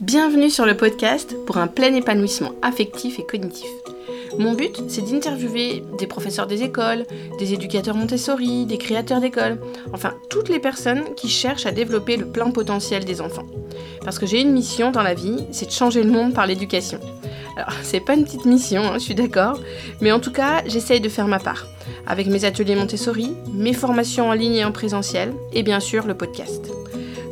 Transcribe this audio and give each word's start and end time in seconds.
Bienvenue 0.00 0.48
sur 0.48 0.64
le 0.64 0.76
podcast 0.76 1.34
pour 1.44 1.56
un 1.56 1.66
plein 1.66 1.92
épanouissement 1.92 2.52
affectif 2.62 3.18
et 3.18 3.26
cognitif. 3.26 3.68
Mon 4.38 4.52
but, 4.52 4.80
c'est 4.86 5.02
d'interviewer 5.02 5.82
des 5.98 6.06
professeurs 6.06 6.46
des 6.46 6.62
écoles, 6.62 7.04
des 7.40 7.52
éducateurs 7.52 7.96
Montessori, 7.96 8.64
des 8.64 8.78
créateurs 8.78 9.20
d'écoles, 9.20 9.60
enfin 9.92 10.14
toutes 10.30 10.50
les 10.50 10.60
personnes 10.60 11.02
qui 11.16 11.28
cherchent 11.28 11.66
à 11.66 11.72
développer 11.72 12.16
le 12.16 12.26
plein 12.26 12.52
potentiel 12.52 13.04
des 13.04 13.20
enfants. 13.20 13.46
Parce 14.04 14.20
que 14.20 14.26
j'ai 14.26 14.40
une 14.40 14.52
mission 14.52 14.92
dans 14.92 15.02
la 15.02 15.14
vie, 15.14 15.44
c'est 15.50 15.66
de 15.66 15.72
changer 15.72 16.04
le 16.04 16.12
monde 16.12 16.32
par 16.32 16.46
l'éducation. 16.46 17.00
Alors, 17.56 17.72
c'est 17.82 17.98
pas 17.98 18.14
une 18.14 18.24
petite 18.24 18.44
mission, 18.44 18.82
hein, 18.82 18.94
je 18.94 19.00
suis 19.00 19.16
d'accord, 19.16 19.58
mais 20.00 20.12
en 20.12 20.20
tout 20.20 20.32
cas, 20.32 20.62
j'essaye 20.64 21.00
de 21.00 21.08
faire 21.08 21.26
ma 21.26 21.40
part, 21.40 21.66
avec 22.06 22.28
mes 22.28 22.44
ateliers 22.44 22.76
Montessori, 22.76 23.32
mes 23.52 23.72
formations 23.72 24.28
en 24.28 24.34
ligne 24.34 24.54
et 24.54 24.64
en 24.64 24.70
présentiel, 24.70 25.34
et 25.52 25.64
bien 25.64 25.80
sûr 25.80 26.06
le 26.06 26.14
podcast. 26.14 26.70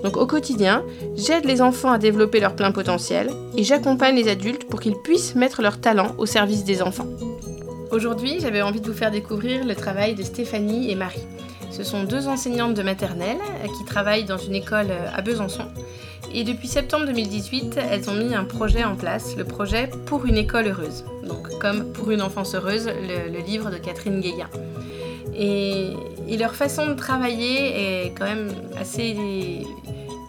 Donc 0.07 0.19
au 0.19 0.27
quotidien, 0.29 0.85
j'aide 1.17 1.47
les 1.47 1.61
enfants 1.61 1.91
à 1.91 1.99
développer 1.99 2.39
leur 2.39 2.55
plein 2.55 2.71
potentiel 2.71 3.29
et 3.57 3.65
j'accompagne 3.65 4.15
les 4.15 4.29
adultes 4.29 4.69
pour 4.69 4.79
qu'ils 4.79 4.95
puissent 4.95 5.35
mettre 5.35 5.63
leur 5.63 5.81
talent 5.81 6.15
au 6.17 6.27
service 6.27 6.63
des 6.63 6.81
enfants. 6.81 7.09
Aujourd'hui, 7.91 8.39
j'avais 8.39 8.63
envie 8.63 8.81
de 8.81 8.87
vous 8.87 8.97
faire 8.97 9.11
découvrir 9.11 9.65
le 9.65 9.75
travail 9.75 10.15
de 10.15 10.23
Stéphanie 10.23 10.93
et 10.93 10.95
Marie. 10.95 11.27
Ce 11.73 11.83
sont 11.83 12.05
deux 12.05 12.29
enseignantes 12.29 12.75
de 12.75 12.85
maternelle 12.85 13.39
qui 13.77 13.85
travaillent 13.85 14.25
dans 14.25 14.39
une 14.39 14.55
école 14.55 14.93
à 15.13 15.23
Besançon. 15.23 15.65
Et 16.33 16.45
depuis 16.45 16.69
septembre 16.69 17.07
2018, 17.07 17.77
elles 17.91 18.09
ont 18.09 18.15
mis 18.15 18.33
un 18.33 18.45
projet 18.45 18.85
en 18.85 18.95
place, 18.95 19.37
le 19.37 19.43
projet 19.43 19.91
Pour 20.07 20.25
une 20.25 20.37
école 20.37 20.69
heureuse. 20.69 21.05
Donc 21.27 21.49
comme 21.59 21.93
Pour 21.93 22.13
une 22.13 22.23
enfance 22.23 22.55
heureuse, 22.55 22.87
le, 22.87 23.41
livre 23.45 23.73
de 23.73 23.79
Catherine 23.79 24.21
Guéguin. 24.21 24.51
Et, 25.37 25.95
leur 26.39 26.55
façon 26.55 26.87
de 26.87 26.95
travailler 26.95 28.05
est 28.05 28.11
quand 28.11 28.27
même 28.27 28.51
assez 28.79 29.17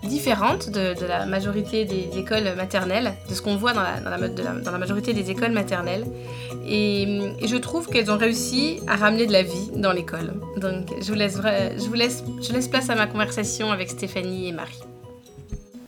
différente 0.08 0.70
de, 0.70 0.96
la 1.06 1.26
majorité 1.26 1.86
des 1.86 2.10
écoles 2.18 2.56
maternelles, 2.56 3.14
de 3.30 3.34
ce 3.36 3.42
qu'on 3.42 3.56
voit 3.56 3.74
dans 3.74 3.84
la, 3.84 4.00
dans, 4.00 4.72
la, 4.72 4.78
majorité 4.78 5.14
des 5.14 5.30
écoles 5.30 5.52
maternelles. 5.52 6.05
Et, 6.68 7.20
je 7.44 7.58
trouve 7.58 7.88
qu'elles 7.88 8.10
ont 8.12 8.18
réussi 8.18 8.80
à 8.88 8.96
ramener 8.96 9.27
de 9.27 9.32
la 9.32 9.44
vie 9.44 9.70
dans 9.76 9.91
l'école. 9.91 10.34
Donc 10.58 10.88
je 10.99 11.08
vous, 11.08 11.14
laisse, 11.14 11.38
je, 11.38 11.88
vous 11.88 11.94
laisse, 11.94 12.24
je 12.41 12.52
laisse 12.54 12.68
place 12.68 12.90
à 12.90 12.96
ma 12.96 13.08
conversation 13.08 13.72
avec 13.72 13.90
Stéphanie 13.90 14.49
et 14.49 14.52
Marie. 14.52 14.80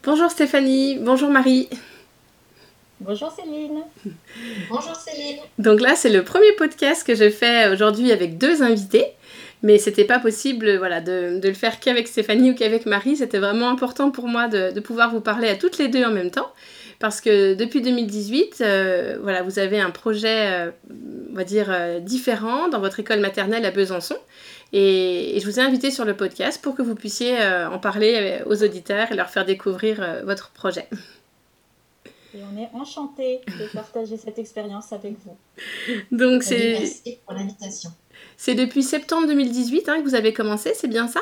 Bonjour 0.03 0.30
Stéphanie, 0.30 1.00
bonjour 1.02 1.30
Marie. 1.30 1.70
Bonjour 3.02 3.31
Céline. 3.31 3.83
Bonjour 4.70 4.94
Céline. 4.94 5.38
Donc 5.58 5.80
là, 5.80 5.95
c'est 5.95 6.09
le 6.09 6.23
premier 6.23 6.52
podcast 6.58 7.08
que 7.08 7.16
je 7.16 7.30
fais 7.30 7.72
aujourd'hui 7.72 8.11
avec 8.11 8.38
deux 8.38 8.61
invités. 8.61 9.06
Mais 9.61 9.77
c'était 9.77 10.05
pas 10.05 10.19
possible 10.19 10.77
voilà, 10.77 11.02
de, 11.02 11.39
de 11.39 11.47
le 11.47 11.53
faire 11.53 11.79
qu'avec 11.79 12.07
Stéphanie 12.07 12.52
ou 12.52 12.55
qu'avec 12.55 12.85
Marie. 12.85 13.17
C'était 13.17 13.39
vraiment 13.39 13.69
important 13.69 14.09
pour 14.09 14.27
moi 14.27 14.47
de, 14.47 14.71
de, 14.71 14.79
pouvoir 14.79 15.11
vous 15.11 15.21
parler 15.21 15.49
à 15.49 15.55
toutes 15.55 15.77
les 15.77 15.89
deux 15.89 16.03
en 16.03 16.11
même 16.11 16.31
temps. 16.31 16.52
Parce 16.99 17.21
que 17.21 17.53
depuis 17.53 17.81
2018, 17.81 18.57
euh, 18.59 19.17
voilà, 19.21 19.41
vous 19.41 19.57
avez 19.57 19.80
un 19.80 19.89
projet, 19.89 20.52
euh, 20.52 20.71
on 21.31 21.35
va 21.35 21.45
dire, 21.45 21.67
euh, 21.69 21.99
différent 21.99 22.67
dans 22.67 22.81
votre 22.81 22.99
école 22.99 23.21
maternelle 23.21 23.65
à 23.65 23.71
Besançon. 23.71 24.17
Et, 24.73 25.37
et, 25.37 25.39
je 25.39 25.45
vous 25.45 25.59
ai 25.59 25.63
invité 25.63 25.91
sur 25.91 26.03
le 26.03 26.15
podcast 26.15 26.61
pour 26.61 26.75
que 26.75 26.81
vous 26.81 26.95
puissiez 26.95 27.37
en 27.41 27.80
parler 27.80 28.41
aux 28.45 28.63
auditeurs 28.63 29.11
et 29.11 29.15
leur 29.15 29.30
faire 29.30 29.45
découvrir 29.45 30.05
votre 30.25 30.52
projet. 30.52 30.87
Et 32.35 32.39
on 32.43 32.61
est 32.61 32.69
enchantés 32.73 33.41
de 33.47 33.73
partager 33.73 34.15
cette 34.17 34.37
expérience 34.37 34.93
avec 34.93 35.15
vous. 35.25 35.35
Donc 36.11 36.43
c'est. 36.43 36.77
Merci 36.80 37.17
pour 37.25 37.33
l'invitation. 37.33 37.89
C'est 38.42 38.56
depuis 38.56 38.84
septembre 38.84 39.28
2018 39.28 39.90
hein, 39.90 39.98
que 40.00 40.04
vous 40.06 40.16
avez 40.16 40.32
commencé, 40.32 40.72
c'est 40.73 40.88
bien 40.88 41.09
ça? 41.09 41.20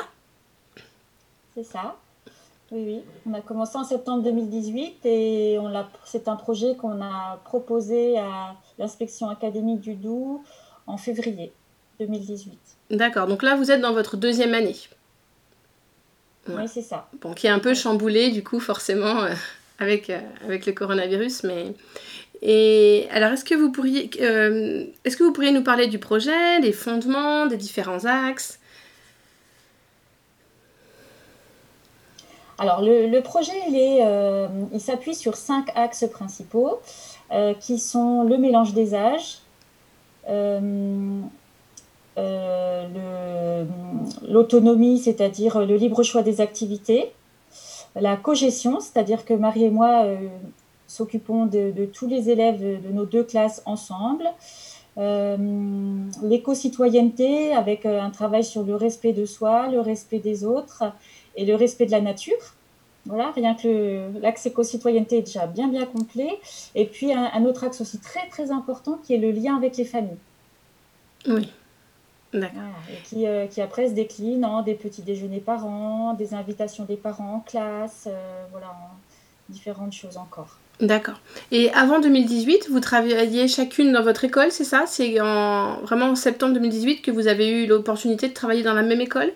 C'est 1.52 1.64
ça. 1.64 1.96
Oui, 2.70 2.84
oui. 2.86 3.00
On 3.28 3.34
a 3.34 3.40
commencé 3.40 3.76
en 3.76 3.82
septembre 3.82 4.22
2018 4.22 5.04
et 5.04 5.58
on 5.60 5.68
c'est 6.04 6.28
un 6.28 6.36
projet 6.36 6.76
qu'on 6.76 7.02
a 7.02 7.40
proposé 7.44 8.16
à 8.20 8.54
l'inspection 8.78 9.28
académique 9.28 9.80
du 9.80 9.94
Doubs 9.94 10.44
en 10.86 10.96
février 10.96 11.50
2018. 11.98 12.56
D'accord, 12.92 13.26
donc 13.26 13.42
là 13.42 13.56
vous 13.56 13.72
êtes 13.72 13.80
dans 13.80 13.92
votre 13.92 14.16
deuxième 14.16 14.54
année. 14.54 14.76
Oui, 16.48 16.68
c'est 16.68 16.82
ça. 16.82 17.08
Bon, 17.20 17.34
qui 17.34 17.48
est 17.48 17.50
un 17.50 17.58
peu 17.58 17.74
chamboulé 17.74 18.30
du 18.30 18.44
coup 18.44 18.60
forcément 18.60 19.24
euh, 19.24 19.34
avec, 19.80 20.08
euh, 20.08 20.20
avec 20.44 20.66
le 20.66 20.72
coronavirus, 20.72 21.42
mais 21.42 21.74
et 22.42 23.08
alors, 23.10 23.32
est-ce 23.32 23.44
que, 23.44 23.54
vous 23.54 23.72
pourriez, 23.72 24.10
euh, 24.20 24.84
est-ce 25.04 25.16
que 25.16 25.24
vous 25.24 25.32
pourriez 25.32 25.50
nous 25.50 25.64
parler 25.64 25.88
du 25.88 25.98
projet, 25.98 26.60
des 26.60 26.72
fondements, 26.72 27.46
des 27.46 27.56
différents 27.56 28.04
axes? 28.04 28.60
Alors, 32.58 32.82
le, 32.82 33.20
projet, 33.20 33.52
euh, 34.02 34.48
il 34.72 34.80
s'appuie 34.80 35.14
sur 35.14 35.36
cinq 35.36 35.70
axes 35.76 36.06
principaux 36.10 36.80
euh, 37.32 37.54
qui 37.54 37.78
sont 37.78 38.24
le 38.24 38.36
mélange 38.36 38.74
des 38.74 38.94
âges, 38.94 39.38
l'autonomie, 44.28 44.98
c'est-à-dire 44.98 45.60
le 45.60 45.76
libre 45.76 46.02
choix 46.02 46.22
des 46.22 46.40
activités, 46.40 47.12
la 47.96 48.16
cogestion, 48.16 48.80
c'est-à-dire 48.80 49.24
que 49.24 49.34
Marie 49.34 49.64
et 49.64 49.70
moi 49.70 50.04
s'occupons 50.88 51.46
de, 51.46 51.84
tous 51.92 52.08
les 52.08 52.30
élèves 52.30 52.60
de, 52.60 52.88
nos 52.88 53.04
deux 53.04 53.22
classes 53.22 53.62
ensemble. 53.66 54.24
Euh, 54.96 55.36
l'éco-citoyenneté 56.24 57.52
avec 57.52 57.86
euh, 57.86 58.00
un 58.00 58.10
travail 58.10 58.42
sur 58.42 58.64
le 58.64 58.74
respect 58.74 59.12
de 59.12 59.26
soi, 59.26 59.68
le 59.68 59.78
respect 59.78 60.18
des 60.18 60.44
autres 60.44 60.82
et 61.36 61.44
le 61.44 61.54
respect 61.54 61.86
de 61.86 61.92
la 61.92 62.00
nature. 62.00 62.56
Voilà, 63.06 63.30
rien 63.30 63.54
que 63.54 64.10
l'axe 64.20 64.46
éco-citoyenneté 64.46 65.18
est 65.18 65.22
déjà 65.22 65.46
bien 65.46 65.68
bien 65.68 65.86
complet. 65.86 66.40
Et 66.74 66.86
puis 66.86 67.12
un, 67.12 67.44
autre 67.44 67.62
axe 67.62 67.80
aussi 67.80 68.00
très 68.00 68.26
très 68.28 68.50
important 68.50 68.98
qui 69.04 69.14
est 69.14 69.18
le 69.18 69.30
lien 69.30 69.56
avec 69.56 69.76
les 69.76 69.84
familles. 69.84 70.18
Oui. 71.28 71.52
D'accord. 72.32 72.60
et 72.92 73.02
qui, 73.04 73.26
euh, 73.26 73.46
qui, 73.46 73.62
après 73.62 73.88
se 73.88 73.94
décline 73.94 74.44
en 74.44 74.62
des 74.62 74.74
petits 74.74 75.00
déjeuners 75.00 75.40
par 75.40 75.64
an, 75.64 76.12
des 76.12 76.34
invitations 76.34 76.84
des 76.84 76.96
parents 76.96 77.36
en 77.36 77.40
classe, 77.40 78.08
voilà, 78.50 78.70
en 78.70 78.90
différentes 79.48 79.92
choses 79.92 80.18
encore. 80.18 80.58
D'accord. 80.80 81.20
Et 81.50 81.70
avant 81.72 81.98
2018, 81.98 82.68
vous 82.70 82.78
travailliez 82.78 83.48
chacune 83.48 83.92
dans 83.92 84.02
votre 84.02 84.22
école, 84.24 84.52
c'est 84.52 84.64
ça? 84.64 84.84
C'est 84.86 85.20
en, 85.20 85.80
vraiment 85.80 86.10
en 86.10 86.14
septembre 86.14 86.54
2018 86.54 87.02
que 87.02 87.10
vous 87.10 87.26
avez 87.26 87.48
eu 87.48 87.66
l'opportunité 87.66 88.28
de 88.28 88.34
travailler 88.34 88.62
dans 88.62 88.74
la 88.74 88.82
même 88.82 89.00
école? 89.00 89.32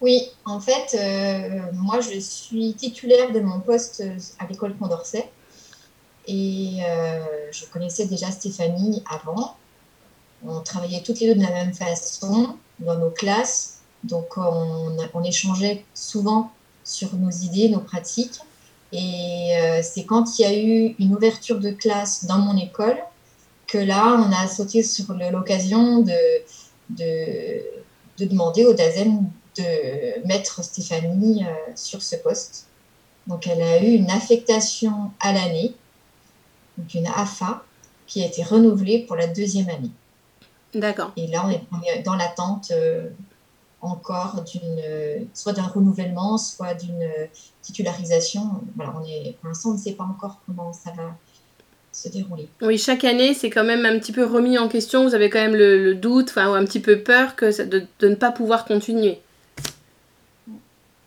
Oui, 0.00 0.22
en 0.46 0.60
fait, 0.60 0.96
euh, 0.98 1.60
moi 1.74 2.00
je 2.00 2.18
suis 2.18 2.72
titulaire 2.74 3.32
de 3.32 3.40
mon 3.40 3.60
poste 3.60 4.02
à 4.38 4.46
l'école 4.46 4.74
Condorcet. 4.76 5.30
Et 6.26 6.78
euh, 6.82 7.20
je 7.52 7.66
connaissais 7.66 8.06
déjà 8.06 8.30
Stéphanie 8.30 9.02
avant. 9.10 9.56
On 10.46 10.60
travaillait 10.60 11.02
toutes 11.02 11.20
les 11.20 11.34
deux 11.34 11.40
de 11.40 11.46
la 11.46 11.52
même 11.52 11.74
façon 11.74 12.56
dans 12.78 12.96
nos 12.96 13.10
classes. 13.10 13.80
Donc 14.04 14.38
on, 14.38 14.96
on 15.12 15.22
échangeait 15.22 15.84
souvent 15.92 16.50
sur 16.82 17.14
nos 17.14 17.30
idées, 17.30 17.68
nos 17.68 17.80
pratiques. 17.80 18.40
Et 18.94 19.56
euh, 19.56 19.80
c'est 19.82 20.04
quand 20.04 20.38
il 20.38 20.42
y 20.42 20.44
a 20.44 20.56
eu 20.56 20.94
une 21.00 21.14
ouverture 21.16 21.58
de 21.58 21.70
classe 21.70 22.26
dans 22.26 22.38
mon 22.38 22.56
école 22.56 22.96
que 23.66 23.76
là, 23.76 24.16
on 24.16 24.30
a 24.32 24.46
sauté 24.46 24.84
sur 24.84 25.12
l'occasion 25.14 25.98
de, 25.98 26.12
de, 26.90 27.60
de, 28.18 28.24
demander 28.24 28.64
au 28.64 28.72
DAZEM 28.72 29.28
de 29.58 30.26
mettre 30.28 30.62
Stéphanie 30.62 31.44
euh, 31.44 31.72
sur 31.74 32.02
ce 32.02 32.14
poste. 32.14 32.68
Donc, 33.26 33.48
elle 33.48 33.62
a 33.62 33.82
eu 33.82 33.94
une 33.94 34.10
affectation 34.10 35.10
à 35.18 35.32
l'année, 35.32 35.74
donc 36.78 36.94
une 36.94 37.08
AFA, 37.08 37.64
qui 38.06 38.22
a 38.22 38.26
été 38.26 38.44
renouvelée 38.44 39.00
pour 39.00 39.16
la 39.16 39.26
deuxième 39.26 39.70
année. 39.70 39.90
D'accord. 40.72 41.10
Et 41.16 41.26
là, 41.26 41.44
on 41.44 41.50
est, 41.50 42.02
dans 42.02 42.14
l'attente 42.14 42.70
euh, 42.70 43.08
encore 43.84 44.42
d'une, 44.42 45.26
soit 45.34 45.52
d'un 45.52 45.66
renouvellement, 45.66 46.38
soit 46.38 46.74
d'une 46.74 47.08
titularisation. 47.62 48.42
Voilà, 48.76 48.94
on 49.00 49.04
est, 49.06 49.36
pour 49.40 49.48
l'instant, 49.48 49.70
on 49.70 49.74
ne 49.74 49.78
sait 49.78 49.92
pas 49.92 50.04
encore 50.04 50.40
comment 50.46 50.72
ça 50.72 50.90
va 50.96 51.16
se 51.92 52.08
dérouler. 52.08 52.48
Oui, 52.60 52.76
chaque 52.76 53.04
année, 53.04 53.34
c'est 53.34 53.50
quand 53.50 53.64
même 53.64 53.86
un 53.86 53.98
petit 53.98 54.12
peu 54.12 54.24
remis 54.24 54.58
en 54.58 54.68
question. 54.68 55.04
Vous 55.04 55.14
avez 55.14 55.30
quand 55.30 55.38
même 55.38 55.54
le, 55.54 55.94
doute, 55.94 56.30
enfin, 56.30 56.50
ou 56.50 56.54
un 56.54 56.64
petit 56.64 56.80
peu 56.80 56.98
peur 56.98 57.36
que 57.36 57.62
de, 57.62 57.86
de, 58.00 58.08
ne 58.08 58.14
pas 58.14 58.32
pouvoir 58.32 58.64
continuer. 58.64 59.20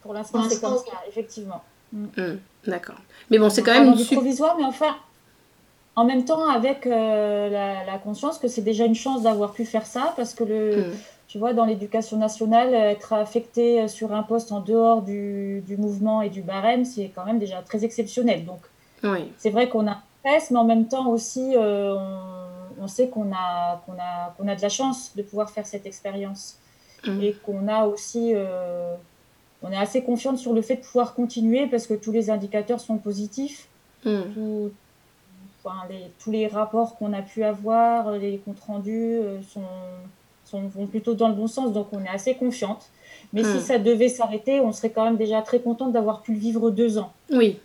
Pour 0.02 0.14
l'instant, 0.14 0.48
c'est 0.50 0.62
comme 0.62 0.78
ça, 0.78 1.02
effectivement. 1.10 1.64
Mm. 1.92 2.06
Mm, 2.16 2.40
d'accord. 2.68 2.96
Mais 3.30 3.38
bon, 3.38 3.50
c'est 3.50 3.64
quand 3.64 3.74
même 3.74 3.94
du 3.94 4.06
provisoire, 4.06 4.56
mais 4.58 4.66
enfin, 4.66 4.96
en 5.96 6.06
même 6.06 6.24
temps, 6.24 6.48
avec 6.48 6.88
euh, 6.88 7.50
la, 7.50 7.98
conscience 7.98 8.38
que 8.38 8.48
c'est 8.48 8.62
déjà 8.62 8.86
une 8.86 8.96
chance 8.96 9.24
d'avoir 9.24 9.52
pu 9.52 9.66
faire 9.66 9.86
ça, 9.86 10.14
parce 10.16 10.34
que 10.34 10.46
le, 10.46 10.78
mm 10.78 10.94
tu 11.28 11.38
vois, 11.38 11.54
dans 11.54 11.66
l'éducation 11.66 12.18
nationale, 12.18 12.74
être 12.74 13.12
affecté 13.14 13.88
sur 13.88 14.14
un 14.14 14.24
poste 14.24 14.52
en 14.52 14.62
dehors 14.62 15.02
du, 15.02 15.62
du 15.68 15.76
mouvement 15.76 16.22
et 16.22 16.30
du 16.30 16.42
barème, 16.42 16.86
c'est 16.86 17.12
quand 17.14 17.26
même 17.26 17.38
déjà 17.38 17.62
très 17.62 17.84
exceptionnel. 17.84 18.46
Donc, 18.46 18.62
oui. 19.04 19.32
c'est 19.38 19.50
vrai 19.50 19.68
qu'on 19.68 19.88
a 19.88 20.02
stress, 20.20 20.52
mais 20.52 20.60
en 20.60 20.64
même 20.64 20.88
temps 20.88 21.08
aussi, 21.10 21.54
euh, 21.56 21.96
on, 21.96 22.84
on, 22.84 22.88
sait 22.88 23.10
qu'on 23.10 23.32
a, 23.34 23.82
qu'on 23.86 23.94
a, 23.94 24.34
qu'on 24.38 24.48
a 24.48 24.56
de 24.56 24.62
la 24.62 24.70
chance 24.70 25.12
de 25.16 25.22
pouvoir 25.22 25.50
faire 25.50 25.66
cette 25.66 25.86
expérience. 25.86 26.58
Mmh. 27.06 27.22
Et 27.22 27.34
qu'on 27.34 27.68
a 27.68 27.86
aussi, 27.86 28.32
euh, 28.34 28.96
on 29.62 29.72
est 29.72 29.78
assez 29.78 30.04
confiante 30.04 30.38
sur 30.38 30.54
le 30.54 30.62
fait 30.62 30.78
de 30.78 30.82
pouvoir 30.82 31.14
continuer 31.14 31.68
parce 31.68 31.88
que 31.88 31.94
tous 31.94 32.12
les 32.12 32.30
indicateurs 32.30 32.80
sont 32.80 32.98
positifs. 32.98 33.68
Hmm. 34.06 34.70
tous 36.20 36.32
les 36.32 36.48
rapports 36.48 36.98
qu'on 36.98 37.12
a 37.12 37.22
pu 37.22 37.44
avoir, 37.44 38.12
les 38.12 38.38
comptes 38.38 38.60
rendus 38.62 39.20
sont, 39.52 39.64
sont, 40.48 40.68
vont 40.68 40.88
plutôt 40.88 41.14
dans 41.14 41.28
le 41.28 41.34
bon 41.34 41.48
sens, 41.48 41.74
donc 41.74 41.88
on 41.92 42.04
est 42.04 42.10
assez 42.10 42.36
confiante. 42.36 42.90
Mais 43.34 43.44
si 43.44 43.58
hmm. 43.58 43.62
ça 43.62 43.78
devait 43.78 44.10
s'arrêter, 44.10 44.60
on 44.62 44.72
serait 44.72 44.90
quand 44.90 45.04
même 45.04 45.18
déjà 45.18 45.42
très 45.42 45.60
contente 45.60 45.92
d'avoir 45.92 46.22
pu 46.22 46.34
le 46.34 46.40
vivre 46.40 46.70
deux 46.70 46.98
ans. 46.98 47.12
Oui. 47.32 47.60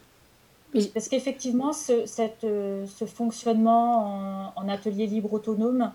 Parce 0.94 1.08
qu'effectivement, 1.08 1.72
ce, 1.72 2.06
cette, 2.06 2.44
euh, 2.44 2.86
ce 2.86 3.04
fonctionnement 3.04 4.52
en, 4.56 4.68
atelier 4.68 5.06
libre 5.06 5.32
autonome, 5.34 5.92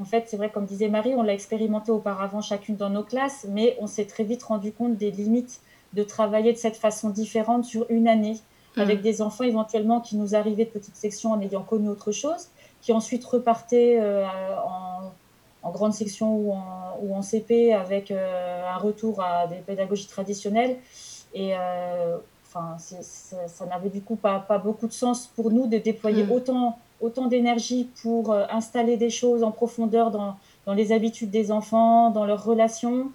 en 0.00 0.04
fait, 0.04 0.24
c'est 0.26 0.36
vrai, 0.36 0.50
comme 0.50 0.66
disait 0.66 0.88
Marie, 0.88 1.14
on 1.14 1.22
l'a 1.22 1.32
expérimenté 1.32 1.92
auparavant 1.92 2.42
chacune 2.42 2.76
dans 2.76 2.90
nos 2.90 3.04
classes, 3.04 3.46
mais 3.48 3.76
on 3.80 3.86
s'est 3.86 4.04
très 4.04 4.24
vite 4.24 4.42
rendu 4.42 4.72
compte 4.72 4.96
des 4.96 5.10
limites 5.10 5.60
de 5.94 6.02
travailler 6.02 6.52
de 6.52 6.58
cette 6.58 6.76
façon 6.76 7.10
différente 7.10 7.64
sur 7.64 7.86
une 7.88 8.08
année, 8.08 8.38
hmm. 8.76 8.80
avec 8.80 9.00
des 9.00 9.22
enfants 9.22 9.44
éventuellement 9.44 10.00
qui 10.00 10.16
nous 10.16 10.34
arrivaient 10.34 10.64
de 10.64 10.70
petites 10.70 10.96
sections 10.96 11.32
en 11.32 11.40
ayant 11.40 11.62
connu 11.62 11.88
autre 11.88 12.10
chose, 12.10 12.48
qui 12.82 12.92
ensuite 12.92 13.24
repartaient 13.24 13.98
euh, 14.00 14.26
en 14.66 15.12
en 15.66 15.70
grande 15.70 15.92
section 15.92 16.36
ou 16.36 16.52
en, 16.52 16.98
ou 17.02 17.14
en 17.14 17.22
CP 17.22 17.72
avec 17.72 18.10
euh, 18.10 18.64
un 18.68 18.78
retour 18.78 19.20
à 19.20 19.46
des 19.48 19.56
pédagogies 19.56 20.06
traditionnelles. 20.06 20.76
Et 21.34 21.54
euh, 21.54 22.16
enfin, 22.46 22.76
ça, 22.78 23.66
n'avait 23.66 23.88
du 23.88 24.00
coup 24.00 24.16
pas, 24.16 24.38
pas, 24.38 24.58
beaucoup 24.58 24.86
de 24.86 24.92
sens 24.92 25.26
pour 25.34 25.50
nous 25.50 25.66
de 25.66 25.78
déployer 25.78 26.22
hmm. 26.22 26.30
autant, 26.30 26.78
autant 27.00 27.26
d'énergie 27.26 27.90
pour 28.02 28.32
euh, 28.32 28.44
installer 28.50 28.96
des 28.96 29.10
choses 29.10 29.42
en 29.42 29.50
profondeur 29.50 30.12
dans, 30.12 30.36
dans, 30.66 30.74
les 30.74 30.92
habitudes 30.92 31.30
des 31.30 31.50
enfants, 31.50 32.10
dans 32.10 32.24
leurs 32.24 32.44
relations, 32.44 33.10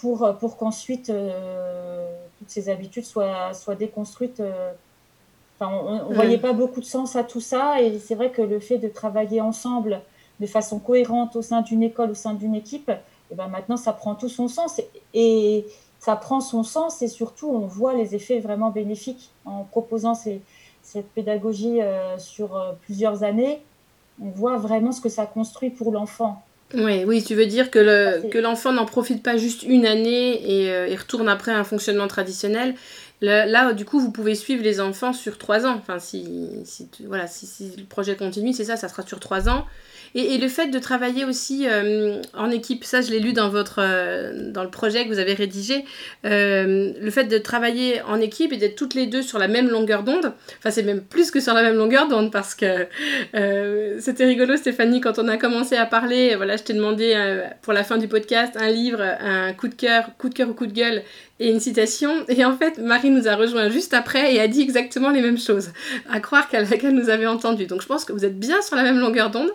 pour, 0.00 0.28
pour 0.40 0.56
qu'ensuite 0.56 1.12
toutes 2.38 2.50
ces 2.50 2.68
habitudes 2.68 3.04
soient, 3.04 3.54
soient 3.54 3.76
déconstruites. 3.76 4.42
Enfin, 5.54 5.72
on 5.72 5.94
ne 5.94 6.00
hmm. 6.00 6.14
voyait 6.14 6.38
pas 6.38 6.52
beaucoup 6.52 6.80
de 6.80 6.86
sens 6.86 7.14
à 7.14 7.22
tout 7.22 7.40
ça. 7.40 7.80
Et 7.80 8.00
c'est 8.00 8.16
vrai 8.16 8.30
que 8.30 8.42
le 8.42 8.58
fait 8.58 8.78
de 8.78 8.88
travailler 8.88 9.40
ensemble 9.40 10.00
de 10.40 10.46
façon 10.46 10.78
cohérente 10.78 11.36
au 11.36 11.42
sein 11.42 11.60
d'une 11.60 11.82
école, 11.82 12.10
au 12.10 12.14
sein 12.14 12.34
d'une 12.34 12.54
équipe, 12.54 12.88
et 12.88 12.94
eh 13.32 13.34
ben 13.36 13.46
maintenant 13.46 13.76
ça 13.76 13.92
prend 13.92 14.14
tout 14.14 14.28
son 14.28 14.48
sens. 14.48 14.80
Et, 15.14 15.66
ça 16.00 16.16
prend 16.16 16.40
son 16.40 16.62
sens 16.62 17.02
et 17.02 17.08
surtout 17.08 17.50
on 17.50 17.66
voit 17.66 17.92
les 17.92 18.14
effets 18.14 18.40
vraiment 18.40 18.70
bénéfiques 18.70 19.30
en 19.44 19.64
proposant 19.64 20.14
cette 20.14 21.06
pédagogie 21.14 21.82
euh, 21.82 22.16
sur 22.16 22.56
euh, 22.56 22.72
plusieurs 22.86 23.22
années. 23.22 23.60
On 24.18 24.30
voit 24.30 24.56
vraiment 24.56 24.92
ce 24.92 25.02
que 25.02 25.10
ça 25.10 25.26
construit 25.26 25.68
pour 25.68 25.92
l'enfant. 25.92 26.42
Oui, 26.72 27.04
oui, 27.04 27.22
tu 27.22 27.34
veux 27.34 27.46
dire 27.46 27.70
que, 27.70 27.78
le, 27.78 28.28
que 28.28 28.38
l'enfant 28.38 28.72
n'en 28.72 28.86
profite 28.86 29.22
pas 29.22 29.36
juste 29.36 29.64
une 29.64 29.86
année 29.86 30.62
et, 30.62 30.70
euh, 30.70 30.94
retourne 30.96 31.28
après 31.28 31.52
un 31.52 31.64
fonctionnement 31.64 32.06
traditionnel. 32.06 32.74
Là, 33.20 33.72
du 33.72 33.84
coup, 33.84 34.00
vous 34.00 34.10
pouvez 34.10 34.34
suivre 34.34 34.62
les 34.62 34.80
enfants 34.80 35.12
sur 35.12 35.38
trois 35.38 35.66
ans. 35.66 35.76
Enfin, 35.76 35.98
si, 35.98 36.48
si, 36.64 36.88
voilà, 37.06 37.26
si, 37.26 37.72
le 37.76 37.84
projet 37.84 38.16
continue, 38.16 38.52
c'est 38.52 38.64
ça, 38.64 38.76
ça 38.76 38.88
sera 38.88 39.02
sur 39.02 39.20
trois 39.20 39.48
ans. 39.48 39.66
Et, 40.14 40.38
le 40.38 40.48
fait 40.48 40.68
de 40.68 40.78
travailler 40.78 41.24
aussi 41.24 41.66
euh, 41.68 42.20
en 42.34 42.50
équipe, 42.50 42.84
ça 42.84 43.00
je 43.00 43.10
l'ai 43.10 43.20
lu 43.20 43.32
dans, 43.32 43.48
votre, 43.48 43.80
euh, 43.80 44.50
dans 44.50 44.64
le 44.64 44.70
projet 44.70 45.04
que 45.04 45.08
vous 45.08 45.18
avez 45.18 45.34
rédigé, 45.34 45.84
euh, 46.24 46.92
le 47.00 47.10
fait 47.10 47.24
de 47.24 47.38
travailler 47.38 48.02
en 48.02 48.20
équipe 48.20 48.52
et 48.52 48.56
d'être 48.56 48.74
toutes 48.74 48.94
les 48.94 49.06
deux 49.06 49.22
sur 49.22 49.38
la 49.38 49.46
même 49.46 49.68
longueur 49.68 50.02
d'onde, 50.02 50.32
enfin 50.58 50.70
c'est 50.70 50.82
même 50.82 51.02
plus 51.02 51.30
que 51.30 51.40
sur 51.40 51.54
la 51.54 51.62
même 51.62 51.76
longueur 51.76 52.08
d'onde 52.08 52.32
parce 52.32 52.54
que 52.54 52.86
c'était 54.00 54.24
rigolo 54.24 54.56
Stéphanie 54.56 55.00
quand 55.00 55.18
on 55.18 55.28
a 55.28 55.36
commencé 55.36 55.76
à 55.76 55.86
parler, 55.86 56.34
voilà 56.34 56.56
je 56.56 56.64
t'ai 56.64 56.72
demandé 56.72 57.14
pour 57.62 57.72
la 57.72 57.84
fin 57.84 57.96
du 57.96 58.08
podcast 58.08 58.56
un 58.58 58.70
livre, 58.70 59.00
un 59.00 59.52
coup 59.52 59.68
de 59.68 59.74
cœur, 59.74 60.10
coup 60.18 60.28
de 60.28 60.34
cœur 60.34 60.48
ou 60.48 60.54
coup 60.54 60.66
de 60.66 60.72
gueule 60.72 61.02
et 61.40 61.50
une 61.50 61.58
citation. 61.58 62.24
Et 62.28 62.44
en 62.44 62.56
fait, 62.56 62.78
Marie 62.78 63.10
nous 63.10 63.26
a 63.26 63.34
rejoint 63.34 63.70
juste 63.70 63.94
après 63.94 64.34
et 64.34 64.40
a 64.40 64.46
dit 64.46 64.60
exactement 64.60 65.10
les 65.10 65.22
mêmes 65.22 65.38
choses. 65.38 65.70
À 66.08 66.20
croire 66.20 66.48
qu'elle 66.48 66.68
nous 66.92 67.08
avait 67.08 67.26
entendu. 67.26 67.66
Donc 67.66 67.80
je 67.80 67.86
pense 67.86 68.04
que 68.04 68.12
vous 68.12 68.24
êtes 68.24 68.38
bien 68.38 68.60
sur 68.62 68.76
la 68.76 68.82
même 68.82 68.98
longueur 68.98 69.30
d'onde. 69.30 69.50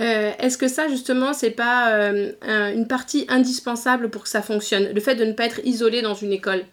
Euh, 0.00 0.32
est-ce 0.40 0.58
que 0.58 0.68
ça, 0.68 0.88
justement, 0.88 1.32
c'est 1.32 1.52
pas 1.52 1.92
euh, 1.92 2.32
une 2.74 2.88
partie 2.88 3.26
indispensable 3.28 4.10
pour 4.10 4.24
que 4.24 4.28
ça 4.28 4.42
fonctionne? 4.42 4.92
Le 4.92 5.00
fait 5.00 5.14
de 5.14 5.24
ne 5.24 5.32
pas 5.32 5.46
être 5.46 5.60
isolé 5.64 6.02
dans 6.02 6.14
une 6.14 6.32
école? 6.32 6.64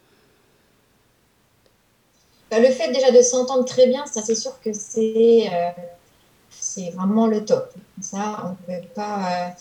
Bah, 2.50 2.60
Le 2.60 2.70
fait 2.70 2.92
déjà 2.92 3.12
de 3.12 3.22
s'entendre 3.22 3.64
très 3.64 3.88
bien, 3.88 4.06
ça 4.08 4.22
c'est 4.22 4.36
sûr 4.36 4.60
que 4.64 4.72
c'est 4.74 5.50
euh, 5.54 6.90
vraiment 6.96 7.28
le 7.28 7.46
top. 7.46 7.72
Ça, 8.02 8.44
on 8.44 8.72
ne 8.74 8.80
peut 8.80 8.88
pas, 8.96 9.54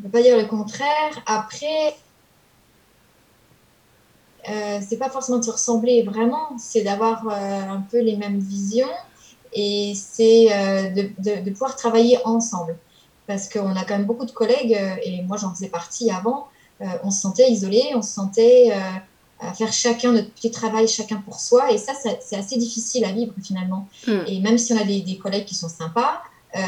peut 0.00 0.08
pas 0.10 0.22
dire 0.22 0.36
le 0.36 0.44
contraire. 0.44 1.22
Après, 1.26 1.96
euh, 4.48 4.80
c'est 4.86 4.96
pas 4.96 5.08
forcément 5.08 5.38
de 5.38 5.44
se 5.44 5.50
ressembler 5.50 6.02
vraiment, 6.02 6.56
c'est 6.58 6.82
d'avoir 6.82 7.28
un 7.28 7.82
peu 7.90 8.00
les 8.00 8.16
mêmes 8.16 8.38
visions 8.38 8.88
et 9.52 9.92
c'est 9.94 10.48
euh, 10.52 10.90
de, 10.90 11.42
de, 11.42 11.50
pouvoir 11.50 11.76
travailler 11.76 12.18
ensemble. 12.24 12.76
Parce 13.26 13.48
qu'on 13.48 13.76
a 13.76 13.84
quand 13.84 13.96
même 13.96 14.06
beaucoup 14.06 14.24
de 14.24 14.32
collègues, 14.32 14.74
euh, 14.74 14.96
et 15.04 15.22
moi 15.22 15.36
j'en 15.36 15.54
faisais 15.54 15.68
partie 15.68 16.10
avant, 16.10 16.48
euh, 16.80 16.86
on 17.04 17.10
se 17.10 17.20
sentait 17.20 17.50
isolé, 17.50 17.92
on 17.94 18.02
se 18.02 18.12
sentait 18.12 18.72
à 19.40 19.52
faire 19.54 19.72
chacun 19.72 20.12
notre 20.12 20.30
petit 20.30 20.50
travail, 20.50 20.88
chacun 20.88 21.16
pour 21.16 21.40
soi, 21.40 21.72
et 21.72 21.78
ça, 21.78 21.92
c'est 21.94 22.36
assez 22.36 22.56
difficile 22.56 23.04
à 23.04 23.12
vivre 23.12 23.32
finalement. 23.42 23.88
Hmm. 24.06 24.20
Et 24.26 24.40
même 24.40 24.58
si 24.58 24.72
on 24.72 24.80
a 24.80 24.84
des, 24.84 25.00
des 25.00 25.18
collègues 25.18 25.44
qui 25.44 25.54
sont 25.54 25.68
sympas, 25.68 26.22
euh, 26.54 26.60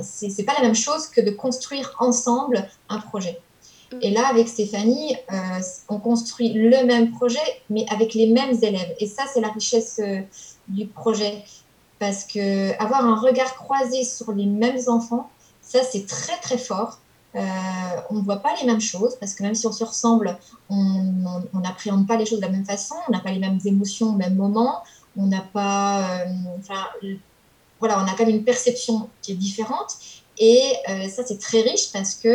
c'est 0.00 0.44
pas 0.44 0.54
la 0.54 0.62
même 0.62 0.74
chose 0.74 1.08
que 1.08 1.20
de 1.20 1.30
construire 1.30 1.94
ensemble 1.98 2.68
un 2.88 2.98
projet. 2.98 3.40
Hmm. 3.92 3.98
Et 4.02 4.10
là, 4.10 4.28
avec 4.28 4.48
Stéphanie, 4.48 5.16
euh, 5.32 5.60
on 5.88 5.98
construit 5.98 6.52
le 6.52 6.84
même 6.84 7.12
projet, 7.12 7.62
mais 7.70 7.86
avec 7.90 8.14
les 8.14 8.28
mêmes 8.28 8.56
élèves. 8.62 8.94
Et 8.98 9.06
ça, 9.06 9.24
c'est 9.32 9.40
la 9.40 9.48
richesse 9.48 10.00
du 10.68 10.86
projet 10.86 11.44
parce 11.98 12.24
que 12.24 12.78
avoir 12.82 13.04
un 13.04 13.18
regard 13.18 13.54
croisé 13.56 14.04
sur 14.04 14.32
les 14.32 14.46
mêmes 14.46 14.80
enfants, 14.86 15.30
ça 15.62 15.80
c'est 15.82 16.06
très 16.06 16.36
très 16.38 16.58
fort. 16.58 16.98
Euh, 17.34 17.40
on 18.10 18.14
ne 18.14 18.22
voit 18.22 18.36
pas 18.36 18.54
les 18.60 18.66
mêmes 18.66 18.80
choses 18.80 19.16
parce 19.20 19.34
que 19.34 19.42
même 19.42 19.54
si 19.54 19.66
on 19.66 19.72
se 19.72 19.84
ressemble, 19.84 20.38
on 20.70 21.60
n'appréhende 21.60 22.06
pas 22.06 22.16
les 22.16 22.24
choses 22.24 22.40
de 22.40 22.46
la 22.46 22.50
même 22.50 22.64
façon, 22.64 22.94
on 23.08 23.12
n'a 23.12 23.20
pas 23.20 23.30
les 23.30 23.38
mêmes 23.38 23.58
émotions 23.64 24.10
au 24.10 24.16
même 24.16 24.36
moment, 24.36 24.82
on 25.16 25.26
n'a 25.26 25.42
pas, 25.42 26.20
euh, 26.20 27.14
voilà, 27.78 28.00
on 28.00 28.06
a 28.06 28.14
quand 28.16 28.24
même 28.24 28.36
une 28.36 28.44
perception 28.44 29.10
qui 29.20 29.32
est 29.32 29.36
différente 29.36 29.98
et 30.38 30.60
euh, 30.88 31.08
ça 31.08 31.24
c'est 31.26 31.38
très 31.38 31.60
riche 31.60 31.92
parce 31.92 32.14
que 32.14 32.34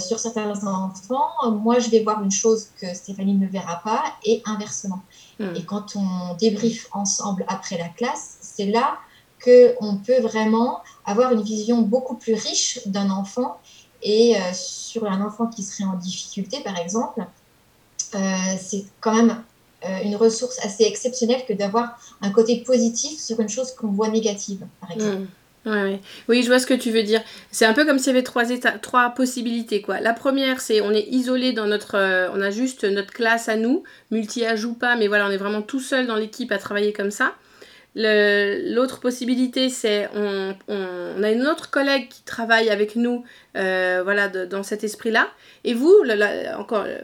sur 0.00 0.18
certains 0.18 0.50
enfants, 0.66 1.50
moi 1.52 1.78
je 1.78 1.90
vais 1.90 2.02
voir 2.02 2.22
une 2.22 2.30
chose 2.30 2.68
que 2.80 2.92
Stéphanie 2.94 3.34
ne 3.34 3.46
verra 3.46 3.76
pas 3.84 4.02
et 4.24 4.42
inversement. 4.44 5.00
Hmm. 5.38 5.54
Et 5.54 5.64
quand 5.64 5.96
on 5.96 6.34
débriefe 6.34 6.88
ensemble 6.92 7.44
après 7.46 7.78
la 7.78 7.88
classe, 7.88 8.38
c'est 8.40 8.66
là 8.66 8.98
qu'on 9.42 9.96
peut 9.98 10.20
vraiment 10.20 10.80
avoir 11.04 11.32
une 11.32 11.42
vision 11.42 11.82
beaucoup 11.82 12.16
plus 12.16 12.34
riche 12.34 12.80
d'un 12.86 13.10
enfant. 13.10 13.58
Et 14.02 14.36
euh, 14.36 14.40
sur 14.52 15.04
un 15.04 15.24
enfant 15.24 15.46
qui 15.46 15.62
serait 15.62 15.84
en 15.84 15.96
difficulté, 15.96 16.60
par 16.60 16.78
exemple, 16.78 17.24
euh, 18.14 18.18
c'est 18.60 18.84
quand 19.00 19.14
même 19.14 19.42
euh, 19.84 20.02
une 20.04 20.16
ressource 20.16 20.58
assez 20.64 20.84
exceptionnelle 20.84 21.44
que 21.46 21.52
d'avoir 21.52 21.98
un 22.20 22.30
côté 22.30 22.62
positif 22.62 23.20
sur 23.20 23.40
une 23.40 23.48
chose 23.48 23.72
qu'on 23.72 23.88
voit 23.88 24.08
négative, 24.08 24.66
par 24.80 24.90
exemple. 24.90 25.22
Mmh. 25.22 25.28
Oui, 26.28 26.42
je 26.42 26.46
vois 26.46 26.58
ce 26.58 26.66
que 26.66 26.74
tu 26.74 26.90
veux 26.90 27.02
dire. 27.02 27.20
C'est 27.50 27.66
un 27.66 27.72
peu 27.72 27.84
comme 27.84 27.98
s'il 27.98 28.08
y 28.08 28.10
avait 28.10 28.22
trois, 28.22 28.44
trois 28.80 29.10
possibilités. 29.10 29.82
Quoi. 29.82 30.00
La 30.00 30.12
première, 30.12 30.60
c'est 30.60 30.80
on 30.80 30.92
est 30.92 31.06
isolé 31.10 31.52
dans 31.52 31.66
notre... 31.66 31.96
on 32.34 32.40
a 32.40 32.50
juste 32.50 32.84
notre 32.84 33.12
classe 33.12 33.48
à 33.48 33.56
nous, 33.56 33.82
multi-âge 34.10 34.64
ou 34.64 34.74
pas, 34.74 34.96
mais 34.96 35.08
voilà, 35.08 35.26
on 35.26 35.30
est 35.30 35.36
vraiment 35.36 35.62
tout 35.62 35.80
seul 35.80 36.06
dans 36.06 36.16
l'équipe 36.16 36.52
à 36.52 36.58
travailler 36.58 36.92
comme 36.92 37.10
ça. 37.10 37.34
L'autre 37.98 39.00
possibilité, 39.00 39.70
c'est 39.70 40.10
on, 40.14 40.54
on, 40.68 41.22
a 41.22 41.30
une 41.30 41.46
autre 41.46 41.70
collègue 41.70 42.08
qui 42.10 42.22
travaille 42.24 42.68
avec 42.68 42.94
nous 42.94 43.24
euh, 43.56 44.02
voilà, 44.04 44.28
dans 44.28 44.62
cet 44.62 44.84
esprit-là. 44.84 45.28
Et 45.64 45.72
vous, 45.72 45.94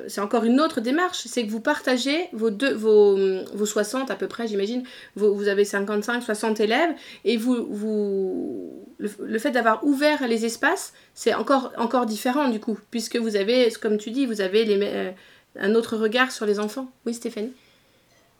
c'est 0.06 0.20
encore 0.20 0.44
une 0.44 0.61
autre 0.61 0.82
démarche, 0.82 1.22
c'est 1.25 1.46
que 1.46 1.50
vous 1.50 1.62
partagez 1.62 2.28
vos, 2.34 2.50
deux, 2.50 2.75
vos, 2.75 3.16
vos 3.54 3.64
60 3.64 4.11
à 4.11 4.16
peu 4.16 4.28
près, 4.28 4.46
j'imagine, 4.46 4.82
vous, 5.16 5.49
avez 5.49 5.64
55, 5.64 6.22
60 6.22 6.61
élèves, 6.61 6.90
et 7.25 7.38
vous, 7.38 7.66
vous, 7.70 8.87
le, 8.99 9.38
fait 9.38 9.50
d'avoir 9.50 9.82
ouvert 9.87 10.28
les 10.28 10.44
espaces, 10.44 10.92
c'est 11.14 11.32
encore, 11.32 11.72
encore 11.78 12.04
différent 12.04 12.49
du 12.49 12.61
coup, 12.61 12.78
puisque 12.90 13.16
vous 13.16 13.37
avez, 13.37 13.70
comme 13.80 13.96
tu 13.96 14.11
dis, 14.11 14.26
vous 14.26 14.42
avez 14.42 14.66
euh, 14.68 15.11
un 15.58 15.75
autre 15.75 15.96
regard 15.96 16.32
sur 16.32 16.44
les 16.44 16.61
enfants. 16.61 16.92
Oui, 17.06 17.14
Stéphanie? 17.14 17.54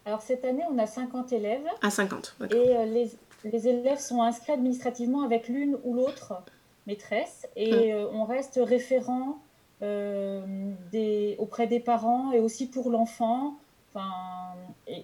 Alors 0.05 0.21
cette 0.21 0.45
année, 0.45 0.65
on 0.71 0.79
a 0.79 0.87
50 0.87 1.33
élèves. 1.33 1.67
À 1.81 1.91
50, 1.91 2.37
Et 2.51 2.55
euh, 2.55 2.85
les, 2.87 3.11
les, 3.45 3.69
élèves 3.69 3.99
sont 3.99 4.23
inscrits 4.23 4.53
administrativement 4.53 5.23
avec 5.23 5.49
l'une 5.49 5.79
ou 5.85 5.95
l'autre 5.95 6.35
maîtresse. 6.87 7.49
Et 7.55 7.95
hum. 7.95 8.01
euh, 8.01 8.09
on 8.13 8.25
reste 8.25 8.59
référent 8.63 9.39
euh, 9.83 10.73
des, 10.91 11.37
auprès 11.39 11.67
des 11.67 11.81
parents 11.81 12.33
et 12.33 12.41
aussi 12.41 12.67
pour 12.67 12.91
l'enfant. 12.91 13.57
Enfin, 13.91 14.11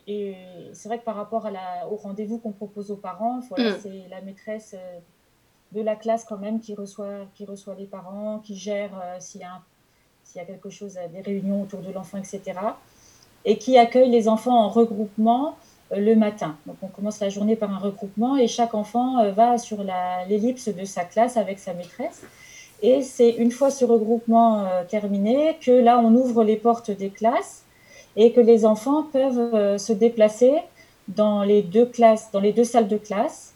et, 0.06 0.34
c'est 0.72 0.88
vrai 0.88 0.98
que 0.98 1.04
par 1.04 1.14
rapport 1.14 1.46
à 1.46 1.50
la, 1.50 1.88
au 1.90 1.96
rendez-vous 1.96 2.38
qu'on 2.38 2.52
propose 2.52 2.90
aux 2.90 2.96
parents, 2.96 3.40
voilà, 3.48 3.74
hum. 3.74 3.76
c'est 3.80 4.08
la 4.10 4.20
maîtresse 4.20 4.74
de 5.72 5.82
la 5.82 5.94
classe 5.94 6.24
quand 6.24 6.38
même 6.38 6.58
qui 6.58 6.74
reçoit, 6.74 7.26
qui 7.34 7.44
reçoit 7.44 7.74
les 7.74 7.86
parents, 7.86 8.40
qui 8.40 8.56
gère 8.56 9.16
s'il 9.20 9.42
y, 9.42 10.38
y 10.38 10.40
a 10.40 10.44
quelque 10.44 10.70
chose, 10.70 10.98
des 11.12 11.20
réunions 11.20 11.62
autour 11.62 11.82
de 11.82 11.92
l'enfant, 11.92 12.18
etc. 12.18 12.58
et 13.48 13.56
qui 13.56 13.78
accueille 13.78 14.10
les 14.10 14.28
enfants 14.28 14.56
en 14.56 14.68
regroupement 14.68 15.56
le 15.90 16.14
matin. 16.14 16.54
Donc 16.66 16.76
on 16.82 16.88
commence 16.88 17.18
la 17.20 17.30
journée 17.30 17.56
par 17.56 17.72
un 17.72 17.78
regroupement 17.78 18.36
et 18.36 18.46
chaque 18.46 18.74
enfant 18.74 19.32
va 19.32 19.56
sur 19.56 19.78
l'ellipse 20.28 20.68
de 20.68 20.84
sa 20.84 21.02
classe 21.02 21.38
avec 21.38 21.58
sa 21.58 21.72
maîtresse. 21.72 22.22
Et 22.82 23.00
c'est 23.00 23.30
une 23.30 23.50
fois 23.50 23.70
ce 23.70 23.86
regroupement 23.86 24.66
terminé 24.90 25.56
que 25.62 25.70
là 25.70 25.98
on 25.98 26.14
ouvre 26.14 26.44
les 26.44 26.56
portes 26.56 26.90
des 26.90 27.08
classes 27.08 27.64
et 28.16 28.32
que 28.32 28.40
les 28.40 28.66
enfants 28.66 29.04
peuvent 29.10 29.78
se 29.78 29.94
déplacer 29.94 30.52
dans 31.08 31.42
les 31.42 31.62
deux 31.62 31.86
classes, 31.86 32.30
dans 32.30 32.40
les 32.40 32.52
deux 32.52 32.64
salles 32.64 32.88
de 32.88 32.98
classe 32.98 33.54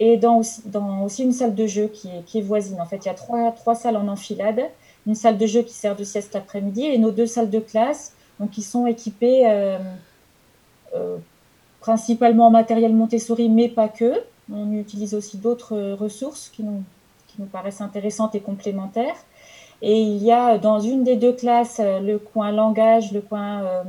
et 0.00 0.16
dans 0.16 0.40
aussi, 1.04 1.22
une 1.22 1.32
salle 1.32 1.54
de 1.54 1.66
jeu 1.66 1.88
qui 1.88 2.08
est, 2.08 2.24
qui 2.24 2.38
est 2.38 2.42
voisine. 2.42 2.80
En 2.80 2.86
fait, 2.86 3.04
il 3.04 3.06
y 3.06 3.10
a 3.10 3.14
trois, 3.14 3.52
trois 3.52 3.74
salles 3.74 3.96
en 3.96 4.08
enfilade, 4.08 4.62
une 5.06 5.14
salle 5.14 5.38
de 5.38 5.46
jeu 5.46 5.62
qui 5.62 5.74
sert 5.74 5.94
de 5.94 6.02
sieste 6.02 6.34
l'après-midi 6.34 6.86
et 6.86 6.98
nos 6.98 7.10
deux 7.10 7.26
salles 7.26 7.50
de 7.50 7.60
classe, 7.60 8.13
donc 8.40 8.50
qui 8.50 8.62
sont 8.62 8.86
équipées 8.86 9.46
euh, 9.46 9.78
euh, 10.94 11.16
principalement 11.80 12.48
en 12.48 12.50
matériel 12.50 12.94
Montessori, 12.94 13.48
mais 13.48 13.68
pas 13.68 13.88
que. 13.88 14.22
On 14.52 14.72
utilise 14.72 15.14
aussi 15.14 15.38
d'autres 15.38 15.92
ressources 15.92 16.50
qui 16.50 16.62
nous, 16.62 16.82
qui 17.28 17.40
nous 17.40 17.46
paraissent 17.46 17.80
intéressantes 17.80 18.34
et 18.34 18.40
complémentaires. 18.40 19.16
Et 19.82 20.00
il 20.00 20.22
y 20.22 20.32
a 20.32 20.58
dans 20.58 20.80
une 20.80 21.04
des 21.04 21.16
deux 21.16 21.32
classes 21.32 21.80
le 21.80 22.18
coin 22.18 22.52
langage, 22.52 23.12
le 23.12 23.20
coin 23.20 23.62
euh, 23.62 23.82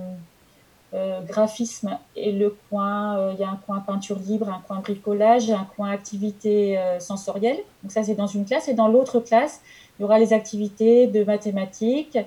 euh, 0.95 1.19
graphisme 1.21 1.97
et 2.15 2.31
le 2.31 2.55
coin, 2.69 3.17
euh, 3.17 3.31
il 3.33 3.39
y 3.41 3.43
a 3.43 3.49
un 3.49 3.59
coin 3.65 3.79
peinture 3.79 4.17
libre, 4.17 4.47
un 4.47 4.61
coin 4.65 4.79
bricolage, 4.79 5.51
un 5.51 5.67
coin 5.75 5.89
activité 5.89 6.77
euh, 6.77 7.01
sensorielle. 7.01 7.57
Donc 7.83 7.91
ça, 7.91 8.03
c'est 8.03 8.15
dans 8.15 8.27
une 8.27 8.45
classe. 8.45 8.69
Et 8.69 8.73
dans 8.73 8.87
l'autre 8.87 9.19
classe, 9.19 9.61
il 9.97 10.03
y 10.03 10.05
aura 10.05 10.19
les 10.19 10.31
activités 10.31 11.07
de 11.07 11.25
mathématiques, 11.25 12.17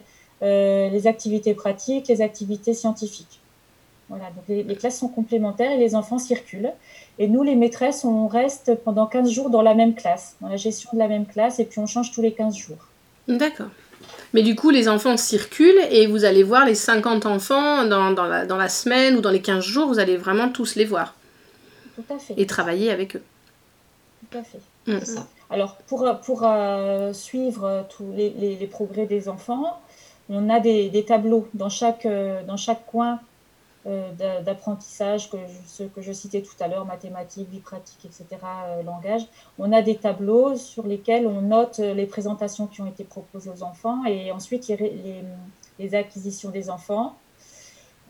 les 0.41 1.07
activités 1.07 1.55
pratiques, 1.55 2.09
les 2.09 2.23
activités 2.23 2.75
scientifiques. 2.75 3.41
Voilà, 4.09 4.25
donc 4.31 4.45
les, 4.49 4.63
les, 4.63 4.75
classes 4.75 4.99
sont 4.99 5.09
complémentaires 5.09 5.71
et 5.71 5.77
les 5.77 5.95
enfants 5.95 6.19
circulent. 6.19 6.73
Et 7.19 7.29
nous, 7.29 7.43
les 7.43 7.57
maîtresses, 7.57 8.05
on 8.05 8.27
reste 8.27 8.75
pendant 8.85 9.07
15 9.07 9.31
jours 9.31 9.51
dans 9.51 9.61
la 9.61 9.75
même 9.75 9.95
classe, 9.95 10.37
dans 10.41 10.49
la 10.49 10.57
gestion 10.57 10.91
de 10.95 10.99
la 10.99 11.09
même 11.09 11.27
classe, 11.27 11.59
et 11.59 11.65
puis 11.65 11.79
on 11.79 11.87
change 11.87 12.13
tous 12.13 12.23
les 12.23 12.33
15 12.33 12.57
jours. 12.57 12.89
D'accord. 13.27 13.69
Mais 14.33 14.43
du 14.43 14.55
coup, 14.55 14.71
les 14.71 14.89
enfants 14.89 15.17
circulent 15.17 15.81
et 15.91 16.07
vous 16.07 16.25
allez 16.25 16.43
voir 16.43 16.65
les 16.65 16.75
50 16.75 17.27
enfants 17.27 17.85
dans, 17.85 18.13
dans, 18.13 18.25
la, 18.25 18.47
dans 18.47 18.57
la 18.57 18.69
semaine 18.69 19.17
ou 19.17 19.21
dans 19.21 19.31
les 19.31 19.43
15 19.43 19.65
jours, 19.65 19.89
vous 19.89 19.99
allez 19.99 20.17
vraiment 20.17 20.49
tous 20.49 20.77
les 20.77 20.85
voir. 20.85 21.15
Tout 21.97 22.15
à 22.15 22.19
fait. 22.19 22.35
Et 22.37 22.47
travailler 22.47 22.91
avec 22.91 23.17
eux. 23.17 23.23
Tout 24.31 24.39
à 24.39 24.43
fait. 24.43 24.61
Mm. 24.87 25.05
Ça. 25.05 25.27
Alors, 25.51 25.77
pour, 25.87 26.07
pour 26.25 26.43
euh, 26.45 27.13
suivre 27.13 27.87
tous 27.97 28.13
les, 28.15 28.31
les, 28.31 28.57
les, 28.57 28.67
progrès 28.67 29.07
des 29.07 29.29
enfants, 29.29 29.81
on 30.31 30.49
a 30.51 30.61
des, 30.61 31.05
tableaux 31.07 31.49
dans 31.55 31.69
chaque, 31.69 32.07
euh, 32.07 32.43
coin 32.87 33.21
euh, 33.87 34.43
d'apprentissage, 34.43 35.31
que 35.31 35.37
ce 35.67 35.85
que 35.85 36.03
je 36.03 36.13
citais 36.13 36.43
tout 36.43 36.55
à 36.61 36.69
l'heure, 36.69 36.85
mathématiques, 36.85 37.49
vie 37.49 37.61
pratique, 37.61 38.05
etc., 38.05 38.27
euh, 38.67 38.83
langage. 38.83 39.23
On 39.59 39.73
a 39.73 39.81
des 39.81 39.97
tableaux 39.97 40.57
sur 40.57 40.87
lesquels 40.87 41.27
on 41.27 41.43
note 41.43 41.79
les 41.79 42.07
présentations 42.07 42.67
qui 42.67 42.83
ont 42.83 42.87
été 42.87 43.05
proposées 43.05 43.51
aux 43.51 43.63
enfants 43.63 44.05
et 44.05 44.31
ensuite 44.33 44.69
les, 44.69 45.95
acquisitions 45.95 46.51
des 46.51 46.69
enfants. 46.71 47.17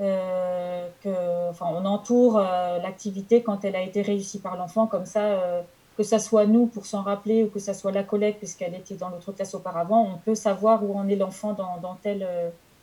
Enfin, 0.01 1.67
on 1.73 1.85
entoure 1.85 2.39
l'activité 2.39 3.43
quand 3.43 3.65
elle 3.65 3.77
a 3.77 3.83
été 3.83 4.01
réussie 4.01 4.39
par 4.39 4.57
l'enfant, 4.57 4.87
comme 4.87 5.07
ça, 5.07 5.65
que 5.99 6.03
ça 6.03 6.19
soit 6.19 6.47
nous 6.47 6.67
pour 6.67 6.87
s'en 6.87 7.03
rappeler 7.03 7.43
ou 7.43 7.49
que 7.49 7.59
ça 7.59 7.75
soit 7.75 7.93
la 7.93 8.05
collègue 8.05 8.37
puisqu'elle 8.39 8.75
était 8.75 8.95
dans 8.95 9.11
l'autre 9.11 9.33
classe 9.33 9.55
auparavant, 9.55 10.15
on 10.15 10.19
peut 10.19 10.35
savoir 10.35 10.83
où 10.83 10.97
en 10.97 11.07
est 11.09 11.17
l'enfant 11.17 11.53
dans, 11.53 11.77
dans, 11.83 11.97
tel, 12.03 12.27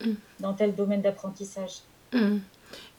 mm. 0.06 0.12
dans 0.42 0.54
tel 0.54 0.76
domaine 0.76 1.02
d'apprentissage. 1.02 1.80
Mm. 2.14 2.38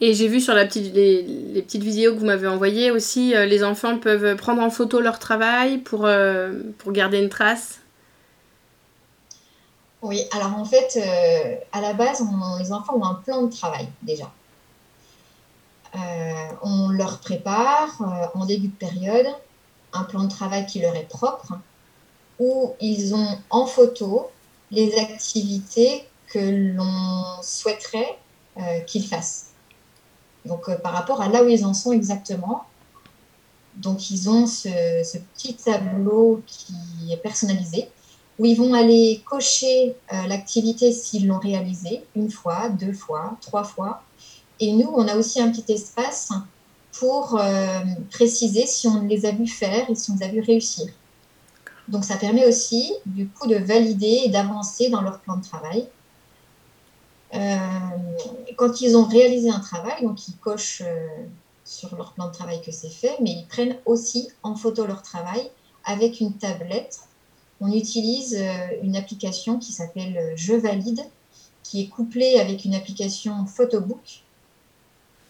Et 0.00 0.12
j'ai 0.12 0.28
vu 0.28 0.40
sur 0.40 0.54
la 0.54 0.66
petite, 0.66 0.94
les, 0.94 1.22
les, 1.22 1.62
petites 1.62 1.82
vidéos 1.82 2.14
que 2.14 2.18
vous 2.18 2.26
m'avez 2.26 2.48
envoyées 2.48 2.90
aussi, 2.90 3.34
euh, 3.34 3.46
les 3.46 3.64
enfants 3.64 3.98
peuvent 3.98 4.36
prendre 4.36 4.62
en 4.62 4.70
photo 4.70 5.00
leur 5.00 5.18
travail 5.18 5.78
pour, 5.78 6.04
euh, 6.04 6.52
pour 6.78 6.92
garder 6.92 7.18
une 7.18 7.30
trace. 7.30 7.80
Oui, 10.02 10.22
alors 10.32 10.54
en 10.54 10.64
fait, 10.64 10.98
euh, 10.98 11.56
à 11.72 11.80
la 11.80 11.94
base, 11.94 12.22
on, 12.22 12.58
les 12.58 12.72
enfants 12.72 12.96
ont 12.96 13.04
un 13.04 13.14
plan 13.14 13.42
de 13.42 13.50
travail 13.50 13.88
déjà. 14.02 14.30
Euh, 15.94 15.98
on 16.62 16.90
leur 16.90 17.20
prépare 17.20 18.30
en 18.34 18.44
début 18.44 18.68
de 18.68 18.74
période 18.74 19.26
un 19.96 20.04
plan 20.04 20.24
de 20.24 20.30
travail 20.30 20.66
qui 20.66 20.80
leur 20.80 20.94
est 20.94 21.08
propre, 21.08 21.58
où 22.38 22.74
ils 22.80 23.14
ont 23.14 23.38
en 23.50 23.66
photo 23.66 24.30
les 24.70 24.98
activités 24.98 26.04
que 26.28 26.74
l'on 26.74 27.42
souhaiterait 27.42 28.18
qu'ils 28.86 29.06
fassent. 29.06 29.50
Donc, 30.46 30.68
euh, 30.68 30.76
par 30.76 30.92
rapport 30.92 31.20
à 31.20 31.28
là 31.28 31.42
où 31.42 31.48
ils 31.48 31.64
en 31.64 31.74
sont 31.74 31.92
exactement. 31.92 32.64
Donc, 33.76 34.10
ils 34.10 34.30
ont 34.30 34.46
ce, 34.46 34.68
ce 35.04 35.18
petit 35.18 35.54
tableau 35.54 36.42
qui 36.46 37.12
est 37.12 37.18
personnalisé 37.18 37.90
où 38.38 38.44
ils 38.44 38.56
vont 38.56 38.74
aller 38.74 39.22
cocher 39.24 39.96
euh, 40.12 40.26
l'activité 40.26 40.92
s'ils 40.92 41.26
l'ont 41.26 41.38
réalisée 41.38 42.04
une 42.14 42.30
fois, 42.30 42.68
deux 42.68 42.92
fois, 42.92 43.36
trois 43.40 43.64
fois. 43.64 44.02
Et 44.60 44.72
nous, 44.72 44.88
on 44.94 45.06
a 45.08 45.16
aussi 45.16 45.40
un 45.40 45.50
petit 45.50 45.72
espace 45.72 46.30
pour 46.98 47.38
euh, 47.38 47.80
préciser 48.10 48.66
si 48.66 48.86
on 48.88 49.02
les 49.02 49.26
a 49.26 49.32
vus 49.32 49.48
faire 49.48 49.88
et 49.90 49.94
si 49.94 50.10
on 50.10 50.16
les 50.16 50.22
a 50.24 50.28
vus 50.28 50.40
réussir. 50.40 50.86
Donc 51.88 52.04
ça 52.04 52.16
permet 52.16 52.46
aussi 52.46 52.92
du 53.04 53.28
coup 53.28 53.46
de 53.46 53.56
valider 53.56 54.22
et 54.24 54.28
d'avancer 54.28 54.88
dans 54.88 55.02
leur 55.02 55.20
plan 55.20 55.36
de 55.36 55.44
travail. 55.44 55.86
Euh, 57.34 57.56
quand 58.56 58.80
ils 58.80 58.96
ont 58.96 59.04
réalisé 59.04 59.50
un 59.50 59.60
travail, 59.60 60.02
donc 60.02 60.26
ils 60.28 60.36
cochent 60.36 60.82
euh, 60.84 61.06
sur 61.64 61.94
leur 61.96 62.12
plan 62.12 62.28
de 62.28 62.32
travail 62.32 62.60
que 62.62 62.72
c'est 62.72 62.90
fait, 62.90 63.16
mais 63.20 63.32
ils 63.32 63.46
prennent 63.46 63.76
aussi 63.84 64.28
en 64.42 64.54
photo 64.54 64.86
leur 64.86 65.02
travail 65.02 65.50
avec 65.84 66.20
une 66.20 66.32
tablette. 66.32 67.00
On 67.60 67.72
utilise 67.72 68.38
une 68.82 68.96
application 68.96 69.58
qui 69.58 69.72
s'appelle 69.72 70.32
Je 70.36 70.52
valide, 70.52 71.00
qui 71.62 71.82
est 71.82 71.88
couplée 71.88 72.38
avec 72.38 72.64
une 72.64 72.74
application 72.74 73.46
Photobook. 73.46 74.25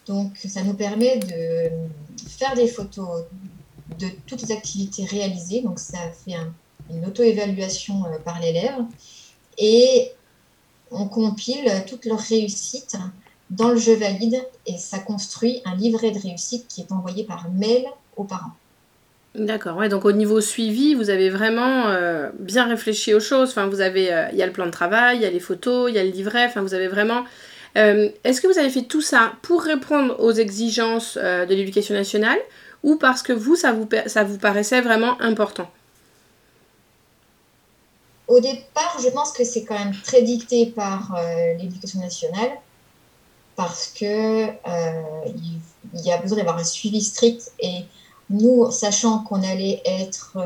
Donc 0.07 0.31
ça 0.37 0.63
nous 0.63 0.73
permet 0.73 1.17
de 1.17 1.69
faire 2.27 2.55
des 2.55 2.67
photos 2.67 3.23
de 3.99 4.07
toutes 4.25 4.41
les 4.43 4.51
activités 4.51 5.05
réalisées. 5.05 5.61
Donc 5.61 5.79
ça 5.79 5.97
fait 6.25 6.35
un, 6.35 6.53
une 6.89 7.05
auto-évaluation 7.05 8.03
par 8.23 8.39
l'élève. 8.39 8.75
Et 9.57 10.11
on 10.91 11.07
compile 11.07 11.69
toutes 11.87 12.05
leurs 12.05 12.19
réussites 12.19 12.97
dans 13.49 13.69
le 13.69 13.77
jeu 13.77 13.95
valide 13.95 14.41
et 14.65 14.77
ça 14.77 14.99
construit 14.99 15.61
un 15.65 15.75
livret 15.75 16.11
de 16.11 16.19
réussite 16.19 16.67
qui 16.67 16.81
est 16.81 16.91
envoyé 16.91 17.23
par 17.23 17.49
mail 17.51 17.85
aux 18.15 18.23
parents. 18.23 18.51
D'accord, 19.35 19.77
ouais, 19.77 19.87
donc 19.87 20.03
au 20.05 20.11
niveau 20.11 20.41
suivi, 20.41 20.95
vous 20.95 21.09
avez 21.09 21.29
vraiment 21.29 21.87
euh, 21.87 22.29
bien 22.39 22.67
réfléchi 22.67 23.13
aux 23.13 23.19
choses. 23.19 23.49
Enfin, 23.49 23.67
vous 23.67 23.81
avez, 23.81 24.11
euh, 24.11 24.27
il 24.31 24.37
y 24.37 24.41
a 24.41 24.47
le 24.47 24.51
plan 24.51 24.65
de 24.65 24.71
travail, 24.71 25.17
il 25.17 25.21
y 25.21 25.25
a 25.25 25.29
les 25.29 25.39
photos, 25.39 25.91
il 25.91 25.95
y 25.95 25.99
a 25.99 26.03
le 26.03 26.09
livret. 26.09 26.45
Enfin, 26.45 26.61
vous 26.61 26.73
avez 26.73 26.87
vraiment. 26.87 27.23
Euh, 27.77 28.09
Est-ce 28.23 28.41
que 28.41 28.47
vous 28.47 28.57
avez 28.57 28.69
fait 28.69 28.83
tout 28.83 29.01
ça 29.01 29.33
pour 29.43 29.61
répondre 29.61 30.19
aux 30.19 30.31
exigences 30.31 31.17
euh, 31.21 31.45
de 31.45 31.53
l'éducation 31.53 31.93
nationale 31.93 32.39
ou 32.83 32.95
parce 32.95 33.21
que 33.21 33.33
vous, 33.33 33.55
ça 33.55 33.71
vous, 33.71 33.87
ça 34.07 34.23
vous 34.23 34.37
paraissait 34.37 34.81
vraiment 34.81 35.19
important? 35.21 35.69
Au 38.27 38.39
départ, 38.39 38.97
je 39.01 39.09
pense 39.09 39.31
que 39.31 39.43
c'est 39.43 39.63
quand 39.63 39.77
même 39.77 39.95
très 40.03 40.21
dicté 40.21 40.65
par 40.65 41.15
euh, 41.15 41.53
l'éducation 41.53 41.99
nationale 41.99 42.51
parce 43.55 43.87
que 43.87 44.47
il, 45.25 46.01
y 46.05 46.11
a 46.11 46.17
besoin 46.17 46.37
d'avoir 46.37 46.57
un 46.57 46.63
suivi 46.63 47.01
strict 47.01 47.51
et 47.59 47.85
nous, 48.29 48.69
sachant 48.69 49.19
qu'on 49.19 49.41
allait 49.41 49.81
être 49.83 50.37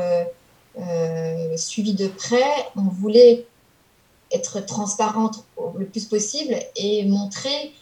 suivi 1.57 1.93
de 1.93 2.07
près, 2.07 2.45
on 2.77 2.83
voulait 2.83 3.45
être 4.33 4.65
transparente 4.65 5.45
le 5.77 5.85
plus 5.85 6.05
possible 6.05 6.55
et 6.75 7.05
montrer 7.05 7.73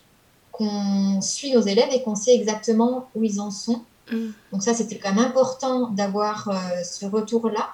qu'on 0.52 1.22
suit 1.22 1.54
nos 1.54 1.62
élèves 1.62 1.90
et 1.92 2.02
qu'on 2.04 2.16
sait 2.16 2.36
exactement 2.36 3.10
où 3.16 3.24
ils 3.24 3.40
en 3.40 3.52
sont. 3.52 3.82
Mmh. 4.12 4.28
Donc 4.52 4.64
ça, 4.64 4.74
c'était 4.74 4.98
quand 4.98 5.14
même 5.14 5.26
important 5.26 5.90
d'avoir 5.90 6.50
euh, 6.50 6.84
ce 6.84 7.06
retour-là. 7.06 7.70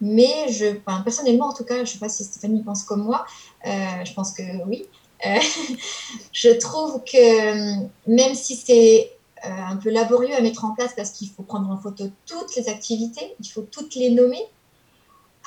Mais 0.00 0.48
je, 0.50 0.76
enfin, 0.84 1.02
personnellement, 1.02 1.48
en 1.48 1.52
tout 1.52 1.64
cas, 1.64 1.76
je 1.76 1.80
ne 1.80 1.86
sais 1.86 1.98
pas 1.98 2.08
si 2.08 2.24
Stéphanie 2.24 2.62
pense 2.62 2.82
comme 2.82 3.02
moi, 3.02 3.24
euh, 3.66 3.70
je 4.04 4.12
pense 4.14 4.32
que 4.32 4.42
oui. 4.66 4.84
Euh, 5.26 5.38
je 6.32 6.48
trouve 6.58 7.02
que 7.04 7.86
même 8.06 8.34
si 8.34 8.56
c'est 8.56 9.12
un 9.44 9.76
peu 9.76 9.90
laborieux 9.90 10.34
à 10.36 10.40
mettre 10.40 10.64
en 10.64 10.72
place 10.72 10.92
parce 10.96 11.10
qu'il 11.10 11.28
faut 11.28 11.42
prendre 11.42 11.68
en 11.68 11.76
photo 11.76 12.04
toutes 12.26 12.54
les 12.54 12.68
activités, 12.68 13.34
il 13.40 13.48
faut 13.48 13.62
toutes 13.62 13.96
les 13.96 14.10
nommer. 14.10 14.40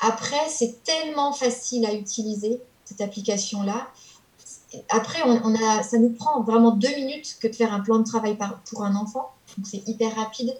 Après, 0.01 0.49
c'est 0.49 0.83
tellement 0.83 1.31
facile 1.33 1.85
à 1.85 1.93
utiliser, 1.93 2.61
cette 2.83 3.01
application-là. 3.01 3.87
Après, 4.89 5.21
on, 5.25 5.55
a, 5.55 5.83
ça 5.83 5.97
nous 5.97 6.09
prend 6.09 6.41
vraiment 6.43 6.71
deux 6.71 6.93
minutes 6.95 7.37
que 7.41 7.47
de 7.47 7.55
faire 7.55 7.73
un 7.73 7.79
plan 7.79 7.99
de 7.99 8.03
travail 8.03 8.37
pour 8.69 8.83
un 8.83 8.95
enfant. 8.95 9.31
Donc, 9.57 9.67
c'est 9.67 9.87
hyper 9.87 10.15
rapide. 10.15 10.53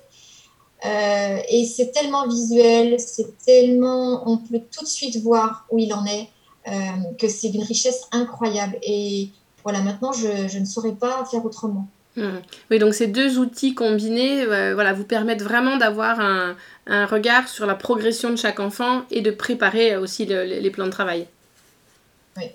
Euh, 0.85 1.37
et 1.49 1.65
c'est 1.65 1.91
tellement 1.91 2.27
visuel, 2.27 2.99
c'est 2.99 3.37
tellement, 3.43 4.29
on 4.29 4.37
peut 4.37 4.61
tout 4.71 4.83
de 4.83 4.89
suite 4.89 5.21
voir 5.21 5.65
où 5.71 5.79
il 5.79 5.93
en 5.93 6.05
est, 6.05 6.29
euh, 6.67 7.13
que 7.17 7.27
c'est 7.27 7.49
d'une 7.49 7.63
richesse 7.63 8.07
incroyable. 8.11 8.77
Et 8.83 9.29
voilà, 9.63 9.81
maintenant, 9.81 10.11
je, 10.11 10.57
ne 10.57 10.65
saurais 10.65 10.93
pas 10.93 11.25
faire 11.25 11.45
autrement. 11.45 11.87
Hmm. 12.17 12.39
Oui, 12.71 12.79
donc 12.79 12.93
ces 12.93 13.07
deux 13.07 13.39
outils 13.39 13.73
combinés 13.73 14.43
euh, 14.43 14.73
voilà, 14.73 14.93
vous 14.93 15.03
permettent 15.03 15.41
vraiment 15.41 15.75
d'avoir 15.77 16.19
un, 16.19 16.55
regard 16.87 17.49
sur 17.49 17.65
la 17.65 17.75
progression 17.75 18.29
de 18.29 18.35
chaque 18.35 18.59
enfant 18.59 19.01
et 19.11 19.21
de 19.21 19.31
préparer 19.31 19.97
aussi 19.97 20.25
les 20.25 20.69
plans 20.69 20.85
de 20.85 20.91
travail. 20.91 21.27
Oui. 22.37 22.45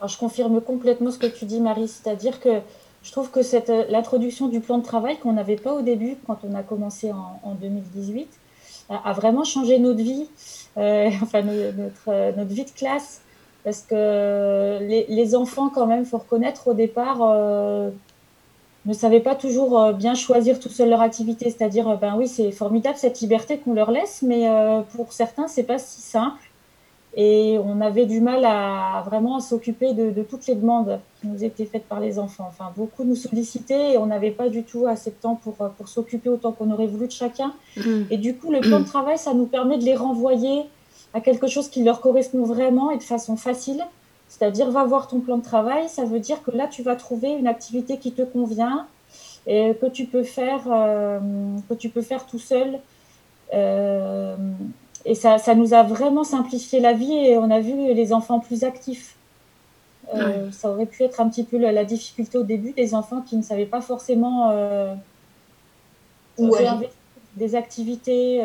Alors, 0.00 0.08
je 0.08 0.18
confirme 0.18 0.60
complètement 0.60 1.10
ce 1.10 1.18
que 1.18 1.26
tu 1.26 1.44
dis, 1.44 1.60
Marie, 1.60 1.88
c'est-à-dire 1.88 2.40
que 2.40 2.60
je 3.02 3.12
trouve 3.12 3.30
que 3.30 3.42
cette, 3.42 3.70
l'introduction 3.88 4.48
du 4.48 4.60
plan 4.60 4.78
de 4.78 4.84
travail 4.84 5.18
qu'on 5.18 5.34
n'avait 5.34 5.56
pas 5.56 5.72
au 5.72 5.82
début, 5.82 6.16
quand 6.26 6.38
on 6.42 6.54
a 6.54 6.62
commencé 6.62 7.12
en, 7.12 7.54
2018, 7.54 8.28
a, 8.88 9.12
vraiment 9.12 9.44
changé 9.44 9.78
notre 9.78 10.02
vie, 10.02 10.26
euh, 10.76 11.10
enfin 11.22 11.42
notre, 11.42 12.36
notre 12.36 12.50
vie 12.50 12.64
de 12.64 12.70
classe 12.70 13.20
parce 13.66 13.82
que 13.82 14.78
les, 14.80 15.34
enfants, 15.34 15.70
quand 15.70 15.88
même, 15.88 16.04
faut 16.04 16.18
reconnaître 16.18 16.68
au 16.68 16.72
départ, 16.72 17.18
euh, 17.20 17.90
ne 18.84 18.92
savaient 18.92 19.18
pas 19.18 19.34
toujours 19.34 19.80
euh, 19.80 19.92
bien 19.92 20.14
choisir 20.14 20.60
tout 20.60 20.68
seul 20.68 20.88
leur 20.88 21.00
activité. 21.00 21.50
C'est-à-dire, 21.50 21.88
euh, 21.88 21.96
ben 21.96 22.14
oui, 22.16 22.28
c'est 22.28 22.52
formidable 22.52 22.96
cette 22.96 23.18
liberté 23.18 23.58
qu'on 23.58 23.74
leur 23.74 23.90
laisse, 23.90 24.22
mais 24.22 24.48
pour 24.94 25.12
certains, 25.12 25.48
c'est 25.48 25.64
pas 25.64 25.78
si 25.78 26.00
simple. 26.00 26.48
Et 27.16 27.58
on 27.58 27.80
avait 27.80 28.06
du 28.06 28.20
mal 28.20 28.44
à, 28.44 29.02
vraiment 29.04 29.40
s'occuper 29.40 29.94
de, 29.94 30.22
toutes 30.22 30.46
les 30.46 30.54
demandes 30.54 31.00
qui 31.20 31.26
nous 31.26 31.42
étaient 31.42 31.64
faites 31.64 31.88
par 31.88 31.98
les 31.98 32.20
enfants. 32.20 32.46
Enfin, 32.46 32.70
beaucoup 32.76 33.02
nous 33.02 33.16
sollicitaient 33.16 33.94
et 33.94 33.98
on 33.98 34.06
n'avait 34.06 34.30
pas 34.30 34.48
du 34.48 34.62
tout 34.62 34.86
assez 34.86 35.10
de 35.10 35.16
temps 35.16 35.34
pour, 35.34 35.54
pour 35.54 35.88
s'occuper 35.88 36.28
autant 36.28 36.52
qu'on 36.52 36.70
aurait 36.70 36.86
voulu 36.86 37.08
de 37.08 37.12
chacun. 37.12 37.52
Mmh. 37.76 38.02
Et 38.12 38.16
du 38.16 38.36
coup, 38.36 38.52
le 38.52 38.60
plan 38.60 38.78
de 38.78 38.84
travail, 38.94 39.18
ça 39.18 39.34
nous 39.34 39.46
permet 39.46 39.76
de 39.76 39.84
les 39.84 39.96
renvoyer 39.96 40.66
à 41.16 41.20
quelque 41.22 41.46
chose 41.46 41.70
qui 41.70 41.82
leur 41.82 42.02
correspond 42.02 42.44
vraiment 42.44 42.90
et 42.90 42.98
de 42.98 43.02
façon 43.02 43.36
facile. 43.36 43.82
C'est-à-dire, 44.28 44.70
va 44.70 44.84
voir 44.84 45.08
ton 45.08 45.20
plan 45.20 45.38
de 45.38 45.42
travail, 45.42 45.88
ça 45.88 46.04
veut 46.04 46.20
dire 46.20 46.42
que 46.42 46.50
là, 46.50 46.66
tu 46.66 46.82
vas 46.82 46.94
trouver 46.94 47.30
une 47.30 47.46
activité 47.46 47.96
qui 47.96 48.12
te 48.12 48.20
convient 48.20 48.86
et 49.46 49.74
que 49.80 49.86
tu 49.86 50.04
peux 50.04 50.24
faire, 50.24 50.60
euh, 50.70 51.18
que 51.70 51.74
tu 51.74 51.88
peux 51.88 52.02
faire 52.02 52.26
tout 52.26 52.38
seul. 52.38 52.80
Euh, 53.54 54.36
et 55.06 55.14
ça, 55.14 55.38
ça, 55.38 55.54
nous 55.54 55.72
a 55.72 55.84
vraiment 55.84 56.22
simplifié 56.22 56.80
la 56.80 56.92
vie 56.92 57.14
et 57.14 57.38
on 57.38 57.50
a 57.50 57.60
vu 57.60 57.94
les 57.94 58.12
enfants 58.12 58.40
plus 58.40 58.62
actifs. 58.64 59.16
Euh, 60.14 60.50
ça 60.52 60.68
aurait 60.68 60.86
pu 60.86 61.02
être 61.02 61.22
un 61.22 61.30
petit 61.30 61.44
peu 61.44 61.56
la, 61.56 61.84
difficulté 61.86 62.36
au 62.36 62.42
début 62.42 62.72
des 62.72 62.94
enfants 62.94 63.22
qui 63.22 63.38
ne 63.38 63.42
savaient 63.42 63.64
pas 63.64 63.80
forcément 63.80 64.50
ouais. 66.38 66.90
des 67.36 67.54
activités 67.54 68.42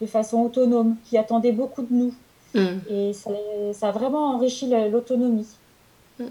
de 0.00 0.06
façon 0.06 0.42
autonome, 0.42 0.96
qui 1.04 1.18
attendait 1.18 1.52
beaucoup 1.52 1.82
de 1.82 1.92
nous. 1.92 2.14
Mm. 2.54 2.78
Et 2.90 3.12
ça, 3.12 3.88
a 3.88 3.92
vraiment 3.92 4.34
enrichi 4.34 4.72
l'autonomie. 4.90 5.48
Mm. 6.18 6.24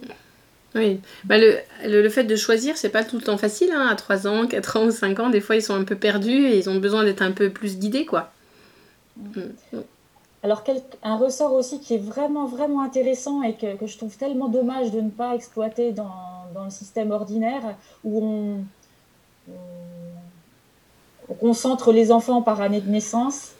Oui, 0.75 0.99
bah 1.23 1.37
le, 1.37 1.57
le, 1.85 2.09
fait 2.09 2.25
de 2.25 2.35
choisir, 2.35 2.77
c'est 2.77 2.89
pas 2.89 3.03
tout 3.03 3.15
le 3.15 3.23
temps 3.23 3.37
facile. 3.37 3.71
Hein. 3.73 3.87
À 3.89 3.95
3 3.95 4.27
ans, 4.27 4.47
4 4.47 4.77
ans 4.77 4.85
ou 4.85 4.91
5 4.91 5.19
ans, 5.19 5.29
des 5.29 5.41
fois, 5.41 5.55
ils 5.55 5.61
sont 5.61 5.73
un 5.73 5.83
peu 5.83 5.95
perdus 5.95 6.45
et 6.45 6.57
ils 6.57 6.69
ont 6.69 6.79
besoin 6.79 7.03
d'être 7.03 7.21
un 7.21 7.31
peu 7.31 7.49
plus 7.49 7.77
guidés, 7.77 8.05
quoi. 8.05 8.31
Mm. 9.17 9.79
Alors, 10.43 10.63
un 11.03 11.17
ressort 11.17 11.53
aussi 11.53 11.79
qui 11.79 11.95
est 11.95 12.03
vraiment, 12.03 12.45
vraiment 12.45 12.81
intéressant 12.81 13.41
et 13.41 13.55
que, 13.55 13.75
que, 13.75 13.87
je 13.87 13.97
trouve 13.97 14.15
tellement 14.15 14.49
dommage 14.49 14.91
de 14.91 15.01
ne 15.01 15.09
pas 15.09 15.33
exploiter 15.35 15.91
dans, 15.93 16.11
dans 16.53 16.65
le 16.65 16.69
système 16.69 17.11
ordinaire, 17.11 17.75
où 18.03 18.23
on, 18.23 19.53
on 21.29 21.33
concentre 21.33 21.91
les 21.91 22.11
enfants 22.11 22.41
par 22.41 22.61
année 22.61 22.81
de 22.81 22.89
naissance, 22.89 23.53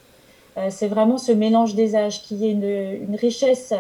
c'est 0.70 0.88
vraiment 0.88 1.18
ce 1.18 1.32
mélange 1.32 1.76
des 1.76 1.96
âges 1.96 2.24
qui 2.24 2.46
est 2.46 2.52
une, 2.52 3.16
richesse 3.16 3.74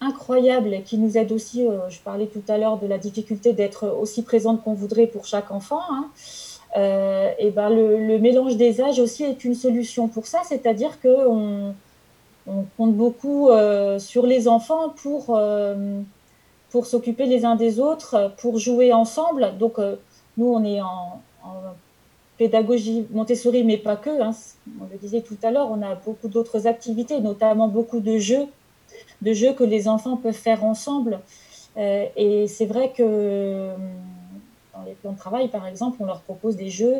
incroyable 0.00 0.82
qui 0.84 0.98
nous 0.98 1.16
aide 1.16 1.32
aussi. 1.32 1.66
Euh, 1.66 1.88
je 1.88 2.00
parlais 2.00 2.26
tout 2.26 2.42
à 2.48 2.58
l'heure 2.58 2.78
de 2.78 2.86
la 2.86 2.98
difficulté 2.98 3.52
d'être 3.52 3.88
aussi 4.00 4.22
présente 4.22 4.62
qu'on 4.62 4.74
voudrait 4.74 5.06
pour 5.06 5.26
chaque 5.26 5.50
enfant. 5.50 5.80
Hein. 5.90 6.10
Euh, 6.76 7.30
et 7.38 7.50
ben 7.50 7.70
le, 7.70 8.18
mélange 8.18 8.56
des 8.56 8.80
âges 8.80 8.98
aussi 8.98 9.24
est 9.24 9.44
une 9.44 9.54
solution 9.54 10.06
pour 10.08 10.26
ça, 10.26 10.40
c'est-à-dire 10.44 11.00
qu'on 11.00 11.74
on 12.46 12.64
compte 12.76 12.94
beaucoup 12.94 13.50
sur 13.98 14.26
les 14.26 14.48
enfants 14.48 14.90
pour, 15.02 15.40
pour 16.70 16.86
s'occuper 16.86 17.26
les 17.26 17.44
uns 17.44 17.56
des 17.56 17.80
autres, 17.80 18.32
pour 18.38 18.58
jouer 18.58 18.92
ensemble. 18.92 19.56
Donc 19.58 19.78
nous, 20.36 20.46
on 20.46 20.64
est 20.64 20.80
en 20.80 21.20
pédagogie 22.38 23.06
Montessori, 23.10 23.64
mais 23.64 23.76
pas 23.76 23.96
que. 23.96 24.22
Hein. 24.22 24.30
On 24.80 24.84
le 24.90 24.96
disait 24.96 25.20
tout 25.20 25.36
à 25.42 25.50
l'heure, 25.50 25.68
on 25.70 25.82
a 25.82 25.96
beaucoup 25.96 26.28
d'autres 26.28 26.66
activités, 26.66 27.20
notamment 27.20 27.68
beaucoup 27.68 28.00
de 28.00 28.16
jeux, 28.16 28.46
de 29.20 29.32
jeux 29.32 29.52
que 29.52 29.64
les 29.64 29.88
enfants 29.88 30.16
peuvent 30.16 30.32
faire 30.32 30.64
ensemble. 30.64 31.20
Euh, 31.76 32.06
et 32.16 32.46
c'est 32.46 32.66
vrai 32.66 32.92
que 32.96 33.02
euh, 33.02 33.76
dans 34.72 34.82
les 34.84 34.92
plans 34.92 35.12
de 35.12 35.18
travail, 35.18 35.48
par 35.48 35.66
exemple, 35.66 35.98
on 36.00 36.06
leur 36.06 36.20
propose 36.22 36.56
des 36.56 36.70
jeux 36.70 36.98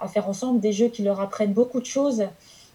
à 0.00 0.08
faire 0.08 0.28
ensemble, 0.28 0.60
des 0.60 0.72
jeux 0.72 0.88
qui 0.88 1.02
leur 1.02 1.20
apprennent 1.20 1.52
beaucoup 1.52 1.80
de 1.80 1.86
choses. 1.86 2.24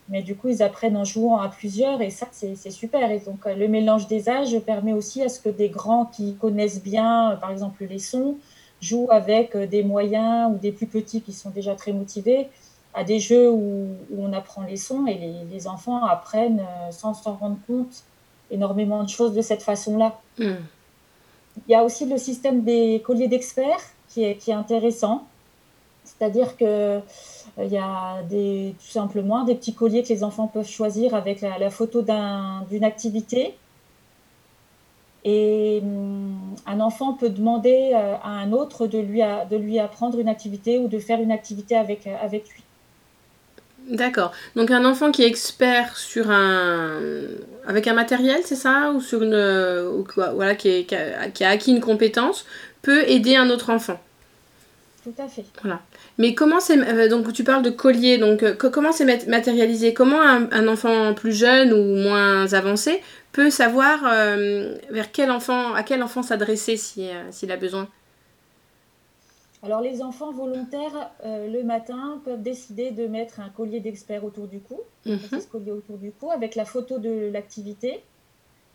Mais 0.09 0.21
du 0.21 0.35
coup, 0.35 0.49
ils 0.49 0.61
apprennent 0.61 0.97
en 0.97 1.05
jouant 1.05 1.37
à 1.37 1.47
plusieurs 1.47 2.01
et 2.01 2.09
ça, 2.09 2.27
c'est 2.31 2.71
super. 2.71 3.09
Et 3.09 3.19
donc, 3.19 3.45
le 3.45 3.67
mélange 3.69 4.07
des 4.07 4.27
âges 4.27 4.59
permet 4.59 4.91
aussi 4.91 5.23
à 5.23 5.29
ce 5.29 5.39
que 5.39 5.47
des 5.47 5.69
grands 5.69 6.05
qui 6.05 6.35
connaissent 6.35 6.83
bien, 6.83 7.37
par 7.39 7.51
exemple, 7.51 7.85
les 7.85 7.99
sons, 7.99 8.35
joue 8.83 9.07
avec 9.09 9.55
euh, 9.55 9.65
des 9.65 9.83
moyens 9.83 10.51
ou 10.53 10.57
des 10.57 10.71
plus 10.71 10.87
petits 10.87 11.21
qui 11.21 11.33
sont 11.33 11.49
déjà 11.49 11.75
très 11.75 11.93
motivés 11.93 12.49
à 12.93 13.03
des 13.03 13.19
jeux 13.19 13.49
où, 13.49 13.87
on 14.17 14.33
apprend 14.33 14.63
les 14.63 14.77
sons 14.77 15.07
et 15.07 15.19
les, 15.51 15.67
enfants 15.67 16.05
apprennent 16.05 16.59
euh, 16.59 16.91
sans 16.91 17.13
s'en 17.13 17.33
rendre 17.33 17.57
compte 17.65 18.03
énormément 18.51 19.03
de 19.03 19.09
choses 19.09 19.33
de 19.33 19.41
cette 19.41 19.63
façon-là. 19.63 20.19
Hmm. 20.37 20.61
Il 21.67 21.71
y 21.71 21.75
a 21.75 21.83
aussi 21.83 22.05
le 22.05 22.17
système 22.17 22.63
des 22.63 23.01
colliers 23.03 23.27
d'experts 23.27 23.81
qui 24.09 24.23
est, 24.23 24.35
qui 24.35 24.51
est 24.51 24.55
intéressant. 24.55 25.25
C'est-à-dire 26.03 26.55
que 26.57 26.65
euh, 26.65 26.99
il 27.57 27.71
y 27.71 27.77
a 27.77 28.21
des, 28.29 28.75
tout 28.79 28.91
simplement 28.91 29.43
des 29.43 29.55
petits 29.55 29.73
colliers 29.73 30.03
que 30.03 30.09
les 30.09 30.23
enfants 30.23 30.47
peuvent 30.47 30.67
choisir 30.67 31.15
avec 31.15 31.41
la, 31.41 31.57
la 31.57 31.69
photo 31.69 32.03
d'une 32.69 32.83
activité 32.83 33.55
et 35.23 35.79
hum, 35.81 36.35
un 36.65 36.79
enfant 36.79 37.13
peut 37.13 37.29
demander 37.29 37.91
euh, 37.93 38.15
à 38.23 38.29
un 38.29 38.51
autre 38.51 38.87
de 38.87 38.99
lui, 38.99 39.21
de 39.49 39.57
lui 39.57 39.79
apprendre 39.79 40.19
une 40.19 40.27
activité 40.27 40.79
ou 40.79 40.87
de 40.87 40.99
faire 40.99 41.19
une 41.19 41.31
activité 41.31 41.75
avec, 41.75 42.07
euh, 42.07 42.15
avec 42.21 42.49
lui. 42.49 42.63
D'accord. 43.89 44.31
Donc 44.55 44.71
un 44.71 44.85
enfant 44.85 45.11
qui 45.11 45.23
est 45.23 45.27
expert 45.27 45.97
sur 45.97 46.31
un 46.31 46.99
avec 47.67 47.87
un 47.87 47.93
matériel, 47.93 48.39
c'est 48.45 48.55
ça? 48.55 48.93
Ou 48.95 49.01
sur 49.01 49.23
une 49.23 50.05
voilà, 50.15 50.55
qui, 50.55 50.87
a, 50.93 51.49
acquis 51.49 51.71
une 51.71 51.81
compétence, 51.81 52.45
peut 52.81 53.03
aider 53.09 53.35
un 53.35 53.49
autre 53.49 53.69
enfant? 53.71 53.99
Tout 55.03 55.13
à 55.17 55.27
fait. 55.27 55.43
Voilà. 55.61 55.81
Mais 56.17 56.33
comment 56.33 56.61
c'est 56.61 56.77
euh, 56.77 57.09
donc 57.09 57.33
tu 57.33 57.43
parles 57.43 57.61
de 57.61 57.69
collier, 57.69 58.17
donc 58.17 58.57
comment 58.57 58.93
c'est 58.93 59.27
matérialisé? 59.27 59.93
Comment 59.93 60.21
un, 60.21 60.49
un, 60.51 60.67
enfant 60.69 61.13
plus 61.13 61.33
jeune 61.33 61.73
ou 61.73 61.95
moins 61.97 62.53
avancé 62.53 63.01
peut 63.33 63.49
savoir 63.49 64.05
euh, 64.05 64.77
vers 64.89 65.11
quel 65.11 65.29
enfant, 65.29 65.73
à 65.73 65.83
quel 65.83 66.01
enfant 66.01 66.23
s'adresser 66.23 66.79
euh, 66.99 67.31
s'il 67.31 67.51
a 67.51 67.57
besoin? 67.57 67.89
Alors 69.63 69.81
les 69.81 70.01
enfants 70.01 70.31
volontaires, 70.31 71.11
euh, 71.25 71.47
le 71.47 71.63
matin, 71.63 72.21
peuvent 72.23 72.41
décider 72.41 72.91
de 72.91 73.07
mettre 73.07 73.39
un 73.39 73.49
collier 73.49 73.79
d'expert 73.79 74.23
autour 74.23 74.47
du 74.47 74.59
cou, 74.59 74.79
mhm. 75.05 75.19
collier 75.51 75.71
autour 75.71 75.97
du 75.97 76.11
cou, 76.11 76.31
avec 76.31 76.55
la 76.55 76.65
photo 76.65 76.99
de 76.99 77.29
l'activité. 77.31 78.03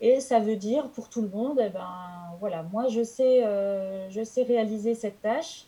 Et 0.01 0.21
ça 0.21 0.38
veut 0.38 0.57
dire 0.57 0.88
pour 0.91 1.09
tout 1.09 1.23
le 1.23 1.29
monde, 1.29 1.61
eh 1.64 1.71
ben, 1.71 1.88
voilà, 2.41 2.62
moi 2.73 2.87
je 2.88 3.03
sais, 3.03 3.43
je 4.11 4.23
sais 4.23 4.45
réaliser 4.45 4.95
cette 4.95 5.21
tâche, 5.21 5.67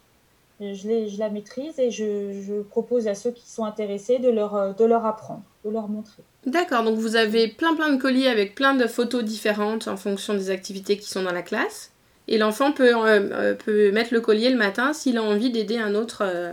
je, 0.61 1.09
je 1.09 1.19
la 1.19 1.31
maîtrise 1.31 1.79
et 1.79 1.91
je, 1.91 2.41
je, 2.47 2.61
propose 2.63 3.09
à 3.09 3.15
ceux 3.15 3.31
qui 3.31 3.49
sont 3.49 3.65
intéressés 3.65 4.19
de 4.19 4.29
leur, 4.29 4.75
de 4.75 4.85
leur 4.85 5.07
apprendre, 5.07 5.43
de 5.65 5.71
leur 5.71 5.89
montrer. 5.89 6.23
D'accord, 6.47 6.85
donc 6.85 6.99
vous 6.99 7.17
avez 7.17 7.49
plein 7.49 7.75
plein 7.75 7.91
de 7.91 8.01
colliers 8.01 8.29
avec 8.29 8.55
plein 8.55 8.75
de 8.75 8.87
photos 8.87 9.25
différentes 9.25 9.89
en 9.89 9.97
fonction 9.97 10.35
des 10.35 10.51
activités 10.51 10.97
qui 10.99 11.09
sont 11.09 11.23
dans 11.23 11.33
la 11.33 11.43
classe. 11.43 11.93
Et 12.29 12.39
l'enfant 12.39 12.73
peut, 12.73 12.95
euh, 12.95 13.29
euh, 13.33 13.55
peut 13.55 13.91
mettre 13.91 14.15
le 14.15 14.21
collier 14.21 14.51
le 14.51 14.57
matin 14.57 14.93
s'il 14.93 15.19
a 15.19 15.23
envie 15.23 15.51
d'aider 15.51 15.79
un 15.79 15.97
autre. 15.97 16.23
Euh. 16.25 16.53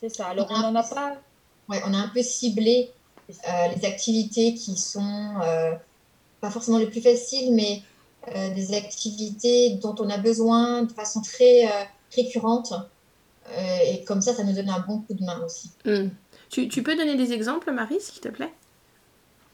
C'est 0.00 0.08
ça, 0.08 0.28
alors 0.28 0.48
on 0.50 0.58
n'en 0.58 0.74
a 0.74 0.82
pas. 0.82 1.16
Ouais, 1.68 1.80
on 1.86 1.92
a 1.94 1.98
un 1.98 2.08
peu 2.08 2.22
ciblé 2.22 2.90
les 3.28 3.86
activités 3.86 4.54
qui 4.54 4.76
sont 4.76 5.34
pas 6.42 6.50
forcément 6.50 6.76
les 6.76 6.86
plus 6.86 7.00
faciles, 7.00 7.54
mais 7.54 7.82
des 8.54 8.74
activités 8.74 9.76
dont 9.82 9.94
on 9.98 10.10
a 10.10 10.18
besoin 10.18 10.82
de 10.82 10.92
façon 10.92 11.22
très 11.22 11.66
récurrente. 12.14 12.72
et 13.86 14.04
comme 14.04 14.20
ça, 14.20 14.34
ça 14.34 14.44
nous 14.44 14.52
donne 14.52 14.70
un 14.70 14.80
bon 14.80 15.00
coup 15.00 15.14
de 15.14 15.24
main 15.24 15.40
aussi. 15.44 15.70
Hmm. 15.84 16.08
Tu, 16.54 16.82
peux 16.82 16.96
donner 16.96 17.16
des 17.16 17.32
exemples, 17.32 17.72
Marie, 17.72 18.00
s'il 18.00 18.20
te 18.20 18.28
plaît? 18.28 18.52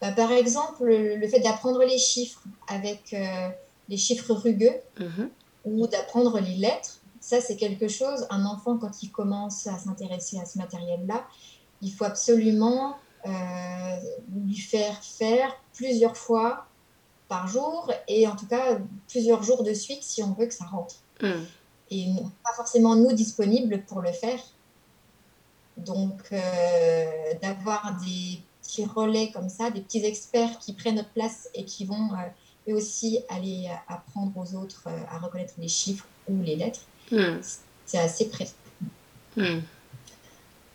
Bah, 0.00 0.12
Par 0.12 0.32
exemple, 0.32 0.84
le, 0.84 1.26
fait 1.28 1.40
d'apprendre 1.40 1.82
les 1.82 1.98
chiffres 1.98 2.42
avec 2.68 3.14
euh, 3.14 3.48
les 3.88 3.96
chiffres 3.96 4.34
rugueux 4.34 4.74
mhm. 4.98 5.30
ou 5.64 5.86
d'apprendre 5.86 6.38
les 6.40 6.56
lettres. 6.56 6.98
Ça, 7.20 7.40
c'est 7.40 7.56
quelque 7.56 7.88
chose, 7.88 8.26
un 8.30 8.44
enfant, 8.44 8.76
quand 8.76 9.02
il 9.02 9.10
commence 9.10 9.66
à 9.66 9.78
s'intéresser 9.78 10.38
à 10.38 10.44
ce 10.44 10.58
matériel-là, 10.58 11.26
il 11.80 11.92
faut 11.92 12.04
absolument 12.04 12.96
euh, 13.26 13.30
lui 14.44 14.56
faire 14.56 15.02
faire 15.02 15.54
plusieurs 15.72 16.16
fois 16.16 16.66
par 17.28 17.46
jour 17.46 17.90
et 18.08 18.26
en 18.26 18.36
tout 18.36 18.46
cas 18.46 18.78
plusieurs 19.08 19.42
jours 19.42 19.62
de 19.62 19.72
suite 19.72 20.02
si 20.02 20.22
on 20.22 20.32
veut 20.32 20.46
que 20.46 20.54
ça 20.54 20.64
rentre. 20.64 20.96
Hmm. 21.22 21.44
Et 21.90 22.06
pas 22.44 22.52
forcément 22.54 22.94
nous 22.94 23.12
disponibles 23.12 23.82
pour 23.82 24.00
le 24.00 24.12
faire. 24.12 24.38
Donc, 25.76 26.20
euh, 26.32 27.06
d'avoir 27.42 27.96
des 28.04 28.40
petits 28.62 28.84
relais 28.84 29.30
comme 29.32 29.48
ça, 29.48 29.70
des 29.70 29.80
petits 29.80 30.04
experts 30.04 30.58
qui 30.58 30.74
prennent 30.74 30.96
notre 30.96 31.10
place 31.10 31.48
et 31.54 31.64
qui 31.64 31.84
vont 31.84 32.12
euh, 32.12 32.70
eux 32.70 32.74
aussi 32.74 33.20
aller 33.28 33.68
apprendre 33.88 34.32
aux 34.36 34.54
autres 34.56 34.84
euh, 34.86 34.98
à 35.10 35.18
reconnaître 35.18 35.54
les 35.58 35.68
chiffres 35.68 36.06
ou 36.28 36.42
les 36.42 36.56
lettres, 36.56 36.80
hmm. 37.10 37.40
c'est 37.86 37.98
assez 37.98 38.28
précieux. 38.28 38.54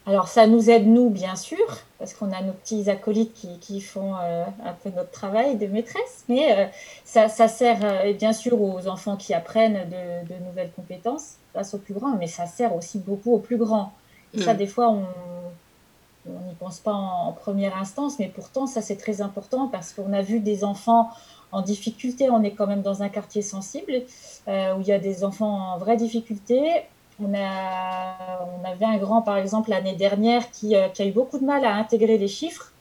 Alors 0.08 0.28
ça 0.28 0.46
nous 0.46 0.70
aide 0.70 0.88
nous 0.88 1.10
bien 1.10 1.36
sûr, 1.36 1.66
parce 1.98 2.14
qu'on 2.14 2.32
a 2.32 2.42
nos 2.42 2.54
petits 2.54 2.90
acolytes 2.90 3.34
qui, 3.34 3.82
font 3.82 4.14
un 4.14 4.74
peu 4.84 4.92
notre 4.92 5.10
travail 5.10 5.56
de 5.58 5.66
maîtresse, 5.66 6.26
mais 6.30 6.72
ça, 7.04 7.28
sert 7.30 8.14
bien 8.14 8.32
sûr 8.32 8.62
aux 8.62 8.88
enfants 8.88 9.16
qui 9.16 9.34
apprennent 9.34 9.90
de, 9.90 10.32
de, 10.32 10.46
nouvelles 10.46 10.72
compétences 10.76 11.38
face 11.54 11.74
aux 11.74 11.80
plus 11.80 11.96
grands, 11.96 12.16
mais 12.18 12.28
ça 12.28 12.46
sert 12.46 12.76
aussi 12.76 13.00
beaucoup 13.00 13.34
aux 13.34 13.40
plus 13.40 13.58
grands. 13.58 13.94
Ça, 14.38 14.54
mm. 14.54 14.58
des 14.58 14.68
fois, 14.68 14.90
on 14.90 16.48
n'y 16.48 16.56
pense 16.56 16.80
pas 16.80 16.94
en, 16.94 17.32
première 17.32 17.78
instance, 17.78 18.20
mais 18.20 18.28
pourtant, 18.28 18.68
ça, 18.68 18.82
c'est 18.82 18.96
très 18.96 19.22
important 19.22 19.68
parce 19.68 19.94
qu'on 19.94 20.14
a 20.14 20.22
vu 20.22 20.40
des 20.40 20.64
enfants 20.64 21.10
en 21.52 21.62
difficulté. 21.62 22.30
On 22.30 22.44
est 22.44 22.52
quand 22.52 22.68
même 22.68 22.82
dans 22.82 23.04
un 23.04 23.10
quartier 23.10 23.42
sensible 23.42 23.94
euh, 24.48 24.76
où 24.76 24.82
il 24.82 24.88
y 24.88 24.92
a 24.92 25.00
des 25.00 25.24
enfants 25.24 25.74
en 25.74 25.78
vraie 25.78 25.98
difficulté. 25.98 26.84
On, 27.22 27.34
a, 27.34 28.48
on 28.60 28.70
avait 28.70 28.86
un 28.86 28.98
grand, 28.98 29.22
par 29.22 29.38
exemple, 29.38 29.70
l'année 29.70 29.96
dernière 29.96 30.52
qui, 30.52 30.76
euh, 30.76 30.90
qui, 30.90 31.02
a 31.02 31.06
eu 31.06 31.12
beaucoup 31.12 31.40
de 31.40 31.46
mal 31.46 31.64
à 31.66 31.76
intégrer 31.76 32.18
les 32.18 32.28
chiffres. 32.28 32.72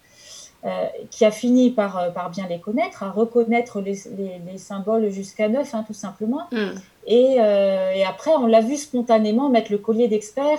Euh, 0.65 0.87
qui 1.11 1.27
a 1.27 1.31
fini 1.31 1.69
par, 1.69 2.11
par 2.15 2.31
bien 2.31 2.47
les 2.49 2.59
connaître, 2.59 3.03
à 3.03 3.11
reconnaître 3.11 3.83
les, 3.83 3.99
les, 4.51 4.57
symboles 4.57 5.11
jusqu'à 5.11 5.47
neuf, 5.47 5.75
hein, 5.75 5.85
tout 5.87 5.93
simplement. 5.93 6.45
Mm. 6.53 6.71
Et, 7.07 7.35
et, 7.35 8.05
après, 8.07 8.31
on 8.31 8.47
l'a 8.47 8.63
vu 8.63 8.79
spontanément 8.79 9.51
mettre 9.51 9.71
le 9.71 9.77
collier 9.77 10.09
d'expert 10.09 10.59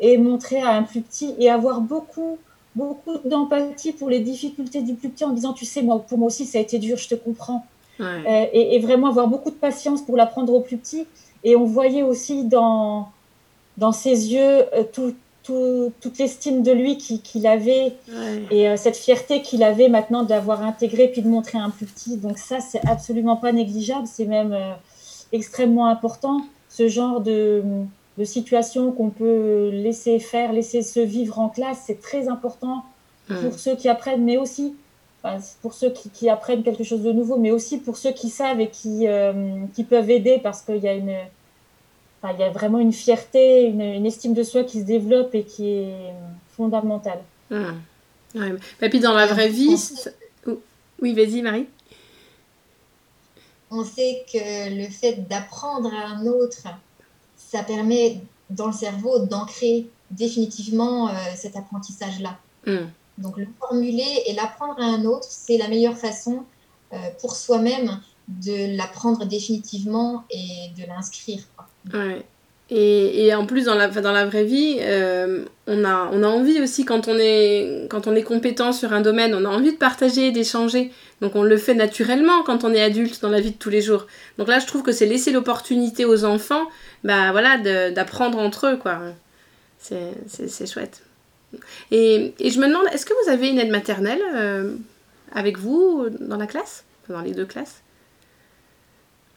et 0.00 0.18
montrer 0.18 0.60
à 0.60 0.70
un 0.70 0.82
plus 0.82 1.02
petit 1.02 1.36
et 1.38 1.50
avoir 1.50 1.80
beaucoup, 1.80 2.38
beaucoup 2.74 3.18
d'empathie 3.24 3.92
pour 3.92 4.08
les 4.08 4.18
difficultés 4.18 4.82
du 4.82 4.94
plus 4.94 5.08
petit 5.08 5.24
en 5.24 5.30
disant, 5.30 5.52
tu 5.52 5.64
sais, 5.64 5.82
moi, 5.82 6.00
pour 6.00 6.18
moi 6.18 6.26
aussi, 6.26 6.44
ça 6.44 6.58
a 6.58 6.60
été 6.60 6.80
dur, 6.80 6.96
je 6.96 7.08
te 7.08 7.14
comprends. 7.14 7.64
Euh, 8.00 8.46
et, 8.52 8.78
vraiment 8.78 9.08
avoir 9.08 9.26
beaucoup 9.26 9.50
de 9.50 9.56
patience 9.56 10.02
pour 10.02 10.16
l'apprendre 10.16 10.52
au 10.54 10.60
plus 10.60 10.76
petit. 10.76 11.06
Et 11.44 11.56
on 11.56 11.64
voyait 11.64 12.02
aussi 12.02 12.44
dans, 12.44 13.08
dans 13.76 13.92
ses 13.92 14.32
yeux 14.32 14.64
euh, 14.74 14.84
tout, 14.92 15.14
tout, 15.42 15.92
toute 16.00 16.18
l'estime 16.18 16.62
de 16.62 16.72
lui 16.72 16.96
qu'il 16.98 17.46
avait 17.46 17.94
et 18.50 18.68
euh, 18.68 18.76
cette 18.76 18.96
fierté 18.96 19.42
qu'il 19.42 19.62
avait 19.62 19.88
maintenant 19.88 20.22
d'avoir 20.22 20.62
intégré 20.62 21.08
puis 21.08 21.22
de 21.22 21.28
montrer 21.28 21.58
à 21.58 21.62
un 21.62 21.70
plus 21.70 21.86
petit. 21.86 22.16
Donc 22.16 22.38
ça, 22.38 22.60
c'est 22.60 22.84
absolument 22.86 23.36
pas 23.36 23.52
négligeable, 23.52 24.06
c'est 24.06 24.26
même 24.26 24.56
extrêmement 25.32 25.86
important, 25.86 26.40
ce 26.68 26.88
genre 26.88 27.20
de 27.20 27.62
de 28.18 28.24
situations 28.24 28.90
qu'on 28.90 29.10
peut 29.10 29.70
laisser 29.72 30.18
faire, 30.18 30.52
laisser 30.52 30.82
se 30.82 30.98
vivre 30.98 31.38
en 31.38 31.48
classe, 31.48 31.84
c'est 31.86 32.00
très 32.00 32.28
important 32.28 32.84
pour 33.28 33.58
ceux 33.58 33.76
qui 33.76 33.88
apprennent, 33.88 34.24
mais 34.24 34.36
aussi 34.36 34.74
pour 35.62 35.74
ceux 35.74 35.92
qui, 35.92 36.28
apprennent 36.28 36.62
quelque 36.62 36.84
chose 36.84 37.02
de 37.02 37.12
nouveau, 37.12 37.36
mais 37.36 37.50
aussi 37.50 37.78
pour 37.78 37.96
ceux 37.96 38.12
qui 38.12 38.28
savent 38.28 38.60
et 38.60 38.68
qui, 38.68 39.06
euh, 39.06 39.64
qui 39.74 39.84
peuvent 39.84 40.10
aider 40.10 40.40
parce 40.42 40.62
qu'il 40.62 40.78
y 40.78 40.88
a 40.88 40.94
une, 40.94 41.16
il 42.24 42.38
y 42.38 42.42
a 42.42 42.50
vraiment 42.50 42.78
une 42.78 42.92
fierté, 42.92 43.64
une, 43.64 44.06
estime 44.06 44.34
de 44.34 44.42
soi 44.42 44.64
qui 44.64 44.80
se 44.80 44.84
développe 44.84 45.34
et 45.34 45.44
qui 45.44 45.68
est 45.68 46.12
fondamentale. 46.56 47.20
Et 47.50 48.88
puis 48.90 49.00
dans 49.00 49.14
la 49.14 49.26
vraie 49.26 49.48
vie, 49.48 49.76
oui, 51.00 51.14
vas-y 51.14 51.42
Marie. 51.42 51.66
On 53.70 53.84
sait 53.84 54.24
que 54.32 54.74
le 54.82 54.88
fait 54.88 55.28
d'apprendre 55.28 55.92
à 55.94 56.14
un 56.14 56.26
autre 56.26 56.68
ça 57.50 57.62
permet 57.62 58.20
dans 58.50 58.66
le 58.66 58.72
cerveau 58.72 59.20
d'ancrer 59.20 59.86
définitivement 60.10 61.08
euh, 61.08 61.12
cet 61.34 61.56
apprentissage-là. 61.56 62.38
Hmm. 62.66 62.88
Donc 63.18 63.36
le 63.36 63.46
formuler 63.58 64.22
et 64.26 64.34
l'apprendre 64.34 64.80
à 64.80 64.84
un 64.84 65.04
autre, 65.04 65.26
c'est 65.28 65.58
la 65.58 65.68
meilleure 65.68 65.98
façon 65.98 66.44
euh, 66.92 66.96
pour 67.20 67.36
soi-même 67.36 68.00
de 68.28 68.76
l'apprendre 68.76 69.24
définitivement 69.26 70.24
et 70.30 70.70
de 70.80 70.86
l'inscrire. 70.86 71.42
Ouais. 71.92 72.24
Et, 72.70 73.26
et, 73.26 73.34
en 73.34 73.46
plus, 73.46 73.64
dans 73.64 73.74
la, 73.74 73.88
dans 73.88 74.12
la 74.12 74.26
vraie 74.26 74.44
vie, 74.44 74.76
euh, 74.80 75.46
on, 75.66 75.84
a, 75.84 76.10
on 76.12 76.22
a 76.22 76.26
envie 76.26 76.60
aussi, 76.60 76.84
quand 76.84 77.08
on, 77.08 77.16
est, 77.18 77.86
quand 77.88 78.06
on 78.06 78.14
est 78.14 78.22
compétent 78.22 78.72
sur 78.72 78.92
un 78.92 79.00
domaine, 79.00 79.34
on 79.34 79.46
a 79.46 79.48
envie 79.48 79.72
de 79.72 79.78
partager, 79.78 80.32
d'échanger. 80.32 80.92
Donc 81.22 81.34
on 81.34 81.42
le 81.42 81.56
fait 81.56 81.72
naturellement 81.74 82.42
quand 82.44 82.64
on 82.64 82.74
est 82.74 82.82
adulte 82.82 83.22
dans 83.22 83.30
la 83.30 83.40
vie 83.40 83.52
de 83.52 83.56
tous 83.56 83.70
les 83.70 83.80
jours. 83.80 84.06
Donc 84.36 84.48
là, 84.48 84.58
je 84.58 84.66
trouve 84.66 84.82
que 84.82 84.92
c'est 84.92 85.06
laisser 85.06 85.32
l'opportunité 85.32 86.04
aux 86.04 86.24
enfants 86.24 86.66
bah, 87.04 87.32
voilà, 87.32 87.56
d'apprendre 87.90 88.38
entre 88.38 88.66
eux. 88.66 88.78
C'est 89.78 90.70
chouette. 90.70 91.02
Et, 91.90 92.34
et, 92.38 92.50
je 92.50 92.60
me 92.60 92.68
demande, 92.68 92.86
est-ce 92.92 93.06
que 93.06 93.14
vous 93.24 93.30
avez 93.30 93.48
une 93.48 93.58
aide 93.58 93.70
maternelle 93.70 94.20
euh, 94.34 94.74
avec 95.32 95.58
vous 95.58 96.08
dans 96.20 96.36
la 96.36 96.46
classe? 96.46 96.84
Dans 97.08 97.20
les 97.22 97.32
deux 97.32 97.46
classes? 97.46 97.82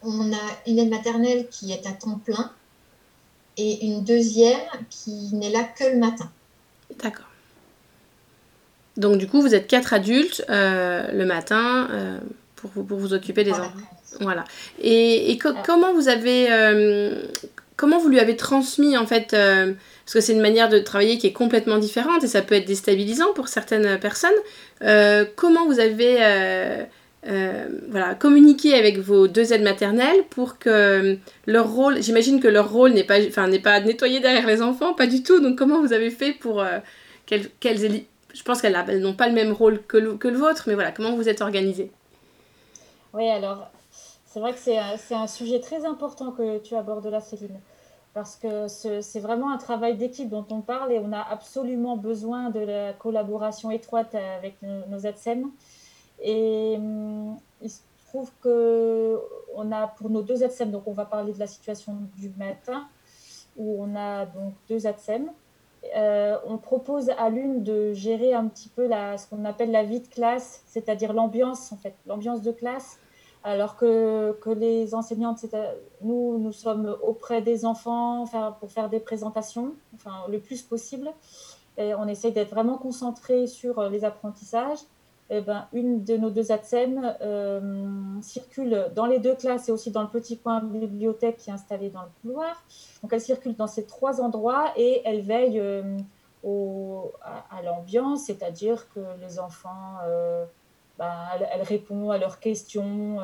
On 0.03 0.33
a 0.33 0.47
une 0.67 0.79
aide 0.79 0.89
maternelle 0.89 1.47
qui 1.49 1.71
est 1.71 1.85
à 1.87 1.91
temps 1.91 2.19
plein 2.25 2.51
et 3.57 3.85
une 3.85 4.03
deuxième 4.03 4.59
qui 4.89 5.33
n'est 5.33 5.51
là 5.51 5.63
que 5.63 5.85
le 5.85 5.97
matin. 5.97 6.29
D'accord. 7.01 7.27
Donc 8.97 9.17
du 9.17 9.27
coup, 9.27 9.41
vous 9.41 9.55
êtes 9.55 9.67
quatre 9.67 9.93
adultes 9.93 10.43
euh, 10.49 11.09
le 11.11 11.25
matin 11.25 11.87
euh, 11.91 12.19
pour, 12.55 12.71
vous, 12.71 12.83
pour 12.83 12.97
vous 12.97 13.13
occuper 13.13 13.43
des 13.43 13.53
enfants. 13.53 13.71
Voilà. 14.19 14.43
Et, 14.79 15.31
et 15.31 15.37
comment 15.37 15.93
vous 15.93 16.09
avez, 16.09 16.51
euh, 16.51 17.23
comment 17.81 17.97
vous 17.97 18.07
lui 18.09 18.19
avez 18.19 18.37
transmis 18.37 18.95
en 18.95 19.07
fait, 19.07 19.31
parce 19.31 20.13
que 20.13 20.21
c'est 20.21 20.33
une 20.33 20.41
manière 20.41 20.69
de 20.69 20.79
travailler 20.79 21.17
qui 21.17 21.27
est 21.27 21.33
complètement 21.33 21.79
différente 21.79 22.23
et 22.23 22.27
ça 22.27 22.41
peut 22.41 22.55
être 22.55 22.67
déstabilisant 22.67 23.33
pour 23.33 23.47
certaines 23.47 23.99
personnes. 23.99 24.31
comment 25.35 25.65
vous 25.65 25.79
avez 25.79 26.87
euh, 27.27 27.67
voilà, 27.89 28.15
communiquer 28.15 28.73
avec 28.73 28.97
vos 28.97 29.27
deux 29.27 29.53
aides 29.53 29.61
maternelles 29.61 30.23
pour 30.31 30.57
que 30.57 31.17
leur 31.45 31.71
rôle, 31.71 32.01
j'imagine 32.01 32.39
que 32.39 32.47
leur 32.47 32.71
rôle 32.71 32.93
n'est 32.93 33.03
pas, 33.03 33.19
enfin, 33.27 33.47
nettoyer 33.47 34.19
derrière 34.19 34.47
les 34.47 34.61
enfants, 34.61 34.95
pas 34.95 35.05
du 35.05 35.21
tout. 35.21 35.39
Donc 35.39 35.57
comment 35.57 35.81
vous 35.81 35.93
avez 35.93 36.09
fait 36.09 36.33
pour 36.33 36.61
euh, 36.61 36.79
qu'elles, 37.27 37.51
je 37.61 38.43
pense 38.43 38.61
qu'elles 38.61 39.01
n'ont 39.01 39.13
pas 39.13 39.27
le 39.27 39.33
même 39.33 39.51
rôle 39.51 39.83
que 39.83 39.97
le, 39.97 40.15
que 40.15 40.27
le 40.27 40.37
vôtre, 40.37 40.63
mais 40.65 40.73
voilà, 40.73 40.91
comment 40.91 41.15
vous 41.15 41.29
êtes 41.29 41.41
organisé 41.41 41.91
Oui, 43.13 43.29
alors 43.29 43.69
c'est 44.25 44.39
vrai 44.39 44.53
que 44.53 44.59
c'est 44.59 45.15
un 45.15 45.27
sujet 45.27 45.59
très 45.59 45.85
important 45.85 46.31
que 46.31 46.57
tu 46.59 46.75
abordes 46.75 47.05
là, 47.05 47.21
Céline 47.21 47.59
parce 48.13 48.35
que 48.35 48.67
c'est 48.67 49.19
vraiment 49.19 49.51
un 49.51 49.57
travail 49.57 49.95
d'équipe 49.95 50.29
dont 50.29 50.45
on 50.51 50.61
parle 50.61 50.91
et 50.91 50.99
on 50.99 51.13
a 51.13 51.21
absolument 51.21 51.95
besoin 51.95 52.49
de 52.49 52.59
la 52.59 52.93
collaboration 52.93 53.71
étroite 53.71 54.15
avec 54.15 54.61
nos, 54.61 54.85
nos 54.87 55.05
et 56.21 56.75
hum, 56.77 57.37
il 57.61 57.69
se 57.69 57.81
trouve 58.07 58.31
que 58.41 59.19
on 59.55 59.71
a 59.71 59.87
pour 59.87 60.09
nos 60.09 60.21
deux 60.21 60.43
ATSEM, 60.43 60.71
donc 60.71 60.83
on 60.87 60.93
va 60.93 61.05
parler 61.05 61.33
de 61.33 61.39
la 61.39 61.47
situation 61.47 61.97
du 62.17 62.31
matin, 62.37 62.87
où 63.57 63.83
on 63.83 63.95
a 63.95 64.25
donc 64.25 64.53
deux 64.69 64.87
ATSEM. 64.87 65.31
Euh, 65.95 66.37
on 66.45 66.57
propose 66.57 67.09
à 67.17 67.29
l'une 67.29 67.63
de 67.63 67.91
gérer 67.93 68.33
un 68.33 68.47
petit 68.47 68.69
peu 68.69 68.85
la, 68.87 69.17
ce 69.17 69.27
qu'on 69.27 69.45
appelle 69.45 69.71
la 69.71 69.83
vie 69.83 69.99
de 69.99 70.07
classe, 70.07 70.61
c'est-à-dire 70.67 71.11
l'ambiance 71.11 71.71
en 71.71 71.77
fait, 71.77 71.95
l'ambiance 72.05 72.41
de 72.41 72.51
classe, 72.51 72.99
alors 73.43 73.75
que, 73.75 74.35
les 74.53 74.93
enseignantes, 74.93 75.45
nous, 76.01 76.37
nous 76.37 76.51
sommes 76.51 76.95
auprès 77.01 77.41
des 77.41 77.65
enfants 77.65 78.25
pour 78.59 78.71
faire 78.71 78.89
des 78.89 78.99
présentations, 78.99 79.73
enfin 79.95 80.25
le 80.29 80.39
plus 80.39 80.61
possible. 80.61 81.11
Et 81.77 81.95
on 81.95 82.07
essaye 82.07 82.31
d'être 82.31 82.51
vraiment 82.51 82.77
concentré 82.77 83.47
sur 83.47 83.89
les 83.89 84.03
apprentissages. 84.03 84.79
Eh 85.33 85.39
ben, 85.39 85.65
une 85.71 86.03
de 86.03 86.17
nos 86.17 86.29
deux 86.29 86.51
ATSEM 86.51 87.15
euh, 87.21 88.21
circule 88.21 88.87
dans 88.93 89.05
les 89.05 89.17
deux 89.17 89.33
classes 89.33 89.69
et 89.69 89.71
aussi 89.71 89.89
dans 89.89 90.01
le 90.01 90.09
petit 90.09 90.37
coin 90.37 90.59
bibliothèque 90.59 91.37
qui 91.37 91.49
est 91.49 91.53
installé 91.53 91.89
dans 91.89 92.01
le 92.01 92.09
couloir. 92.21 92.61
Donc 93.01 93.13
elle 93.13 93.21
circule 93.21 93.55
dans 93.55 93.67
ces 93.67 93.85
trois 93.85 94.19
endroits 94.19 94.73
et 94.75 95.01
elle 95.05 95.21
veille 95.21 95.57
euh, 95.57 95.97
à, 97.23 97.61
l'ambiance, 97.63 98.25
c'est-à-dire 98.25 98.91
que 98.93 98.99
les 99.21 99.39
enfants, 99.39 99.99
euh, 100.05 100.43
ben, 101.01 101.47
elle, 101.51 101.63
répond 101.63 102.11
à 102.11 102.19
leurs 102.19 102.39
questions, 102.39 103.17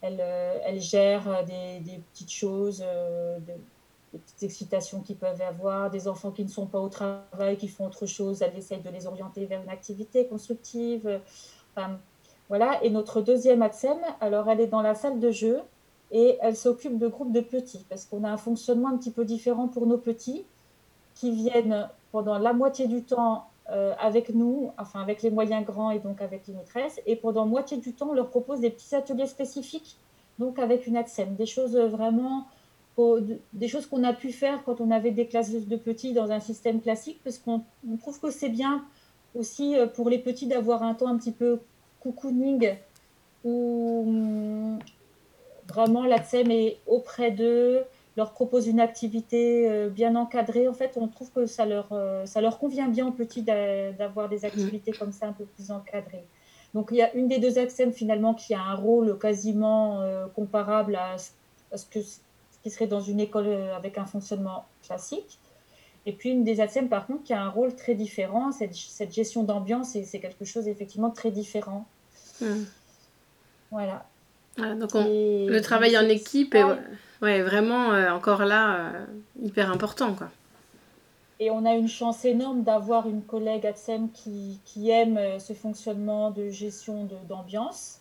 elle, 0.00 0.20
elle, 0.20 0.80
gère 0.80 1.44
des, 1.44 2.00
petites 2.12 2.30
choses, 2.30 2.84
des 3.40 4.18
petites 4.18 4.42
excitations 4.44 5.00
qu'ils 5.00 5.16
peuvent 5.16 5.42
avoir, 5.42 5.90
des 5.90 6.06
enfants 6.06 6.30
qui 6.30 6.44
ne 6.44 6.48
sont 6.48 6.66
pas 6.66 6.78
au 6.78 6.88
travail, 6.88 7.56
qui 7.56 7.66
font 7.66 7.86
autre 7.86 8.06
chose, 8.06 8.40
elle 8.40 8.56
essaye 8.56 8.80
de 8.80 8.90
les 8.90 9.08
orienter 9.08 9.46
vers 9.46 9.60
une 9.60 9.68
activité 9.68 10.26
constructive. 10.28 11.20
voilà. 12.48 12.84
Et 12.84 12.90
notre 12.90 13.20
deuxième 13.20 13.62
ATSEM, 13.62 13.98
alors 14.20 14.48
elle 14.48 14.60
est 14.60 14.68
dans 14.68 14.82
la 14.82 14.94
salle 14.94 15.18
de 15.18 15.32
jeu 15.32 15.60
et 16.12 16.38
elle 16.40 16.54
s'occupe 16.54 16.98
de 16.98 17.08
groupes 17.08 17.32
de 17.32 17.40
petits 17.40 17.84
parce 17.88 18.04
qu'on 18.04 18.22
a 18.22 18.30
un 18.30 18.36
fonctionnement 18.36 18.90
un 18.90 18.96
petit 18.96 19.10
peu 19.10 19.24
différent 19.24 19.66
pour 19.66 19.86
nos 19.86 19.98
petits 19.98 20.44
qui 21.14 21.32
viennent 21.32 21.88
pendant 22.12 22.38
la 22.38 22.52
moitié 22.52 22.86
du 22.86 23.02
temps 23.02 23.46
euh, 23.72 23.94
avec 23.98 24.34
nous, 24.34 24.70
enfin 24.78 25.00
avec 25.00 25.22
les 25.22 25.30
moyens 25.30 25.64
grands 25.64 25.90
et 25.90 25.98
donc 25.98 26.20
avec 26.20 26.46
les 26.46 26.54
maîtresses. 26.54 27.00
Et 27.06 27.16
pendant 27.16 27.46
moitié 27.46 27.78
du 27.78 27.94
temps, 27.94 28.10
on 28.10 28.14
leur 28.14 28.28
propose 28.28 28.60
des 28.60 28.70
petits 28.70 28.94
ateliers 28.94 29.26
spécifiques, 29.26 29.96
donc 30.38 30.58
avec 30.58 30.86
une 30.86 30.96
ATSEM, 30.96 31.34
des 31.36 31.46
choses 31.46 31.76
vraiment, 31.76 32.46
des 33.52 33.68
choses 33.68 33.86
qu'on 33.86 34.04
a 34.04 34.12
pu 34.12 34.30
faire 34.32 34.62
quand 34.64 34.80
on 34.80 34.90
avait 34.90 35.10
des 35.10 35.26
classes 35.26 35.52
de 35.52 35.76
petits 35.76 36.12
dans 36.12 36.30
un 36.30 36.40
système 36.40 36.80
classique, 36.80 37.20
parce 37.24 37.38
qu'on 37.38 37.62
trouve 38.00 38.20
que 38.20 38.30
c'est 38.30 38.50
bien 38.50 38.84
aussi 39.34 39.76
euh, 39.76 39.86
pour 39.86 40.10
les 40.10 40.18
petits 40.18 40.46
d'avoir 40.46 40.82
un 40.82 40.94
temps 40.94 41.08
un 41.08 41.16
petit 41.16 41.32
peu 41.32 41.60
cocooning 42.02 42.76
où 43.44 44.04
hum, 44.06 44.78
vraiment 45.68 46.04
l'ATSEM 46.04 46.50
est 46.50 46.78
auprès 46.86 47.30
d'eux, 47.30 47.84
leur 48.16 48.32
propose 48.32 48.66
une 48.66 48.80
activité 48.80 49.68
euh, 49.70 49.88
bien 49.88 50.16
encadrée. 50.16 50.68
En 50.68 50.74
fait, 50.74 50.96
on 50.96 51.08
trouve 51.08 51.30
que 51.30 51.46
ça 51.46 51.64
leur, 51.64 51.88
euh, 51.92 52.26
ça 52.26 52.40
leur 52.40 52.58
convient 52.58 52.88
bien 52.88 53.06
aux 53.06 53.12
petits 53.12 53.42
d'avoir 53.42 54.28
des 54.28 54.44
activités 54.44 54.92
comme 54.92 55.12
ça 55.12 55.26
un 55.26 55.32
peu 55.32 55.44
plus 55.44 55.70
encadrées. 55.70 56.24
Donc, 56.74 56.88
il 56.90 56.98
y 56.98 57.02
a 57.02 57.12
une 57.14 57.28
des 57.28 57.38
deux 57.38 57.58
ATSEM 57.58 57.92
finalement 57.92 58.34
qui 58.34 58.54
a 58.54 58.62
un 58.62 58.74
rôle 58.74 59.18
quasiment 59.18 60.00
comparable 60.34 60.96
à, 60.96 61.18
ce, 61.18 61.84
que, 61.84 62.00
ce 62.00 62.18
qui 62.62 62.70
serait 62.70 62.86
dans 62.86 63.02
une 63.02 63.20
école 63.20 63.48
avec 63.76 63.98
un 63.98 64.06
fonctionnement 64.06 64.64
classique. 64.82 65.38
Et 66.06 66.12
puis 66.12 66.30
une 66.30 66.44
des 66.44 66.60
ATSEM, 66.60 66.88
par 66.88 67.06
contre, 67.06 67.24
qui 67.24 67.32
a 67.32 67.42
un 67.42 67.50
rôle 67.50 67.74
très 67.76 67.94
différent, 67.94 68.52
cette, 68.52 68.74
cette 68.74 69.12
gestion 69.12 69.44
d'ambiance, 69.44 69.96
c'est 70.02 70.18
quelque 70.18 70.46
chose 70.46 70.66
effectivement 70.66 71.10
très 71.10 71.30
différent. 71.30 71.86
Hmm. 72.40 72.64
Voilà. 73.70 74.06
Donc 74.58 74.90
le 74.94 75.60
travail 75.60 75.96
en 75.96 76.08
équipe 76.08 76.54
est 76.54 76.64
ouais, 77.22 77.42
vraiment 77.42 77.92
euh, 77.92 78.10
encore 78.10 78.44
là 78.44 78.74
euh, 78.74 79.04
hyper 79.42 79.70
important. 79.70 80.14
Quoi. 80.14 80.28
Et 81.40 81.50
on 81.50 81.64
a 81.64 81.74
une 81.74 81.88
chance 81.88 82.24
énorme 82.24 82.62
d'avoir 82.62 83.08
une 83.08 83.22
collègue 83.22 83.66
ATSEM 83.66 84.10
qui, 84.12 84.60
qui 84.64 84.90
aime 84.90 85.16
euh, 85.16 85.38
ce 85.38 85.54
fonctionnement 85.54 86.30
de 86.30 86.50
gestion 86.50 87.08
d'ambiance. 87.28 87.98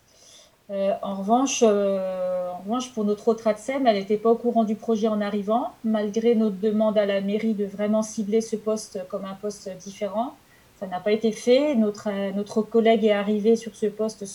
Euh, 0.69 0.93
en, 1.01 1.15
revanche, 1.15 1.63
en 1.63 2.57
revanche, 2.63 2.93
pour 2.93 3.03
notre 3.03 3.27
autre 3.27 3.47
ATSEM, 3.47 3.85
elle 3.87 3.97
n'était 3.97 4.17
pas 4.17 4.29
au 4.29 4.35
courant 4.35 4.63
du 4.63 4.75
projet 4.75 5.09
en 5.09 5.19
arrivant, 5.19 5.73
malgré 5.83 6.33
notre 6.33 6.59
demande 6.59 6.97
à 6.97 7.05
la 7.05 7.19
mairie 7.19 7.53
de 7.53 7.65
vraiment 7.65 8.03
cibler 8.03 8.39
ce 8.39 8.55
poste 8.55 9.05
comme 9.09 9.25
un 9.25 9.33
poste 9.33 9.69
différent. 9.79 10.33
Ça 10.79 10.87
n'a 10.87 11.01
pas 11.01 11.11
été 11.11 11.33
fait. 11.33 11.75
Notre, 11.75 12.09
notre 12.33 12.61
collègue 12.61 13.03
est 13.03 13.11
arrivé 13.11 13.57
sur 13.57 13.75
ce 13.75 13.87
poste 13.87 14.25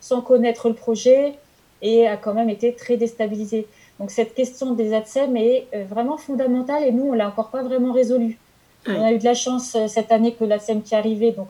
sans, 0.00 0.20
connaître 0.20 0.68
le 0.68 0.74
projet 0.74 1.38
et 1.84 2.08
a 2.08 2.16
quand 2.16 2.34
même 2.34 2.50
été 2.50 2.74
très 2.74 2.96
déstabilisé. 2.96 3.68
Donc 4.00 4.10
cette 4.10 4.34
question 4.34 4.72
des 4.74 4.92
ATSEM 4.92 5.36
est 5.36 5.68
vraiment 5.88 6.16
fondamentale 6.16 6.82
et 6.82 6.90
nous, 6.90 7.10
on 7.10 7.12
l'a 7.12 7.28
encore 7.28 7.50
pas 7.50 7.62
vraiment 7.62 7.92
résolue. 7.92 8.38
On 8.86 9.02
a 9.02 9.12
eu 9.12 9.18
de 9.18 9.24
la 9.24 9.34
chance 9.34 9.76
cette 9.86 10.10
année 10.12 10.34
que 10.34 10.44
l'ATSEM 10.44 10.82
qui 10.82 10.94
arrivait 10.94 11.30
donc 11.30 11.48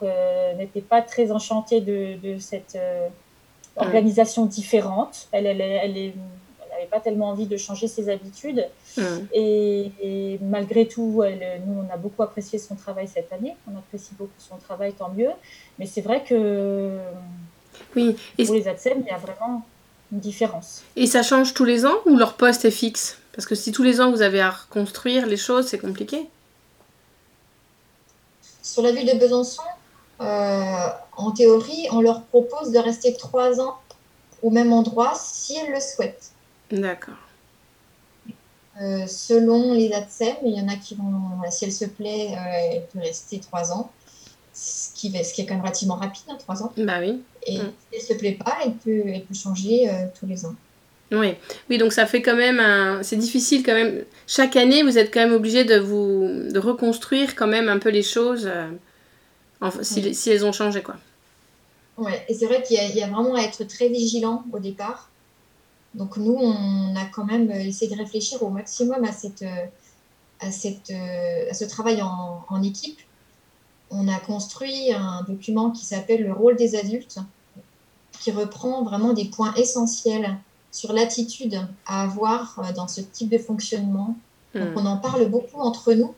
n'était 0.58 0.82
pas 0.82 1.02
très 1.02 1.32
enchantée 1.32 1.80
de, 1.80 2.16
de 2.22 2.38
cette 2.38 2.78
organisation 3.76 4.46
différente. 4.46 5.28
Elle, 5.32 5.46
elle, 5.46 5.60
elle, 5.60 5.96
elle 5.96 6.12
n'avait 6.70 6.86
pas 6.90 7.00
tellement 7.00 7.28
envie 7.28 7.46
de 7.46 7.56
changer 7.56 7.88
ses 7.88 8.08
habitudes. 8.08 8.68
Et, 9.32 10.38
malgré 10.42 10.86
tout, 10.86 11.22
elle, 11.24 11.62
nous, 11.66 11.82
on 11.88 11.92
a 11.92 11.96
beaucoup 11.96 12.22
apprécié 12.22 12.58
son 12.58 12.74
travail 12.74 13.08
cette 13.08 13.32
année. 13.32 13.56
On 13.72 13.76
apprécie 13.78 14.12
beaucoup 14.18 14.32
son 14.38 14.56
travail, 14.56 14.92
tant 14.92 15.08
mieux. 15.08 15.30
Mais 15.78 15.86
c'est 15.86 16.02
vrai 16.02 16.22
que 16.22 16.98
oui. 17.96 18.16
Et 18.38 18.44
pour 18.44 18.54
les 18.54 18.68
ATSEM, 18.68 18.98
il 19.00 19.06
y 19.06 19.10
a 19.10 19.18
vraiment 19.18 19.62
une 20.14 20.20
différence. 20.20 20.82
Et 20.96 21.06
ça 21.06 21.22
change 21.22 21.52
tous 21.54 21.64
les 21.64 21.84
ans 21.84 21.96
ou 22.06 22.16
leur 22.16 22.34
poste 22.34 22.64
est 22.64 22.70
fixe? 22.70 23.18
Parce 23.34 23.46
que 23.46 23.54
si 23.54 23.72
tous 23.72 23.82
les 23.82 24.00
ans 24.00 24.10
vous 24.12 24.22
avez 24.22 24.40
à 24.40 24.50
reconstruire 24.50 25.26
les 25.26 25.36
choses, 25.36 25.66
c'est 25.66 25.78
compliqué. 25.78 26.28
Sur 28.62 28.82
la 28.82 28.92
ville 28.92 29.12
de 29.12 29.18
Besançon, 29.18 29.62
euh, 30.20 30.86
en 31.16 31.32
théorie, 31.32 31.88
on 31.90 32.00
leur 32.00 32.22
propose 32.22 32.70
de 32.70 32.78
rester 32.78 33.14
trois 33.14 33.60
ans 33.60 33.76
au 34.42 34.50
même 34.50 34.72
endroit 34.72 35.14
si 35.20 35.56
elles 35.56 35.72
le 35.72 35.80
souhaitent. 35.80 36.30
D'accord. 36.70 37.14
Euh, 38.80 39.06
selon 39.06 39.72
les 39.72 39.92
ATSEM, 39.92 40.36
il 40.44 40.56
y 40.56 40.60
en 40.60 40.68
a 40.68 40.76
qui 40.76 40.94
vont, 40.94 41.04
si 41.50 41.64
elle 41.64 41.72
se 41.72 41.84
plaît, 41.84 42.32
euh, 42.32 42.72
elle 42.72 42.86
peut 42.86 43.00
rester 43.00 43.38
trois 43.38 43.72
ans, 43.72 43.90
ce 44.54 44.94
qui, 44.94 45.12
ce 45.24 45.34
qui 45.34 45.42
est 45.42 45.46
quand 45.46 45.54
même 45.54 45.62
relativement 45.62 45.96
rapide, 45.96 46.24
hein, 46.28 46.36
trois 46.38 46.62
ans. 46.62 46.72
Bah 46.78 47.00
oui. 47.00 47.22
Et 47.46 47.58
mm. 47.58 47.60
si 47.62 47.96
elle 47.96 48.00
se 48.00 48.14
plaît 48.14 48.38
pas, 48.42 48.56
elle 48.64 48.74
peut, 48.74 49.02
elle 49.06 49.24
peut 49.24 49.34
changer 49.34 49.90
tous 50.18 50.26
les 50.26 50.46
ans. 50.46 50.54
Oui. 51.12 51.34
oui, 51.70 51.78
donc 51.78 51.92
ça 51.92 52.06
fait 52.06 52.22
quand 52.22 52.34
même 52.34 52.58
un... 52.58 53.02
C'est 53.02 53.16
difficile 53.16 53.62
quand 53.62 53.74
même. 53.74 54.04
Chaque 54.26 54.56
année, 54.56 54.82
vous 54.82 54.98
êtes 54.98 55.12
quand 55.12 55.20
même 55.20 55.34
obligé 55.34 55.64
de 55.64 55.78
vous 55.78 56.50
de 56.50 56.58
reconstruire 56.58 57.36
quand 57.36 57.46
même 57.46 57.68
un 57.68 57.78
peu 57.78 57.90
les 57.90 58.02
choses 58.02 58.50
si, 59.82 60.30
elles 60.30 60.44
ont 60.44 60.52
changé, 60.52 60.82
quoi. 60.82 60.96
Ouais, 61.96 62.24
et 62.28 62.34
c'est 62.34 62.46
vrai 62.46 62.62
qu'il 62.62 62.76
y, 62.76 63.02
a 63.02 63.06
vraiment 63.06 63.36
à 63.36 63.42
être 63.42 63.64
très 63.64 63.88
vigilant 63.88 64.44
au 64.52 64.58
départ. 64.58 65.10
Donc 65.94 66.16
nous, 66.16 66.34
on 66.34 66.96
a 66.96 67.04
quand 67.06 67.24
même 67.24 67.50
essayé 67.52 67.94
de 67.94 67.96
réfléchir 67.96 68.42
au 68.42 68.50
maximum 68.50 69.04
à, 69.04 69.12
cette, 69.12 69.44
à, 70.40 70.50
cette, 70.50 70.90
à 70.90 71.54
ce 71.54 71.64
travail 71.64 72.02
en, 72.02 72.44
en 72.48 72.62
équipe. 72.62 72.98
On 73.90 74.08
a 74.08 74.18
construit 74.18 74.92
un 74.92 75.22
document 75.22 75.70
qui 75.70 75.84
s'appelle 75.84 76.24
le 76.24 76.32
rôle 76.32 76.56
des 76.56 76.76
adultes, 76.76 77.18
qui 78.20 78.30
reprend 78.30 78.82
vraiment 78.82 79.12
des 79.12 79.26
points 79.26 79.54
essentiels 79.54 80.36
sur 80.72 80.92
l'attitude 80.92 81.60
à 81.86 82.02
avoir 82.02 82.72
dans 82.74 82.88
ce 82.88 83.00
type 83.00 83.28
de 83.28 83.38
fonctionnement. 83.38 84.16
Donc 84.54 84.74
hmm. 84.74 84.78
on 84.78 84.86
en 84.86 84.96
parle 84.96 85.28
beaucoup 85.28 85.60
entre 85.60 85.92
nous 85.92 86.14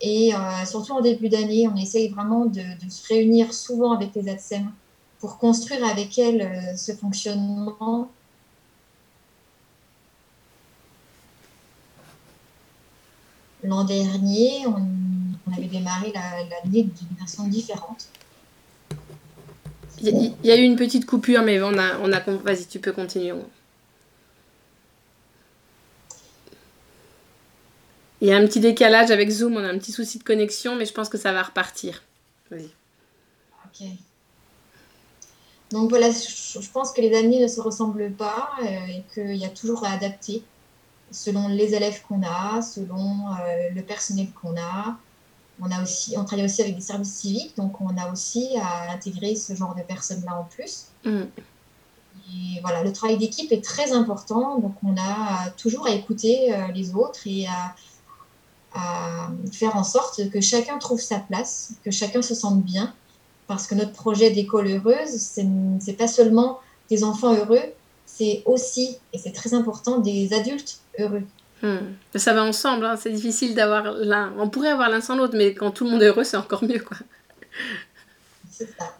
et 0.00 0.34
euh, 0.34 0.64
surtout 0.64 0.92
en 0.92 1.00
début 1.00 1.28
d'année, 1.28 1.68
on 1.68 1.76
essaye 1.76 2.08
vraiment 2.08 2.46
de, 2.46 2.62
se 2.88 3.06
réunir 3.08 3.52
souvent 3.52 3.92
avec 3.92 4.14
les 4.14 4.28
ATSEM 4.28 4.70
pour 5.18 5.38
construire 5.38 5.84
avec 5.84 6.18
elles 6.18 6.42
euh, 6.42 6.76
ce 6.76 6.92
fonctionnement. 6.92 8.08
L'an 13.64 13.84
dernier, 13.84 14.66
on, 14.66 14.86
avait 15.52 15.66
démarré 15.66 16.12
l'année 16.12 16.84
d'une 16.84 17.16
façon 17.20 17.46
différente. 17.48 18.08
Il 20.00 20.34
y, 20.44 20.50
a 20.52 20.56
eu 20.56 20.62
une 20.62 20.76
petite 20.76 21.06
coupure, 21.06 21.42
mais 21.42 21.60
on 21.60 21.76
a, 21.76 21.98
on 21.98 22.12
a 22.12 22.20
vas-y, 22.20 22.66
tu 22.66 22.78
peux 22.78 22.92
continuer. 22.92 23.32
Il 28.20 28.28
y 28.28 28.32
a 28.32 28.36
un 28.36 28.46
petit 28.46 28.60
décalage 28.60 29.10
avec 29.10 29.28
Zoom, 29.30 29.56
on 29.56 29.64
a 29.64 29.68
un 29.68 29.78
petit 29.78 29.92
souci 29.92 30.18
de 30.18 30.24
connexion, 30.24 30.76
mais 30.76 30.86
je 30.86 30.92
pense 30.92 31.08
que 31.08 31.18
ça 31.18 31.32
va 31.32 31.42
repartir. 31.42 32.02
Vas-y. 32.50 32.70
Ok. 33.66 33.88
Donc 35.70 35.90
voilà, 35.90 36.10
je 36.10 36.70
pense 36.72 36.92
que 36.92 37.00
les 37.00 37.16
années 37.16 37.42
ne 37.42 37.48
se 37.48 37.60
ressemblent 37.60 38.10
pas 38.12 38.50
euh, 38.62 38.64
et 38.64 39.04
qu'il 39.12 39.36
y 39.36 39.44
a 39.44 39.50
toujours 39.50 39.84
à 39.84 39.90
adapter 39.90 40.42
selon 41.10 41.48
les 41.48 41.74
élèves 41.74 42.02
qu'on 42.08 42.22
a, 42.22 42.62
selon 42.62 43.28
euh, 43.28 43.68
le 43.74 43.82
personnel 43.82 44.28
qu'on 44.40 44.56
a. 44.56 44.96
On, 45.60 45.70
a 45.70 45.82
aussi, 45.82 46.14
on 46.16 46.24
travaille 46.24 46.44
aussi 46.44 46.62
avec 46.62 46.76
des 46.76 46.80
services 46.80 47.12
civiques, 47.12 47.56
donc 47.56 47.80
on 47.80 47.96
a 47.96 48.10
aussi 48.12 48.56
à 48.60 48.92
intégrer 48.92 49.34
ce 49.34 49.54
genre 49.54 49.74
de 49.74 49.82
personnes-là 49.82 50.38
en 50.38 50.44
plus. 50.44 50.86
Mm. 51.04 51.22
Et 52.30 52.60
voilà, 52.60 52.82
le 52.82 52.92
travail 52.92 53.16
d'équipe 53.16 53.50
est 53.52 53.64
très 53.64 53.92
important, 53.92 54.58
donc 54.58 54.74
on 54.84 54.96
a 54.98 55.50
toujours 55.56 55.86
à 55.86 55.90
écouter 55.90 56.52
euh, 56.52 56.68
les 56.74 56.94
autres 56.94 57.20
et 57.26 57.46
à, 57.46 57.74
à 58.74 59.30
faire 59.52 59.76
en 59.76 59.84
sorte 59.84 60.28
que 60.30 60.40
chacun 60.40 60.78
trouve 60.78 61.00
sa 61.00 61.18
place, 61.18 61.72
que 61.84 61.90
chacun 61.90 62.22
se 62.22 62.34
sente 62.34 62.62
bien, 62.62 62.94
parce 63.46 63.66
que 63.66 63.74
notre 63.74 63.92
projet 63.92 64.30
d'école 64.30 64.68
heureuse, 64.68 65.16
c'est 65.16 65.44
n'est 65.44 65.92
pas 65.94 66.08
seulement 66.08 66.60
des 66.90 67.02
enfants 67.02 67.34
heureux, 67.34 67.72
c'est 68.04 68.42
aussi, 68.46 68.98
et 69.12 69.18
c'est 69.18 69.32
très 69.32 69.54
important, 69.54 69.98
des 69.98 70.32
adultes 70.32 70.80
heureux. 70.98 71.22
Hmm. 71.62 71.78
Ça 72.14 72.34
va 72.34 72.44
ensemble, 72.44 72.84
hein. 72.84 72.96
c'est 72.96 73.10
difficile 73.10 73.54
d'avoir 73.54 73.92
l'un. 73.92 74.32
On 74.38 74.48
pourrait 74.48 74.68
avoir 74.68 74.88
l'un 74.88 75.00
sans 75.00 75.16
l'autre, 75.16 75.34
mais 75.36 75.54
quand 75.54 75.70
tout 75.70 75.84
le 75.84 75.90
monde 75.90 76.02
est 76.02 76.06
heureux, 76.06 76.24
c'est 76.24 76.36
encore 76.36 76.62
mieux. 76.64 76.78
quoi. 76.78 76.96
C'est 78.50 78.68
ça. 78.78 78.94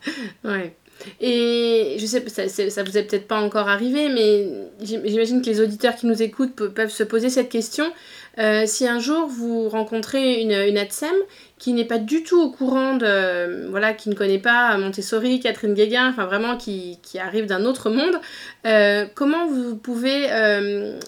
Ouais. 0.45 0.75
Et 1.21 1.97
je 1.99 2.07
sais, 2.07 2.29
ça, 2.29 2.49
ça 2.49 2.83
vous 2.83 2.99
est 2.99 3.05
peut-être 3.05 3.29
pas 3.29 3.41
encore 3.41 3.69
arrivé, 3.69 4.09
mais 4.09 4.49
j'imagine 4.83 5.41
que 5.43 5.47
les 5.47 5.61
auditeurs 5.61 5.95
qui 5.95 6.07
nous 6.07 6.23
écoutent 6.23 6.55
peuvent 6.55 6.91
se 6.91 7.05
poser 7.05 7.31
cette 7.31 7.49
question. 7.49 7.93
Euh, 8.39 8.65
si 8.67 8.87
un 8.87 9.01
jour 9.01 9.27
vous 9.27 9.69
rencontrez 9.69 10.41
une, 10.41 10.53
une 10.53 10.79
ATSEM 10.79 11.15
qui 11.59 11.73
n'est 11.73 11.85
pas 11.85 11.99
du 11.99 12.23
tout 12.23 12.41
au 12.41 12.51
courant 12.51 12.95
de, 12.95 13.69
voilà, 13.69 13.93
qui 13.95 14.09
ne 14.11 14.15
connaît 14.15 14.39
pas 14.39 14.79
Montessori, 14.79 15.41
Catherine 15.41 15.75
Guéguin, 15.75 16.09
enfin 16.09 16.25
vraiment 16.27 16.57
qui, 16.57 17.01
qui 17.03 17.19
arrive 17.19 17.47
d'un 17.47 17.65
autre 17.65 17.91
monde, 17.91 18.21
euh, 18.65 19.07
comment 19.17 19.49
vous 19.49 19.77
pouvez 19.77 20.31
euh, 20.31 21.01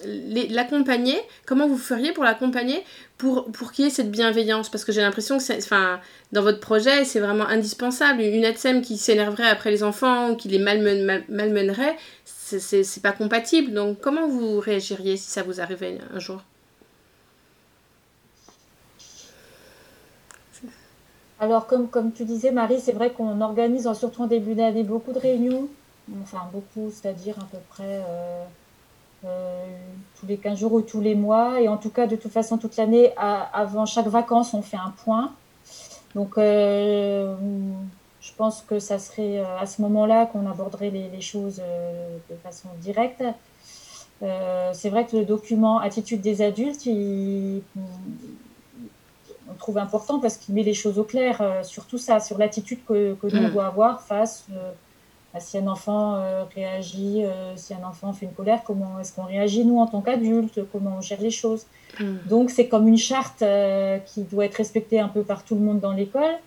l'accompagner? 0.50 1.20
Comment 1.46 1.68
vous 1.68 1.78
feriez 1.78 2.12
pour 2.12 2.24
l'accompagner 2.24 2.82
pour, 3.16 3.52
pour 3.52 3.70
qu'il 3.70 3.84
y 3.84 3.88
ait 3.88 3.92
cette 3.92 4.10
bienveillance? 4.10 4.68
Parce 4.68 4.84
que 4.84 4.90
j'ai 4.90 5.02
l'impression 5.02 5.38
que 5.38 5.58
enfin, 5.58 6.00
dans 6.32 6.42
votre 6.42 6.58
projet, 6.58 7.04
c'est 7.04 7.20
vraiment 7.20 7.46
indispensable. 7.46 8.22
Une 8.22 8.44
ATSEM 8.44 8.82
qui 8.82 8.96
s'énerverait 8.96 9.48
après 9.48 9.70
les 9.70 9.84
enfants 9.84 10.30
ou 10.30 10.36
qui 10.36 10.48
les 10.48 10.58
malmènerait, 10.58 11.24
malmènerait, 11.28 11.96
c'est 12.24 13.02
pas 13.02 13.12
compatible. 13.12 13.72
Donc 13.72 14.00
comment 14.00 14.26
vous 14.26 14.58
réagiriez 14.58 15.16
si 15.16 15.30
ça 15.30 15.44
vous 15.44 15.60
arrivait 15.60 15.98
un 16.12 16.18
jour? 16.18 16.42
Alors, 21.40 21.66
comme, 21.66 22.12
tu 22.12 22.26
disais, 22.26 22.52
Marie, 22.52 22.80
c'est 22.80 22.92
vrai 22.92 23.10
qu'on 23.10 23.40
organise, 23.40 23.90
surtout 23.94 24.22
en 24.22 24.26
début 24.26 24.54
d'année, 24.54 24.82
beaucoup 24.82 25.12
de 25.12 25.18
réunions. 25.18 25.68
Enfin, 26.22 26.42
beaucoup, 26.52 26.90
c'est-à-dire 26.90 27.38
à 27.38 27.44
peu 27.50 27.56
près 27.70 28.02
euh, 28.06 28.44
euh, 29.24 29.64
tous 30.18 30.26
les 30.26 30.36
15 30.36 30.58
jours 30.58 30.74
ou 30.74 30.82
tous 30.82 31.00
les 31.00 31.14
mois. 31.14 31.62
Et 31.62 31.68
en 31.68 31.78
tout 31.78 31.88
cas, 31.88 32.06
de 32.06 32.16
toute 32.16 32.30
façon, 32.30 32.58
toute 32.58 32.76
l'année, 32.76 33.14
avant 33.16 33.86
chaque 33.86 34.08
vacances, 34.08 34.52
on 34.52 34.60
fait 34.60 34.76
un 34.76 34.92
point. 35.02 35.32
Donc, 36.14 36.36
euh, 36.36 37.34
je 38.20 38.32
pense 38.36 38.60
que 38.60 38.78
ça 38.78 38.98
serait 38.98 39.38
à 39.38 39.64
ce 39.64 39.80
moment-là 39.80 40.26
qu'on 40.26 40.46
aborderait 40.46 40.90
les, 40.90 41.20
choses 41.22 41.62
de 42.28 42.36
façon 42.44 42.68
directe. 42.80 43.24
c'est 44.20 44.90
vrai 44.90 45.06
que 45.06 45.16
le 45.16 45.24
document 45.24 45.78
Attitude 45.78 46.20
des 46.20 46.42
adultes, 46.42 46.84
il, 46.84 47.62
on 49.50 49.54
trouve 49.54 49.78
important 49.78 50.20
parce 50.20 50.36
qu'il 50.36 50.54
met 50.54 50.62
les 50.62 50.74
choses 50.74 50.98
au 50.98 51.04
clair 51.04 51.42
sur 51.62 51.86
tout 51.86 51.98
ça, 51.98 52.20
sur 52.20 52.38
l'attitude 52.38 52.80
que, 52.86 53.14
que 53.14 53.26
nous, 53.26 53.44
on 53.44 53.48
mmh. 53.48 53.52
doit 53.52 53.66
avoir 53.66 54.02
face 54.02 54.46
bah, 55.32 55.38
si 55.38 55.58
un 55.58 55.66
enfant 55.68 56.16
euh, 56.16 56.44
réagit, 56.54 57.22
euh, 57.24 57.56
si 57.56 57.72
un 57.72 57.84
enfant 57.84 58.12
fait 58.12 58.26
une 58.26 58.32
colère, 58.32 58.62
comment 58.64 58.98
est-ce 58.98 59.12
qu'on 59.12 59.24
réagit 59.24 59.64
nous 59.64 59.78
en 59.78 59.86
tant 59.86 60.00
qu'adultes, 60.00 60.60
comment 60.72 60.96
on 60.98 61.00
gère 61.00 61.20
les 61.20 61.30
choses. 61.30 61.66
Mm. 62.00 62.16
Donc 62.28 62.50
c'est 62.50 62.66
comme 62.66 62.88
une 62.88 62.98
charte 62.98 63.42
euh, 63.42 63.98
qui 63.98 64.22
doit 64.22 64.44
être 64.46 64.56
respectée 64.56 64.98
un 64.98 65.08
peu 65.08 65.22
par 65.22 65.44
tout 65.44 65.54
le 65.54 65.60
monde 65.60 65.78
dans 65.78 65.92
l'école. 65.92 66.38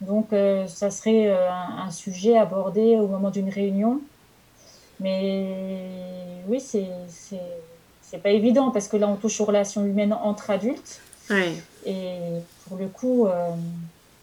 Donc 0.00 0.30
ça 0.66 0.90
serait 0.90 1.30
un, 1.30 1.88
sujet 1.92 2.36
abordé 2.36 2.96
au 2.96 3.06
moment 3.06 3.30
d'une 3.30 3.48
réunion. 3.48 4.00
Mais 4.98 5.46
oui, 6.48 6.58
c'est 6.58 6.88
c'est 8.00 8.18
pas 8.18 8.30
évident 8.30 8.72
parce 8.72 8.88
que 8.88 8.96
là 8.96 9.06
on 9.06 9.14
touche 9.14 9.40
aux 9.40 9.44
relations 9.44 9.84
humaines 9.86 10.12
entre 10.12 10.50
adultes. 10.50 11.00
Et 11.86 12.31
coup, 12.92 13.26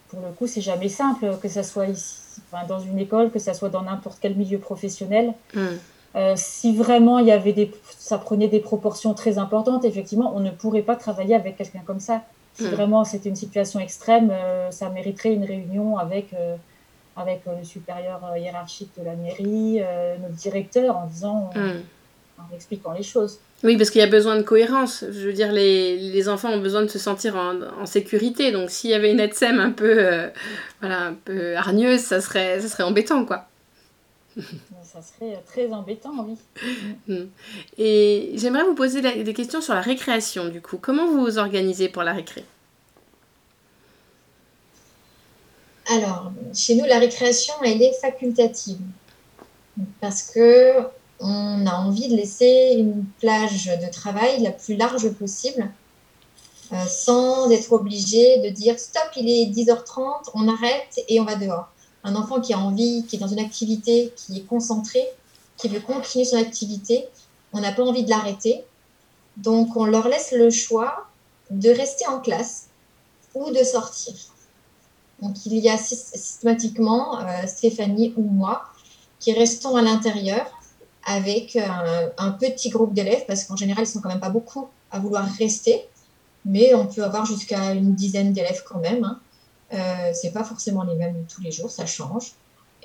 pour 0.10 0.20
le 0.22 0.32
coup, 0.38 0.48
c'est 0.48 0.62
jamais 0.62 0.90
simple 0.90 1.38
que 1.42 1.50
ça 1.50 1.64
soit 1.64 1.88
ici 1.88 2.30
dans 2.68 2.80
une 2.80 3.00
école, 3.00 3.32
que 3.32 3.40
ça 3.40 3.54
soit 3.54 3.70
dans 3.70 3.84
n'importe 3.84 4.18
quel 4.22 4.36
milieu 4.36 4.60
professionnel. 4.60 5.34
Hmm. 5.54 5.68
Euh, 6.16 6.34
si 6.36 6.76
vraiment 6.76 7.20
il 7.20 7.28
y 7.28 7.32
avait 7.32 7.54
des, 7.54 7.72
ça 7.98 8.18
prenait 8.18 8.48
des 8.48 8.60
proportions 8.60 9.14
très 9.14 9.38
importantes, 9.38 9.86
effectivement, 9.86 10.34
on 10.36 10.40
ne 10.40 10.50
pourrait 10.50 10.82
pas 10.82 10.96
travailler 10.96 11.36
avec 11.36 11.58
quelqu'un 11.58 11.84
comme 11.86 12.00
ça. 12.00 12.24
Si 12.56 12.64
hmm. 12.64 12.72
vraiment 12.72 13.04
c'était 13.04 13.30
une 13.30 13.36
situation 13.36 13.80
extrême, 13.80 14.32
euh, 14.32 14.72
ça 14.72 14.90
mériterait 14.90 15.34
une 15.34 15.46
réunion 15.46 15.98
avec, 15.98 16.34
euh, 16.34 16.56
avec 17.16 17.44
le 17.46 17.64
supérieur 17.64 18.22
hiérarchique 18.36 18.92
de 18.98 19.06
la 19.06 19.16
mairie, 19.16 19.82
notre 20.22 20.36
directeur, 20.36 20.98
en 20.98 21.06
disant, 21.06 21.52
hmm. 21.56 21.82
en 22.40 22.56
expliquant 22.56 22.94
les 22.94 23.04
choses. 23.04 23.40
Oui, 23.64 23.76
parce 23.76 23.90
qu'il 23.90 24.00
y 24.00 24.04
a 24.04 24.08
besoin 24.08 24.38
de 24.38 24.44
cohérence. 24.44 25.04
Je 25.12 25.28
veux 25.28 25.34
dire, 25.34 25.52
les, 25.52 25.98
les 25.98 26.30
enfants 26.30 26.50
ont 26.50 26.62
besoin 26.62 26.82
de 26.82 26.88
se 26.88 26.98
sentir 26.98 27.36
en, 27.36 27.62
en 27.62 27.86
sécurité. 27.86 28.52
Donc, 28.52 28.70
s'il 28.70 28.90
y 28.90 28.94
avait 28.94 29.12
une 29.12 29.20
ETSEM 29.20 29.60
un 29.60 29.72
peu, 29.72 29.96
euh, 29.98 30.30
voilà, 30.80 31.08
un 31.08 31.14
peu 31.14 31.56
hargneuse, 31.58 32.00
ça 32.00 32.22
serait, 32.22 32.62
ça 32.62 32.70
serait 32.70 32.84
embêtant, 32.84 33.26
quoi. 33.26 33.48
Ça 34.84 35.02
serait 35.02 35.44
très 35.46 35.68
embêtant, 35.74 36.14
oui. 36.26 36.38
Hmm. 37.08 37.26
Et 37.78 38.32
j'aimerais 38.36 38.64
vous 38.64 38.76
poser 38.76 39.02
des 39.02 39.34
questions 39.34 39.60
sur 39.60 39.74
la 39.74 39.82
récréation, 39.82 40.48
du 40.48 40.62
coup. 40.62 40.78
Comment 40.82 41.08
vous 41.08 41.26
vous 41.26 41.38
organisez 41.38 41.90
pour 41.90 42.04
la 42.04 42.14
récré? 42.14 42.46
Alors, 45.92 46.32
chez 46.54 46.76
nous, 46.76 46.86
la 46.86 47.00
récréation, 47.00 47.56
elle 47.66 47.82
est 47.82 48.00
facultative. 48.00 48.78
Parce 50.00 50.22
que 50.32 50.74
on 51.20 51.66
a 51.66 51.76
envie 51.76 52.08
de 52.08 52.16
laisser 52.16 52.76
une 52.78 53.06
plage 53.20 53.66
de 53.66 53.92
travail 53.92 54.42
la 54.42 54.52
plus 54.52 54.76
large 54.76 55.10
possible, 55.14 55.70
euh, 56.72 56.86
sans 56.86 57.50
être 57.50 57.74
obligé 57.74 58.40
de 58.40 58.50
dire 58.50 58.80
stop, 58.80 59.10
il 59.16 59.30
est 59.30 59.46
10h30, 59.48 60.30
on 60.34 60.48
arrête 60.48 61.00
et 61.08 61.20
on 61.20 61.26
va 61.26 61.36
dehors. 61.36 61.70
Un 62.04 62.16
enfant 62.16 62.40
qui 62.40 62.54
a 62.54 62.60
envie, 62.60 63.06
qui 63.06 63.18
est 63.18 63.20
dans 63.20 63.28
une 63.28 63.40
activité, 63.40 64.14
qui 64.16 64.38
est 64.38 64.46
concentré, 64.46 65.02
qui 65.58 65.68
veut 65.68 65.82
continuer 65.82 66.26
son 66.26 66.38
activité, 66.38 67.08
on 67.54 67.60
n'a 67.60 67.72
pas 67.72 67.84
envie 67.84 68.04
de 68.04 68.10
l'arrêter. 68.10 68.64
Donc 69.38 69.76
on 69.76 69.86
leur 69.86 70.08
laisse 70.08 70.32
le 70.32 70.50
choix 70.50 71.08
de 71.50 71.70
rester 71.70 72.08
en 72.08 72.20
classe 72.20 72.68
ou 73.34 73.52
de 73.52 73.64
sortir. 73.64 74.14
Donc 75.22 75.46
il 75.46 75.56
y 75.56 75.70
a 75.70 75.78
systématiquement 75.78 77.20
euh, 77.20 77.48
Stéphanie 77.48 78.14
ou 78.16 78.22
moi 78.22 78.64
qui 79.20 79.34
restons 79.34 79.76
à 79.76 79.82
l'intérieur 79.82 80.46
avec 81.06 81.58
un, 82.18 82.32
petit 82.32 82.70
groupe 82.70 82.94
d'élèves, 82.94 83.26
parce 83.28 83.44
qu'en 83.46 83.56
général, 83.56 83.86
ils 83.86 83.88
sont 83.88 84.02
quand 84.02 84.10
même 84.10 84.20
pas 84.20 84.30
beaucoup 84.30 84.68
à 84.92 85.00
vouloir 85.00 85.26
rester, 85.38 85.86
mais 86.46 86.74
on 86.74 86.86
peut 86.86 87.04
avoir 87.04 87.26
jusqu'à 87.26 87.74
une 87.74 87.94
dizaine 87.96 88.34
d'élèves 88.34 88.64
quand 88.68 88.80
même. 88.80 89.04
Hein. 89.04 89.20
Euh, 89.74 90.12
c'est 90.14 90.32
pas 90.32 90.44
forcément 90.44 90.84
les 90.84 90.96
mêmes 90.96 91.26
tous 91.34 91.42
les 91.42 91.52
jours, 91.52 91.70
ça 91.70 91.86
change. 91.86 92.34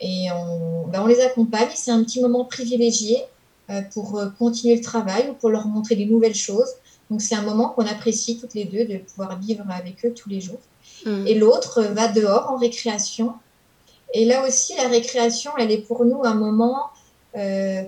Et 0.00 0.28
on, 0.32 0.86
ben, 0.88 1.02
on 1.02 1.06
les 1.06 1.20
accompagne. 1.20 1.68
C'est 1.74 1.90
un 1.90 2.02
petit 2.02 2.20
moment 2.20 2.44
privilégié 2.44 3.24
euh, 3.70 3.80
pour 3.94 4.18
euh, 4.18 4.28
continuer 4.38 4.76
le 4.76 4.82
travail 4.82 5.30
ou 5.30 5.34
pour 5.34 5.48
leur 5.48 5.66
montrer 5.66 5.96
des 5.96 6.04
nouvelles 6.04 6.34
choses. 6.34 6.68
Donc 7.10 7.22
c'est 7.22 7.34
un 7.34 7.42
moment 7.42 7.70
qu'on 7.70 7.86
apprécie 7.86 8.38
toutes 8.38 8.54
les 8.54 8.64
deux 8.64 8.84
de 8.84 8.98
pouvoir 8.98 9.38
vivre 9.38 9.64
avec 9.70 10.04
eux 10.04 10.12
tous 10.12 10.28
les 10.28 10.40
jours. 10.40 10.60
Mmh. 11.06 11.26
Et 11.26 11.34
l'autre 11.34 11.82
va 11.82 12.08
dehors 12.08 12.50
en 12.50 12.56
récréation. 12.56 13.32
Et 14.12 14.26
là 14.26 14.46
aussi, 14.46 14.74
la 14.76 14.88
récréation, 14.88 15.52
elle 15.58 15.70
est 15.70 15.78
pour 15.78 16.04
nous 16.04 16.24
un 16.24 16.34
moment 16.34 16.76
euh, 16.76 17.03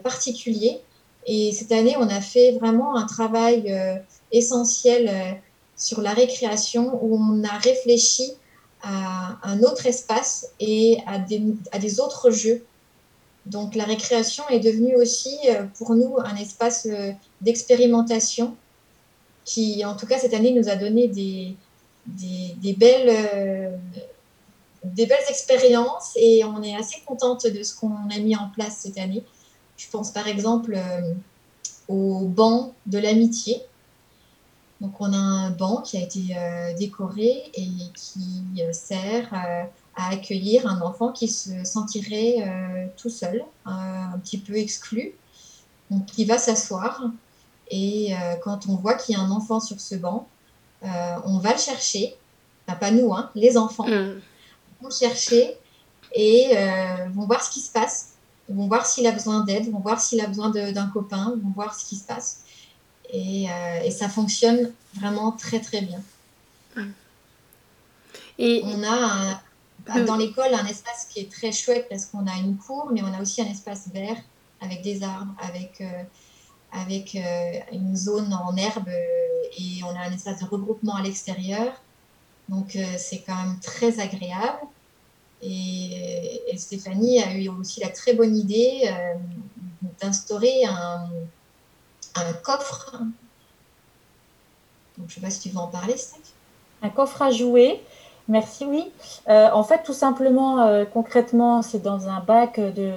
particulier. 0.02 0.80
Et 1.26 1.52
cette 1.52 1.72
année, 1.72 1.96
on 1.98 2.08
a 2.08 2.20
fait 2.20 2.52
vraiment 2.52 2.96
un 2.96 3.06
travail 3.06 3.72
euh, 3.72 3.96
essentiel 4.30 5.08
euh, 5.08 5.32
sur 5.76 6.00
la 6.00 6.12
récréation 6.12 6.98
où 7.02 7.16
on 7.16 7.42
a 7.42 7.58
réfléchi 7.58 8.32
à 8.82 9.36
un 9.42 9.62
autre 9.62 9.86
espace 9.86 10.46
et 10.60 10.98
à 11.06 11.18
des, 11.18 11.42
à 11.72 11.78
des 11.78 11.98
autres 11.98 12.30
jeux. 12.30 12.64
Donc 13.46 13.74
la 13.74 13.84
récréation 13.84 14.44
est 14.48 14.60
devenue 14.60 14.94
aussi 14.96 15.38
pour 15.76 15.94
nous 15.94 16.16
un 16.18 16.36
espace 16.36 16.88
d'expérimentation 17.40 18.56
qui, 19.44 19.84
en 19.84 19.96
tout 19.96 20.06
cas 20.06 20.18
cette 20.18 20.34
année, 20.34 20.52
nous 20.52 20.68
a 20.68 20.76
donné 20.76 21.08
des, 21.08 21.56
des, 22.06 22.54
des 22.56 22.72
belles, 22.74 23.78
des 24.84 25.06
belles 25.06 25.18
expériences 25.28 26.12
et 26.16 26.44
on 26.44 26.62
est 26.62 26.76
assez 26.76 27.02
contente 27.06 27.46
de 27.46 27.62
ce 27.62 27.74
qu'on 27.74 28.08
a 28.10 28.18
mis 28.18 28.36
en 28.36 28.50
place 28.54 28.78
cette 28.80 28.98
année. 28.98 29.24
Je 29.76 29.88
pense 29.90 30.10
par 30.10 30.26
exemple 30.26 30.74
euh, 30.74 31.14
au 31.88 32.26
banc 32.26 32.74
de 32.86 32.98
l'amitié. 32.98 33.60
Donc 34.80 35.00
on 35.00 35.12
a 35.12 35.16
un 35.16 35.50
banc 35.50 35.82
qui 35.82 35.96
a 35.96 36.02
été 36.02 36.36
euh, 36.36 36.74
décoré 36.76 37.50
et 37.54 37.68
qui 37.94 38.42
euh, 38.60 38.72
sert 38.72 39.32
à 39.32 40.10
accueillir 40.10 40.66
un 40.66 40.82
enfant 40.82 41.12
qui 41.12 41.28
se 41.28 41.64
sentirait 41.64 42.92
tout 42.98 43.08
seul, 43.08 43.42
un 43.64 44.18
petit 44.22 44.36
peu 44.36 44.54
exclu. 44.56 45.14
Donc 45.90 46.06
il 46.18 46.26
va 46.26 46.36
s'asseoir 46.36 47.02
et 47.70 48.12
quand 48.42 48.68
on 48.68 48.76
voit 48.76 48.92
qu'il 48.92 49.16
y 49.16 49.18
a 49.18 49.22
un 49.22 49.30
enfant 49.30 49.58
sur 49.58 49.80
ce 49.80 49.94
banc, 49.94 50.28
on 50.82 51.38
va 51.38 51.52
le 51.52 51.58
chercher. 51.58 52.14
pas 52.66 52.90
nous, 52.90 53.14
hein, 53.14 53.30
les 53.34 53.56
enfants. 53.56 53.86
Mm. 53.86 54.20
vont 54.82 54.88
le 54.88 54.94
chercher 54.94 55.56
et 56.14 56.50
vont 57.14 57.24
voir 57.24 57.42
ce 57.42 57.50
qui 57.50 57.60
se 57.60 57.72
passe 57.72 58.15
vont 58.48 58.68
voir 58.68 58.86
s'il 58.86 59.06
a 59.06 59.12
besoin 59.12 59.44
d'aide, 59.44 59.70
vont 59.70 59.80
voir 59.80 60.00
s'il 60.00 60.20
a 60.20 60.26
besoin 60.26 60.50
d'un 60.50 60.86
copain, 60.88 61.34
vont 61.42 61.52
voir 61.54 61.78
ce 61.78 61.84
qui 61.84 61.96
se 61.96 62.04
passe. 62.04 62.40
Et, 63.12 63.48
euh, 63.50 63.82
et, 63.84 63.90
ça 63.90 64.08
fonctionne 64.08 64.72
vraiment 64.94 65.32
très 65.32 65.60
très 65.60 65.80
bien. 65.80 66.00
Et 68.38 68.62
on 68.64 68.82
a 68.82 69.40
dans 70.04 70.16
l'école 70.16 70.52
un 70.52 70.66
espace 70.66 71.06
qui 71.10 71.20
est 71.20 71.30
très 71.30 71.52
chouette 71.52 71.86
parce 71.88 72.06
qu'on 72.06 72.26
a 72.26 72.34
une 72.34 72.56
cour, 72.56 72.90
mais 72.92 73.02
on 73.02 73.14
a 73.14 73.22
aussi 73.22 73.40
un 73.40 73.46
espace 73.46 73.88
vert 73.94 74.16
avec 74.60 74.82
des 74.82 75.02
arbres, 75.04 75.34
avec, 75.40 75.80
euh, 75.80 76.02
avec 76.72 77.14
euh, 77.14 77.60
une 77.72 77.96
zone 77.96 78.34
en 78.34 78.56
herbe 78.56 78.88
et 78.88 79.82
on 79.84 79.94
a 79.96 80.00
un 80.00 80.12
espace 80.12 80.40
de 80.40 80.44
regroupement 80.46 80.96
à 80.96 81.02
l'extérieur. 81.02 81.72
Donc 82.48 82.76
c'est 82.98 83.22
quand 83.26 83.36
même 83.36 83.58
très 83.60 83.98
agréable. 84.00 84.60
Et, 85.42 86.42
Stéphanie 86.56 87.22
a 87.22 87.34
eu 87.34 87.48
aussi 87.50 87.80
la 87.80 87.90
très 87.90 88.14
bonne 88.14 88.34
idée 88.34 88.88
euh, 88.88 89.14
d'instaurer 90.00 90.64
un, 90.64 91.10
coffre. 92.42 92.96
je 94.96 95.02
ne 95.02 95.08
sais 95.08 95.20
pas 95.20 95.28
si 95.28 95.40
tu 95.40 95.48
veux 95.50 95.58
en 95.58 95.66
parler, 95.66 95.96
Steph. 95.98 96.20
Un 96.80 96.88
coffre 96.88 97.20
à 97.20 97.30
jouer. 97.30 97.82
Merci, 98.28 98.64
oui. 98.64 98.90
Euh, 99.28 99.50
en 99.52 99.62
fait, 99.62 99.82
tout 99.84 99.92
simplement, 99.92 100.62
euh, 100.62 100.86
concrètement, 100.86 101.60
c'est 101.60 101.82
dans 101.82 102.08
un 102.08 102.20
bac 102.20 102.58
de, 102.58 102.90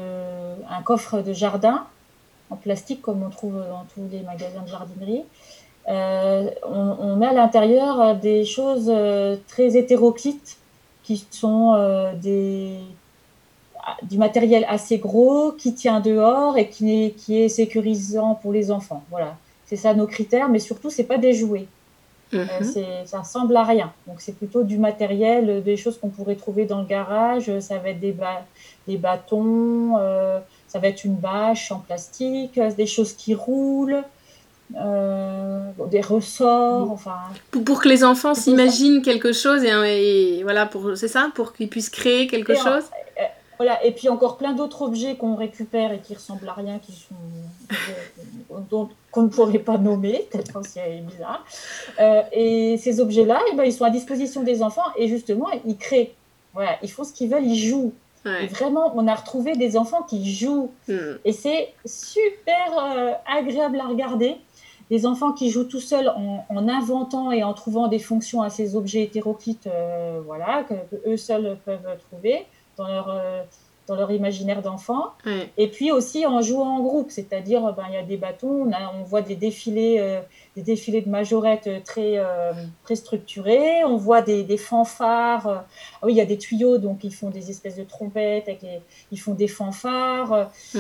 un 0.70 0.82
coffre 0.84 1.22
de 1.22 1.34
jardin 1.34 1.86
en 2.50 2.56
plastique, 2.56 3.02
comme 3.02 3.24
on 3.24 3.30
trouve 3.30 3.56
dans 3.56 3.86
tous 3.94 4.08
les 4.10 4.22
magasins 4.22 4.62
de 4.62 4.70
jardinerie. 4.70 5.26
on, 5.86 7.16
met 7.18 7.28
à 7.28 7.34
l'intérieur 7.34 8.16
des 8.16 8.46
choses 8.46 8.92
très 9.50 9.76
hétéroclites 9.76 10.60
qui 11.10 11.26
sont 11.32 11.74
euh, 11.74 12.14
des, 12.14 12.78
du 14.04 14.20
matériel 14.20 14.64
assez 14.70 15.00
gros, 15.00 15.54
qui 15.54 15.74
tient 15.74 16.02
dehors 16.02 16.56
et 16.56 16.70
qui 16.70 17.06
est, 17.06 17.10
qui 17.12 17.42
est 17.42 17.50
sécurisant 17.50 18.36
pour 18.36 18.54
les 18.54 18.70
enfants. 18.70 19.04
Voilà, 19.10 19.36
c'est 19.66 19.76
ça 19.76 19.96
nos 19.96 20.06
critères, 20.06 20.50
mais 20.50 20.60
surtout, 20.60 20.92
c'est 20.92 21.06
pas 21.06 21.18
des 21.18 21.34
jouets. 21.34 21.66
Euh, 22.36 22.46
mhm. 22.62 23.08
ça 23.08 23.22
ressemble 23.22 23.58
à 23.58 23.64
rien. 23.64 23.92
Donc 24.06 24.22
c'est 24.22 24.34
plutôt 24.34 24.62
du 24.62 24.78
matériel, 24.78 25.64
des 25.64 25.78
choses 25.78 25.98
qu'on 25.98 26.10
pourrait 26.10 26.36
trouver 26.36 26.66
dans 26.66 26.78
le 26.78 26.86
garage. 26.86 27.58
Ça 27.60 27.80
va 27.80 27.90
être 27.90 28.00
des, 28.00 28.16
des 28.88 28.98
bâtons, 28.98 29.96
ça 30.68 30.78
va 30.78 30.90
être 30.90 31.06
une 31.06 31.16
bâche 31.16 31.72
en 31.72 31.80
plastique, 31.80 32.60
des 32.78 32.86
choses 32.86 33.14
qui 33.14 33.34
roulent. 33.34 34.04
Des 34.72 36.02
ressorts, 36.02 36.92
enfin. 36.92 37.18
Pour, 37.52 37.82
que 37.82 37.90
les 37.90 38.04
enfants 38.04 38.36
s'imaginent 38.36 39.02
quelque 39.02 39.34
chose 39.34 39.64
et, 39.64 40.42
voilà, 40.44 40.66
pour 40.66 40.96
c'est 40.96 41.08
ça, 41.08 41.32
pour 41.34 41.54
qu'ils 41.54 41.70
puissent 41.70 41.90
créer 41.90 42.28
quelque 42.28 42.56
chose? 42.56 42.84
Voilà, 43.58 43.84
et 43.86 43.92
puis 43.92 44.08
encore 44.08 44.38
plein 44.38 44.54
d'autres 44.54 44.84
objets 44.84 45.16
qu'on 45.16 45.36
récupère 45.36 45.92
et 45.92 46.00
qui 46.00 46.14
ressemblent 46.14 46.48
à 46.48 46.54
rien, 46.54 46.80
qui 46.80 46.94
sont 46.94 47.16
qu'on 49.12 49.24
ne 49.24 49.28
pourrait 49.28 49.60
pas 49.60 49.78
nommer, 49.78 50.28
tellement 50.32 50.64
c'est 50.64 51.02
bizarre. 51.02 51.46
Euh, 52.00 52.22
et 52.32 52.78
ces 52.78 53.00
objets-là, 53.00 53.42
eh 53.52 53.56
ben, 53.56 53.64
ils 53.64 53.74
sont 53.74 53.86
à 53.86 53.90
disposition 53.90 54.44
des 54.44 54.62
enfants 54.62 54.86
et 54.98 55.08
justement, 55.08 55.48
ils 55.66 55.78
créent. 55.78 56.14
Voilà, 56.54 56.78
ils 56.82 56.92
font 56.92 57.04
ce 57.04 57.14
qu'ils 57.14 57.30
veulent, 57.30 57.46
ils 57.46 57.60
jouent. 57.60 57.94
Vraiment, 58.52 58.94
on 58.96 59.08
a 59.08 59.16
retrouvé 59.16 59.56
des 59.56 59.76
enfants 59.76 60.04
qui 60.04 60.34
jouent. 60.34 60.72
Hmm. 60.88 61.16
Et 61.26 61.32
c'est 61.32 61.74
super 61.86 62.68
euh, 62.78 63.12
agréable 63.26 63.80
à 63.80 63.88
regarder. 63.88 64.36
Des 64.90 65.06
enfants 65.06 65.34
qui 65.34 65.52
jouent 65.52 65.66
tout 65.66 65.80
seuls 65.80 66.10
en, 66.10 66.68
inventant 66.68 67.32
et 67.32 67.44
en 67.44 67.54
trouvant 67.54 67.88
des 67.88 68.00
fonctions 68.00 68.42
à 68.42 68.50
ces 68.50 68.76
objets 68.76 69.04
hétéroclites, 69.04 69.68
euh, 69.68 70.20
voilà, 70.26 70.64
que, 70.64 70.74
eux 71.08 71.18
seuls 71.18 71.58
peuvent 71.66 71.98
trouver 72.10 72.46
dans 72.80 72.88
leur, 72.88 73.10
euh, 73.10 73.44
dans 73.88 73.96
leur 73.96 74.12
imaginaire 74.12 74.62
d'enfant. 74.62 75.14
Et 75.58 75.68
puis 75.68 75.92
aussi 75.92 76.26
en 76.26 76.42
jouant 76.42 76.78
en 76.78 76.82
groupe, 76.82 77.10
c'est-à-dire 77.10 77.74
ben, 77.74 77.86
il 77.90 77.96
y 77.96 77.98
a 77.98 78.04
des 78.04 78.18
bâtons, 78.18 78.68
on, 78.68 78.72
a, 78.72 78.94
on 79.00 79.04
voit 79.04 79.24
des 79.24 79.36
défilés, 79.36 79.98
euh, 80.00 80.22
des 80.56 80.62
défilés 80.62 81.02
de 81.02 81.10
majorettes 81.10 81.84
très, 81.84 82.18
euh, 82.18 82.54
très 82.84 82.96
structurés, 82.96 83.84
on 83.84 83.98
voit 83.98 84.22
des, 84.22 84.44
des 84.44 84.58
fanfares. 84.58 85.48
ah 85.48 85.66
oui, 86.04 86.14
il 86.14 86.18
y 86.18 86.22
a 86.22 86.26
des 86.26 86.38
tuyaux, 86.38 86.78
donc 86.78 87.04
ils 87.04 87.14
font 87.14 87.32
des 87.32 87.50
espèces 87.50 87.76
de 87.78 87.84
trompettes, 87.84 88.48
avec 88.48 88.64
ils 89.12 89.20
font 89.20 89.34
des 89.34 89.48
fanfares, 89.48 90.52
mm. 90.76 90.80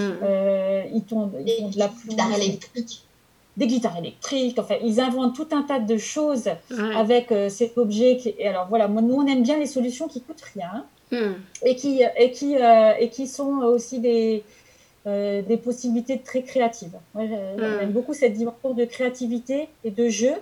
ils, 0.93 1.03
tombent, 1.03 1.35
ils 1.45 1.63
font 1.63 1.69
de 1.69 1.79
la 1.79 2.37
électrique 2.37 3.08
des 3.59 3.67
guitares 3.67 3.97
électriques. 3.97 4.57
Enfin, 4.57 4.75
ils 4.83 4.99
inventent 4.99 5.35
tout 5.35 5.49
un 5.51 5.61
tas 5.61 5.79
de 5.79 5.97
choses 5.97 6.49
avec 6.95 7.31
cet 7.49 7.77
objet. 7.77 8.17
Qui, 8.17 8.33
et 8.39 8.47
alors 8.47 8.67
voilà, 8.69 8.87
nous 8.87 9.15
on 9.15 9.27
aime 9.27 9.43
bien 9.43 9.59
les 9.59 9.67
solutions 9.67 10.07
qui 10.07 10.21
coûtent 10.21 10.41
rien. 10.55 10.85
Hmm. 11.11 11.33
et, 11.65 11.75
qui, 11.75 12.03
et, 12.17 12.31
qui, 12.31 12.55
euh, 12.55 12.93
et 12.99 13.09
qui 13.09 13.25
sont 13.25 13.61
aussi 13.63 13.99
des, 13.99 14.43
euh, 15.07 15.41
des 15.41 15.57
possibilités 15.57 16.19
très 16.19 16.43
créatives. 16.43 16.97
Moi, 17.15 17.25
j'aime 17.25 17.89
hmm. 17.89 17.91
beaucoup 17.91 18.13
cette 18.13 18.33
dimension 18.33 18.73
de 18.73 18.85
créativité 18.85 19.69
et 19.83 19.89
de 19.89 20.07
jeu. 20.07 20.33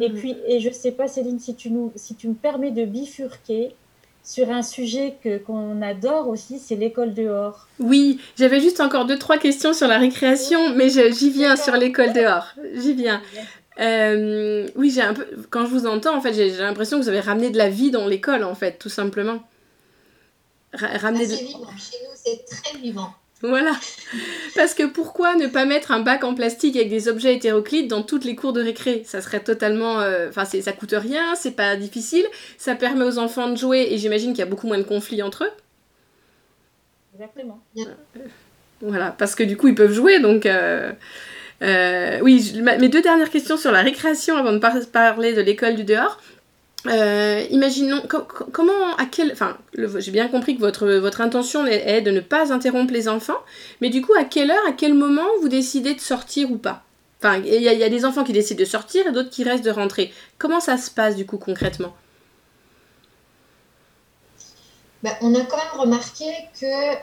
Et 0.00 0.08
hmm. 0.08 0.14
puis, 0.14 0.36
et 0.48 0.58
je 0.58 0.70
ne 0.70 0.74
sais 0.74 0.90
pas, 0.90 1.06
Céline, 1.06 1.38
si 1.38 1.54
tu, 1.54 1.70
nous, 1.70 1.92
si 1.94 2.16
tu 2.16 2.26
me 2.26 2.34
permets 2.34 2.72
de 2.72 2.84
bifurquer 2.84 3.76
sur 4.24 4.50
un 4.50 4.62
sujet 4.62 5.16
que, 5.22 5.38
qu'on 5.38 5.82
adore 5.82 6.28
aussi, 6.28 6.58
c'est 6.58 6.76
l'école 6.76 7.12
dehors. 7.14 7.66
Oui, 7.80 8.20
j'avais 8.36 8.60
juste 8.60 8.80
encore 8.80 9.04
deux, 9.04 9.18
trois 9.18 9.38
questions 9.38 9.72
sur 9.72 9.88
la 9.88 9.98
récréation, 9.98 10.74
mais 10.74 10.88
j'y 10.88 11.30
viens 11.30 11.56
sur 11.56 11.76
l'école 11.76 12.12
dehors. 12.12 12.46
J'y 12.74 12.94
viens. 12.94 13.20
Euh, 13.80 14.68
oui, 14.76 14.90
j'ai 14.90 15.02
un 15.02 15.14
peu, 15.14 15.26
quand 15.50 15.64
je 15.64 15.70
vous 15.70 15.86
entends, 15.86 16.16
en 16.16 16.20
fait, 16.20 16.34
j'ai, 16.34 16.50
l'impression 16.50 16.98
que 16.98 17.02
vous 17.02 17.08
avez 17.08 17.20
ramené 17.20 17.50
de 17.50 17.58
la 17.58 17.68
vie 17.68 17.90
dans 17.90 18.06
l'école, 18.06 18.44
en 18.44 18.54
fait, 18.54 18.78
tout 18.78 18.88
simplement 18.88 19.42
ramener 20.74 21.26
de... 21.26 21.34
vivant. 21.34 21.66
Chez 21.76 21.96
nous, 22.02 22.14
c'est 22.14 22.44
très 22.46 22.78
vivant. 22.78 23.12
Voilà. 23.42 23.72
Parce 24.54 24.72
que 24.72 24.84
pourquoi 24.84 25.34
ne 25.34 25.48
pas 25.48 25.64
mettre 25.64 25.90
un 25.90 26.00
bac 26.00 26.22
en 26.22 26.34
plastique 26.34 26.76
avec 26.76 26.88
des 26.88 27.08
objets 27.08 27.34
hétéroclites 27.34 27.88
dans 27.88 28.02
toutes 28.02 28.24
les 28.24 28.36
cours 28.36 28.52
de 28.52 28.62
récré? 28.62 29.02
Ça 29.04 29.20
serait 29.20 29.40
totalement. 29.40 30.00
Euh, 30.00 30.28
enfin, 30.28 30.44
euh, 30.54 30.60
ça 30.62 30.72
coûte 30.72 30.94
rien, 30.96 31.34
c'est 31.34 31.56
pas 31.56 31.74
difficile, 31.76 32.24
ça 32.56 32.76
permet 32.76 33.04
aux 33.04 33.18
enfants 33.18 33.48
de 33.48 33.56
jouer 33.56 33.88
et 33.90 33.98
j'imagine 33.98 34.30
qu'il 34.30 34.40
y 34.40 34.42
a 34.42 34.46
beaucoup 34.46 34.68
moins 34.68 34.78
de 34.78 34.84
conflits 34.84 35.22
entre 35.22 35.44
eux. 35.44 35.50
Exactement. 37.14 37.60
Voilà, 38.80 39.14
parce 39.16 39.34
que 39.34 39.42
du 39.42 39.56
coup, 39.56 39.68
ils 39.68 39.74
peuvent 39.74 39.92
jouer 39.92 40.20
donc. 40.20 40.46
Euh, 40.46 40.92
euh, 41.62 42.18
oui, 42.22 42.60
mes 42.60 42.88
deux 42.88 43.02
dernières 43.02 43.30
questions 43.30 43.56
sur 43.56 43.70
la 43.70 43.82
récréation 43.82 44.36
avant 44.36 44.52
de 44.52 44.58
parler 44.58 45.32
de 45.32 45.40
l'école 45.40 45.76
du 45.76 45.84
dehors. 45.84 46.20
Euh, 46.86 47.46
imaginons 47.50 48.02
comment, 48.08 48.96
à 48.98 49.06
quel, 49.06 49.30
enfin, 49.32 49.56
j'ai 49.74 50.10
bien 50.10 50.26
compris 50.28 50.56
que 50.56 50.60
votre, 50.60 50.88
votre 50.94 51.20
intention 51.20 51.64
est, 51.64 52.00
de 52.00 52.10
ne 52.10 52.20
pas 52.20 52.52
interrompre 52.52 52.92
les 52.92 53.08
enfants, 53.08 53.38
mais 53.80 53.88
du 53.88 54.02
coup, 54.02 54.12
à 54.18 54.24
quelle 54.24 54.50
heure, 54.50 54.68
à 54.68 54.72
quel 54.72 54.94
moment 54.94 55.26
vous 55.40 55.48
décidez 55.48 55.94
de 55.94 56.00
sortir 56.00 56.50
ou 56.50 56.58
pas? 56.58 56.82
Enfin, 57.20 57.36
il 57.38 57.62
y, 57.62 57.68
a 57.68 57.88
des 57.88 58.04
enfants 58.04 58.24
qui 58.24 58.32
décident 58.32 58.58
de 58.58 58.64
sortir 58.64 59.06
et 59.06 59.12
d'autres 59.12 59.30
qui 59.30 59.44
restent 59.44 59.64
de 59.64 59.70
rentrer. 59.70 60.12
Comment 60.38 60.58
ça 60.58 60.76
se 60.76 60.90
passe 60.90 61.14
du 61.14 61.24
coup 61.24 61.38
concrètement? 61.38 61.94
Bah, 65.04 65.10
On 65.20 65.32
a 65.36 65.40
quand 65.44 65.56
même 65.56 65.80
remarqué 65.80 66.24
que, 66.60 66.96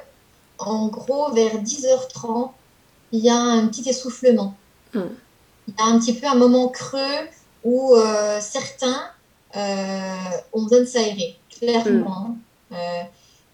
en 0.58 0.88
gros, 0.88 1.32
vers 1.32 1.56
10h30, 1.56 2.52
il 3.14 3.22
y 3.22 3.30
a 3.30 3.38
un 3.38 3.66
petit 3.68 3.90
essoufflement. 3.90 4.58
Hmm. 4.94 5.04
Il 5.70 5.74
y 5.78 5.82
a 5.82 5.86
un 5.86 6.00
petit 6.00 6.14
peu 6.14 6.28
un 6.28 6.36
moment 6.36 6.68
creux 6.68 7.28
où 7.64 7.96
euh, 7.96 8.40
certains 8.42 9.12
euh, 9.56 10.16
on 10.54 10.66
donne 10.66 10.86
s'aérer, 10.86 11.38
clairement. 11.60 12.38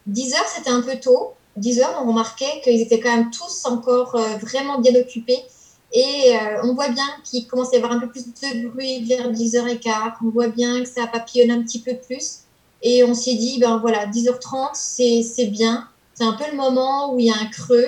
10 0.07 0.33
heures, 0.33 0.47
c'était 0.47 0.69
un 0.69 0.81
peu 0.81 0.97
tôt. 0.99 1.33
10 1.57 1.79
heures, 1.81 2.01
on 2.03 2.07
remarquait 2.07 2.61
qu'ils 2.63 2.81
étaient 2.81 2.99
quand 2.99 3.15
même 3.15 3.31
tous 3.31 3.65
encore 3.65 4.15
euh, 4.15 4.37
vraiment 4.41 4.79
bien 4.79 4.93
occupés. 4.95 5.43
Et 5.93 6.35
euh, 6.35 6.61
on 6.63 6.73
voit 6.73 6.89
bien 6.89 7.07
qu'il 7.23 7.47
commence 7.47 7.69
à 7.71 7.75
y 7.75 7.77
avoir 7.77 7.93
un 7.93 7.99
peu 7.99 8.09
plus 8.09 8.25
de 8.25 8.67
bruit 8.67 9.05
vers 9.05 9.31
10h15. 9.31 10.13
On 10.25 10.29
voit 10.29 10.49
bien 10.49 10.83
que 10.83 10.89
ça 10.89 11.07
papillonne 11.07 11.51
un 11.51 11.63
petit 11.63 11.79
peu 11.79 11.95
plus. 11.95 12.39
Et 12.81 13.03
on 13.03 13.13
s'est 13.13 13.35
dit, 13.35 13.57
ben 13.59 13.77
voilà, 13.77 14.05
10h30, 14.05 14.71
c'est 14.73 15.45
bien. 15.45 15.87
C'est 16.13 16.25
un 16.25 16.33
peu 16.33 16.43
le 16.51 16.57
moment 16.57 17.13
où 17.13 17.19
il 17.19 17.27
y 17.27 17.31
a 17.31 17.35
un 17.35 17.45
creux. 17.45 17.87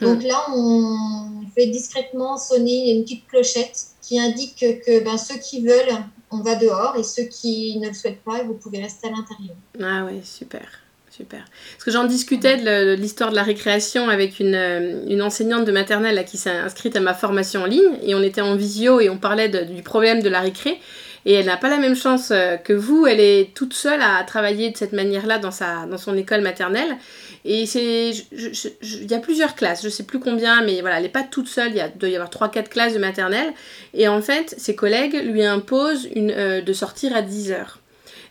Donc 0.00 0.22
là, 0.22 0.46
on 0.54 1.42
fait 1.56 1.66
discrètement 1.66 2.36
sonner 2.36 2.92
une 2.92 3.02
petite 3.02 3.26
clochette 3.26 3.88
qui 4.00 4.18
indique 4.20 4.58
que 4.58 5.02
ben, 5.02 5.18
ceux 5.18 5.38
qui 5.38 5.60
veulent 5.60 6.04
on 6.30 6.40
va 6.40 6.56
dehors 6.56 6.96
et 6.98 7.02
ceux 7.02 7.24
qui 7.24 7.78
ne 7.78 7.88
le 7.88 7.94
souhaitent 7.94 8.22
pas, 8.22 8.42
vous 8.42 8.54
pouvez 8.54 8.80
rester 8.80 9.08
à 9.08 9.10
l'intérieur. 9.10 9.56
Ah 9.82 10.04
ouais, 10.04 10.20
super. 10.22 10.66
Super. 11.10 11.44
Parce 11.72 11.84
que 11.84 11.90
j'en 11.90 12.04
discutais 12.04 12.58
de 12.58 12.94
l'histoire 12.94 13.30
de 13.30 13.34
la 13.34 13.42
récréation 13.42 14.08
avec 14.08 14.38
une, 14.38 14.54
euh, 14.54 15.20
enseignante 15.20 15.64
de 15.64 15.72
maternelle 15.72 16.24
qui 16.24 16.36
s'est 16.36 16.50
inscrite 16.50 16.94
à 16.96 17.00
ma 17.00 17.14
formation 17.14 17.62
en 17.62 17.66
ligne 17.66 17.98
et 18.02 18.14
on 18.14 18.22
était 18.22 18.42
en 18.42 18.54
visio 18.54 19.00
et 19.00 19.08
on 19.08 19.16
parlait 19.16 19.48
du 19.48 19.82
problème 19.82 20.22
de 20.22 20.28
la 20.28 20.40
récré 20.40 20.78
et 21.24 21.32
elle 21.32 21.46
n'a 21.46 21.56
pas 21.56 21.70
la 21.70 21.78
même 21.78 21.96
chance 21.96 22.30
euh, 22.30 22.56
que 22.56 22.72
vous, 22.72 23.06
elle 23.06 23.20
est 23.20 23.52
toute 23.54 23.74
seule 23.74 24.00
à 24.00 24.22
travailler 24.22 24.70
de 24.70 24.76
cette 24.76 24.92
manière-là 24.92 25.38
dans, 25.38 25.50
dans 25.90 25.98
son 25.98 26.16
école 26.16 26.42
maternelle 26.42 26.96
et 27.44 27.66
c'est, 27.66 28.10
il 28.10 29.10
y 29.10 29.14
a 29.14 29.18
plusieurs 29.18 29.54
classes, 29.54 29.82
je 29.82 29.88
sais 29.88 30.02
plus 30.02 30.18
combien, 30.18 30.62
mais 30.62 30.80
voilà, 30.80 30.96
elle 30.96 31.04
n'est 31.04 31.08
pas 31.08 31.22
toute 31.22 31.48
seule, 31.48 31.72
il, 31.74 31.92
doit 31.96 32.08
y 32.08 32.16
avoir 32.16 32.30
3-4 32.30 32.68
classes 32.68 32.94
de 32.94 32.98
maternelle. 32.98 33.52
Et 33.94 34.08
en 34.08 34.20
fait, 34.20 34.54
ses 34.58 34.74
collègues 34.74 35.14
lui 35.14 35.44
imposent 35.44 36.08
euh, 36.16 36.60
de 36.60 36.72
sortir 36.72 37.14
à 37.14 37.22
10 37.22 37.52
heures. 37.52 37.78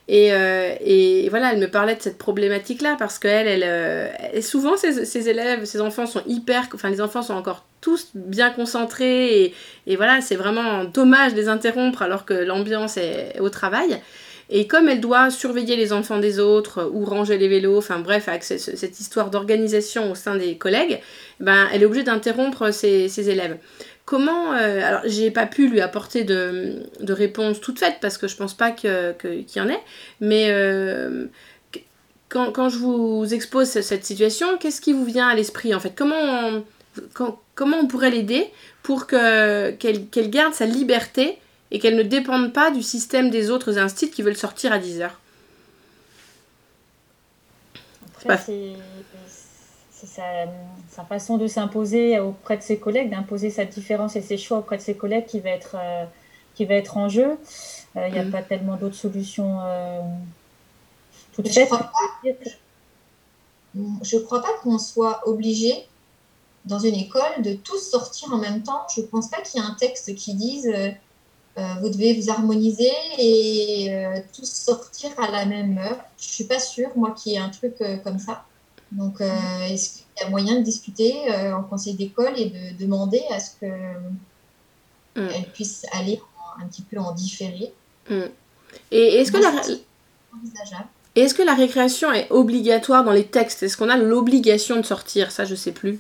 Et, 0.10 0.32
euh, 0.32 0.74
et, 0.80 1.28
voilà, 1.30 1.52
elle 1.52 1.60
me 1.60 1.70
parlait 1.70 1.96
de 1.96 2.02
cette 2.02 2.18
problématique-là 2.18 2.96
parce 2.98 3.20
qu'elle, 3.20 3.48
elle, 3.48 3.64
euh, 3.66 4.42
souvent 4.42 4.78
ses, 4.78 5.30
élèves, 5.30 5.66
ses 5.66 5.82
enfants 5.82 6.06
sont 6.06 6.22
hyper, 6.28 6.70
enfin 6.74 6.90
les 6.90 7.02
enfants 7.02 7.22
sont 7.22 7.34
encore 7.34 7.66
tous 7.82 8.12
bien 8.16 8.50
concentrés 8.50 9.42
et, 9.44 9.54
et 9.86 9.96
voilà, 9.98 10.22
c'est 10.22 10.38
vraiment 10.38 10.86
dommage 10.86 11.34
de 11.34 11.38
les 11.38 11.50
interrompre 11.50 12.02
alors 12.02 12.24
que 12.24 12.34
l'ambiance 12.34 12.96
est 12.96 13.38
au 13.40 13.50
travail. 13.50 14.00
Et 14.50 14.68
comme 14.68 14.88
elle 14.88 15.02
doit 15.02 15.30
surveiller 15.30 15.76
les 15.76 15.92
enfants 15.92 16.20
des 16.20 16.40
autres 16.40 16.90
ou 16.94 17.04
ranger 17.04 17.38
les 17.38 17.48
vélos, 17.48 17.78
enfin 17.78 18.00
bref, 18.00 18.30
avec 18.30 18.44
cette 18.44 19.00
histoire 19.00 19.30
d'organisation 19.30 20.12
au 20.12 20.16
sein 20.16 20.36
des 20.36 20.58
collègues, 20.58 21.02
ben, 21.40 21.68
elle 21.74 21.82
est 21.82 21.86
obligée 21.86 22.04
d'interrompre 22.04 22.72
ses, 22.72 23.30
élèves. 23.30 23.58
Comment. 24.06 24.54
Euh, 24.54 24.82
alors, 24.82 25.02
j'ai 25.06 25.32
pas 25.32 25.46
pu 25.46 25.68
lui 25.68 25.82
apporter 25.82 26.24
de, 26.24 26.84
de, 27.02 27.14
réponse 27.14 27.60
toute 27.60 27.78
faite 27.78 27.98
parce 28.00 28.18
que 28.18 28.30
je 28.30 28.38
pense 28.38 28.54
pas 28.54 28.72
qu'il 28.72 28.90
y 29.56 29.60
en 29.60 29.70
ait, 29.70 29.82
mais. 30.22 30.48
Euh, 30.50 31.26
quand, 32.30 32.52
quand, 32.52 32.68
je 32.68 32.78
vous 32.78 33.34
expose 33.34 33.70
cette 33.70 34.04
situation, 34.04 34.58
qu'est-ce 34.58 34.82
qui 34.82 34.92
vous 34.92 35.06
vient 35.06 35.30
à 35.30 35.36
l'esprit 35.36 35.74
en 35.74 35.80
fait? 35.80 35.94
Comment 35.96 36.18
on, 36.20 36.64
comment 37.56 37.78
on 37.78 37.88
pourrait 37.88 38.12
l'aider 38.12 38.48
pour 38.84 39.08
qu'elle 39.08 39.78
garde 40.30 40.54
sa 40.54 40.66
liberté 40.66 41.38
et 41.72 41.80
qu'elles 41.80 41.96
ne 41.96 42.04
dépendent 42.04 42.54
pas 42.54 42.72
du 42.72 42.82
système 42.82 43.30
des 43.30 43.50
autres 43.50 43.78
instituts 43.78 44.12
qui 44.12 44.22
veulent 44.22 44.38
sortir 44.38 44.72
à 44.72 44.80
10 44.80 45.02
heures. 45.02 45.20
c'est 48.26 48.76
sa, 50.90 51.04
façon 51.06 51.38
de 51.38 51.48
s'imposer 51.48 52.20
auprès 52.20 52.58
de 52.58 52.62
ses 52.62 52.78
collègues, 52.78 53.10
d'imposer 53.10 53.50
sa 53.50 53.66
différence 53.66 54.16
et 54.16 54.22
ses 54.22 54.38
choix 54.38 54.60
auprès 54.60 54.78
de 54.78 54.82
ses 54.82 54.96
collègues 54.96 55.26
qui 55.26 55.40
va 55.40 55.50
être, 55.50 55.76
euh, 55.80 56.06
qui 56.56 56.66
va 56.66 56.76
être 56.76 56.98
en 56.98 57.10
jeu. 57.10 57.38
Euh, 57.96 58.08
il 58.08 58.14
n'y 58.14 58.20
a 58.20 58.24
mm. 58.24 58.32
pas 58.32 58.42
tellement 58.42 58.76
d'autres 58.76 58.96
solutions 58.96 59.60
euh, 59.62 60.02
toutes 61.34 61.50
faites. 61.50 61.70
Je 63.74 64.18
ne 64.18 64.22
crois 64.22 64.42
pas 64.42 64.54
qu'on 64.64 64.80
soit 64.80 65.28
obligé 65.28 65.74
dans 66.66 66.80
une 66.80 66.96
école 66.96 67.42
de 67.44 67.54
tous 67.54 67.80
sortir 67.80 68.34
en 68.34 68.38
même 68.38 68.64
temps. 68.64 68.82
Je 68.94 69.02
ne 69.02 69.06
pense 69.06 69.30
pas 69.30 69.42
qu'il 69.42 69.62
y 69.62 69.64
ait 69.64 69.68
un 69.68 69.76
texte 69.76 70.16
qui 70.16 70.34
dise 70.34 70.68
vous 71.82 71.90
devez 71.90 72.14
vous 72.20 72.30
harmoniser 72.30 72.92
et 73.18 73.92
tous 74.36 74.46
sortir 74.46 75.10
à 75.18 75.32
la 75.32 75.46
même 75.46 75.78
heure. 75.78 75.98
Je 76.20 76.28
suis 76.28 76.44
pas 76.44 76.60
sûre, 76.60 76.90
moi, 76.96 77.12
qu'il 77.12 77.34
y 77.34 77.36
ait 77.36 77.40
un 77.40 77.50
truc 77.50 77.76
comme 78.04 78.20
ça. 78.20 78.46
Donc, 78.92 79.22
est-ce 79.22 79.94
qu'il 79.94 80.06
y 80.22 80.24
a 80.24 80.30
moyen 80.30 80.60
de 80.60 80.64
discuter 80.64 81.14
en 81.54 81.64
conseil 81.64 81.96
d'école 81.96 82.34
et 82.38 82.50
de 82.50 82.78
demander 82.80 83.22
à 83.32 83.40
ce 83.40 83.52
que 83.60 83.66
mm. 83.66 85.30
elle 85.36 85.52
puisse 85.54 85.86
aller 85.92 86.22
un 86.62 86.68
petit 86.68 86.84
peu 86.84 86.98
en 87.00 87.12
différé? 87.12 87.74
Mm. 88.10 88.22
Et 88.92 89.16
est-ce 89.16 89.32
que 89.32 89.38
la 89.38 89.52
est-ce 91.18 91.34
que 91.34 91.42
la 91.42 91.56
récréation 91.56 92.14
est 92.14 92.30
obligatoire 92.30 93.04
dans 93.04 93.12
les 93.12 93.26
textes? 93.26 93.64
Est-ce 93.64 93.76
qu'on 93.76 93.90
a 93.90 93.98
l'obligation 93.98 94.76
de 94.76 94.84
sortir? 94.84 95.32
Ça, 95.32 95.46
je 95.46 95.56
sais 95.56 95.72
plus. 95.72 96.00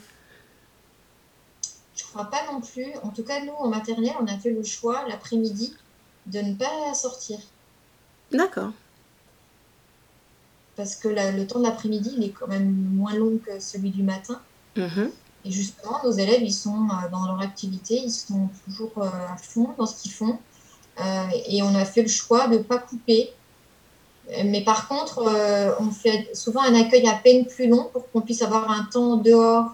Je 1.97 2.03
crois 2.03 2.25
pas 2.25 2.45
non 2.51 2.61
plus. 2.61 2.85
En 3.03 3.09
tout 3.09 3.23
cas, 3.23 3.43
nous, 3.43 3.53
en 3.53 3.67
maternelle, 3.67 4.13
on 4.21 4.27
a 4.27 4.37
fait 4.37 4.51
le 4.51 4.63
choix 4.63 5.03
l'après-midi 5.07 5.75
de 6.27 6.39
ne 6.39 6.53
pas 6.53 6.93
sortir. 6.93 7.39
D'accord. 8.31 8.71
Parce 10.75 10.95
que 10.95 11.07
le 11.07 11.47
temps 11.47 11.59
de 11.59 11.63
l'après-midi, 11.63 12.13
il 12.17 12.23
est 12.23 12.29
quand 12.29 12.47
même 12.47 12.71
moins 12.71 13.15
long 13.15 13.39
que 13.43 13.59
celui 13.59 13.89
du 13.89 14.03
matin. 14.03 14.39
Mhm. 14.75 15.11
Et 15.43 15.51
justement, 15.51 15.99
nos 16.03 16.11
élèves, 16.11 16.43
ils 16.43 16.53
sont 16.53 16.87
euh, 16.89 17.09
dans 17.09 17.25
leur 17.25 17.41
activité, 17.41 17.95
ils 17.95 18.11
sont 18.11 18.49
toujours 18.65 18.91
euh, 18.97 19.09
à 19.33 19.37
fond 19.37 19.73
dans 19.77 19.87
ce 19.87 20.01
qu'ils 20.01 20.11
font. 20.11 20.37
Euh, 20.99 21.27
et 21.47 21.63
on 21.63 21.73
a 21.73 21.85
fait 21.85 22.03
le 22.03 22.07
choix 22.07 22.47
de 22.47 22.57
ne 22.57 22.63
pas 22.63 22.77
couper 22.77 23.33
mais 24.43 24.61
par 24.61 24.89
contre, 24.89 25.23
on 25.79 25.89
fait 25.89 26.29
souvent 26.33 26.59
un 26.59 26.75
accueil 26.75 27.07
à 27.07 27.13
peine 27.13 27.45
plus 27.45 27.69
long 27.69 27.89
pour 27.93 28.11
qu'on 28.11 28.19
puisse 28.19 28.41
avoir 28.41 28.69
un 28.69 28.83
temps 28.83 29.15
dehors 29.15 29.71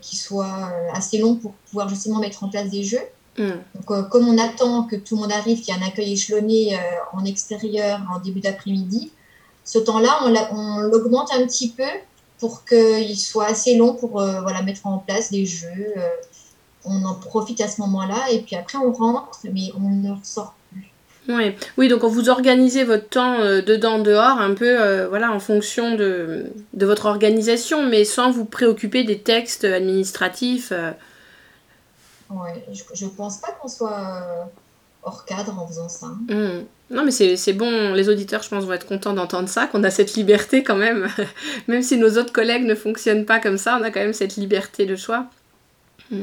qui 0.00 0.16
soit 0.16 0.44
euh, 0.46 0.92
assez 0.92 1.18
long 1.18 1.36
pour 1.36 1.52
pouvoir 1.52 1.88
justement 1.88 2.18
mettre 2.18 2.44
en 2.44 2.48
place 2.48 2.70
des 2.70 2.84
jeux. 2.84 3.02
Mm. 3.38 3.50
Donc, 3.74 4.08
comme 4.08 4.28
on 4.28 4.38
attend 4.38 4.84
que 4.84 4.96
tout 4.96 5.16
le 5.16 5.22
monde 5.22 5.32
arrive, 5.32 5.60
qu'il 5.60 5.74
y 5.74 5.78
ait 5.78 5.82
un 5.82 5.86
accueil 5.86 6.12
échelonné 6.12 6.78
en 7.12 7.24
extérieur 7.24 8.00
en 8.14 8.18
début 8.20 8.40
d'après-midi, 8.40 9.12
ce 9.64 9.78
temps-là, 9.78 10.20
on 10.52 10.78
l'augmente 10.78 11.30
un 11.32 11.44
petit 11.44 11.70
peu 11.70 11.88
pour 12.38 12.64
qu'il 12.64 13.18
soit 13.18 13.46
assez 13.46 13.76
long 13.76 13.94
pour 13.94 14.12
voilà, 14.12 14.62
mettre 14.62 14.86
en 14.86 14.98
place 14.98 15.30
des 15.30 15.44
jeux. 15.44 15.94
on 16.84 17.04
en 17.04 17.14
profite 17.14 17.60
à 17.60 17.68
ce 17.68 17.80
moment-là 17.82 18.30
et 18.30 18.40
puis 18.40 18.56
après 18.56 18.78
on 18.78 18.92
rentre, 18.92 19.40
mais 19.52 19.70
on 19.76 19.88
ne 19.90 20.12
ressort 20.12 20.54
oui, 21.28 21.88
donc 21.88 22.04
vous 22.04 22.28
organisez 22.28 22.84
votre 22.84 23.08
temps 23.08 23.40
euh, 23.40 23.60
dedans, 23.60 23.98
dehors, 23.98 24.38
un 24.38 24.54
peu 24.54 24.80
euh, 24.80 25.08
voilà, 25.08 25.32
en 25.32 25.40
fonction 25.40 25.94
de, 25.94 26.46
votre 26.74 27.06
organisation, 27.06 27.84
mais 27.84 28.04
sans 28.04 28.30
vous 28.30 28.44
préoccuper 28.44 29.04
des 29.04 29.18
textes 29.18 29.64
administratifs. 29.64 30.72
Euh. 30.72 30.92
Oui, 32.30 32.50
je 32.94 33.04
ne 33.04 33.10
pense 33.10 33.38
pas 33.38 33.52
qu'on 33.60 33.68
soit 33.68 34.50
hors 35.02 35.24
cadre 35.24 35.58
en 35.58 35.66
faisant 35.66 35.88
ça. 35.88 36.06
Mmh. 36.28 36.64
Non, 36.90 37.04
mais 37.04 37.10
c'est 37.10 37.52
bon, 37.52 37.94
les 37.94 38.08
auditeurs, 38.08 38.42
je 38.42 38.48
pense, 38.48 38.64
vont 38.64 38.72
être 38.72 38.86
contents 38.86 39.12
d'entendre 39.12 39.48
ça, 39.48 39.66
qu'on 39.66 39.82
a 39.84 39.90
cette 39.90 40.14
liberté 40.14 40.62
quand 40.62 40.76
même. 40.76 41.08
même 41.68 41.82
si 41.82 41.96
nos 41.96 42.18
autres 42.18 42.32
collègues 42.32 42.64
ne 42.64 42.74
fonctionnent 42.74 43.24
pas 43.24 43.40
comme 43.40 43.58
ça, 43.58 43.78
on 43.80 43.84
a 43.84 43.90
quand 43.90 44.00
même 44.00 44.12
cette 44.12 44.36
liberté 44.36 44.86
de 44.86 44.96
choix. 44.96 45.26
Mmh. 46.10 46.22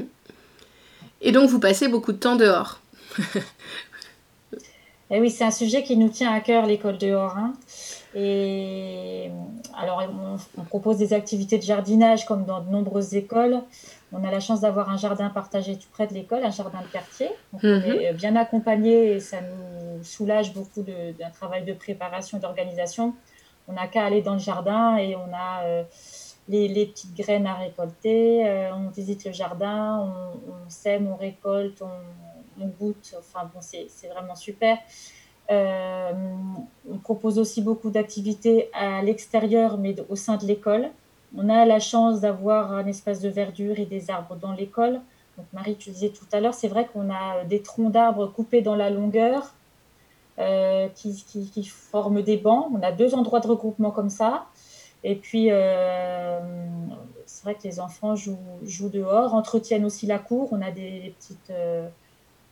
Et 1.22 1.32
donc, 1.32 1.49
vous 1.49 1.60
passez 1.60 1.88
beaucoup 1.88 2.12
de 2.12 2.18
temps 2.18 2.36
dehors. 2.36 2.80
Et 5.10 5.18
eh 5.18 5.20
oui, 5.20 5.30
c'est 5.30 5.43
un 5.43 5.51
sujet 5.51 5.84
qui 5.84 5.97
nous 5.97 6.10
tient 6.10 6.34
à 6.34 6.39
cœur, 6.39 6.66
l'école 6.66 6.97
dehors. 6.97 7.38
Hein. 7.38 7.54
Et 8.16 9.30
alors, 9.78 10.01
on, 10.58 10.64
propose 10.64 10.97
des 10.97 11.14
activités 11.14 11.58
de 11.58 11.64
jardinage 11.64 12.26
comme 12.26 12.45
dans 12.45 12.62
de 12.62 12.70
nombreuses 12.70 13.14
écoles. 13.14 13.62
On 14.12 14.24
a 14.24 14.32
la 14.32 14.39
chance 14.39 14.62
d'avoir 14.62 14.89
un 14.89 14.97
jardin 14.97 15.30
partagé 15.30 15.78
tout 15.78 15.88
près 15.91 16.08
de 16.08 16.14
l'école, 16.14 16.43
un 16.43 16.51
jardin 16.51 16.82
de 16.82 16.88
quartier. 16.88 17.28
Donc, 17.51 17.62
on 17.64 17.68
mhm. 17.68 17.99
est 17.99 18.14
bien 18.14 18.36
accompagné 18.36 19.14
et 19.14 19.20
ça 19.20 19.41
nous 19.41 20.04
soulage 20.04 20.54
beaucoup 20.54 20.84
d'un 20.84 21.30
travail 21.32 21.66
de 21.66 21.74
préparation 21.74 22.38
et 22.38 22.41
d'organisation. 22.41 23.14
On 23.68 23.74
n'a 23.74 23.88
qu'à 23.88 24.06
aller 24.06 24.22
dans 24.22 24.34
le 24.34 24.39
jardin 24.39 24.97
et 24.97 25.16
on 25.16 25.34
a 25.34 25.64
euh, 25.66 25.84
les, 26.47 26.86
petites 26.86 27.16
graines 27.16 27.47
à 27.47 27.56
récolter. 27.56 28.47
Euh, 28.47 28.74
on 28.76 28.89
visite 28.89 29.26
le 29.26 29.32
jardin, 29.32 29.99
on, 29.99 30.51
on 30.51 30.70
sème, 30.70 31.08
on 31.12 31.16
récolte, 31.16 31.82
on, 31.82 32.23
on 32.60 32.68
goûte. 32.68 33.16
Enfin 33.18 33.49
bon, 33.54 33.60
c'est 33.62 34.08
vraiment 34.08 34.36
super. 34.36 34.78
Euh, 35.51 36.12
on 36.89 36.97
propose 36.97 37.38
aussi 37.38 37.62
beaucoup 37.62 37.89
d'activités 37.89 38.70
à 38.74 39.01
l'extérieur, 39.01 39.78
mais 39.78 39.95
au 40.10 40.16
sein 40.16 40.38
de 40.38 40.45
l'école. 40.45 40.89
On 41.36 41.49
a 41.49 41.66
la 41.66 41.80
chance 41.80 42.22
d'avoir 42.22 42.72
un 42.72 42.86
espace 42.86 43.20
de 43.20 43.30
verdure 43.30 43.80
et 43.80 43.86
des 43.86 44.10
arbres 44.10 44.36
dans 44.36 44.54
l'école. 44.54 45.01
Donc 45.38 45.47
Marie, 45.51 45.76
tu 45.76 45.89
disais 45.89 46.10
tout 46.10 46.26
à 46.32 46.39
l'heure, 46.39 46.54
c'est 46.54 46.68
vrai 46.68 46.88
qu'on 46.91 47.10
a 47.10 47.43
des 47.43 47.62
troncs 47.62 47.91
d'arbres 47.91 48.28
coupés 48.28 48.62
dans 48.62 48.76
la 48.76 48.89
longueur 48.89 49.54
euh, 50.39 50.88
qui, 50.89 51.24
qui, 51.24 51.64
forment 51.66 52.22
des 52.22 52.38
bancs. 52.38 52.68
On 52.74 52.82
a 52.84 52.91
deux 52.91 53.16
endroits 53.16 53.39
de 53.39 53.47
regroupement 53.47 53.91
comme 53.91 54.10
ça. 54.10 54.45
Et 55.04 55.16
puis, 55.16 55.47
euh, 55.49 56.39
c'est 57.26 57.43
vrai 57.43 57.56
que 57.56 57.64
les 57.64 57.80
enfants 57.80 58.16
jouent, 58.16 58.38
jouent, 58.64 58.89
dehors, 58.89 59.34
entretiennent 59.34 59.86
aussi 59.86 60.06
la 60.06 60.20
cour. 60.20 60.49
On 60.51 60.62
a 60.62 60.72
des, 60.72 61.14
petites 61.20 61.51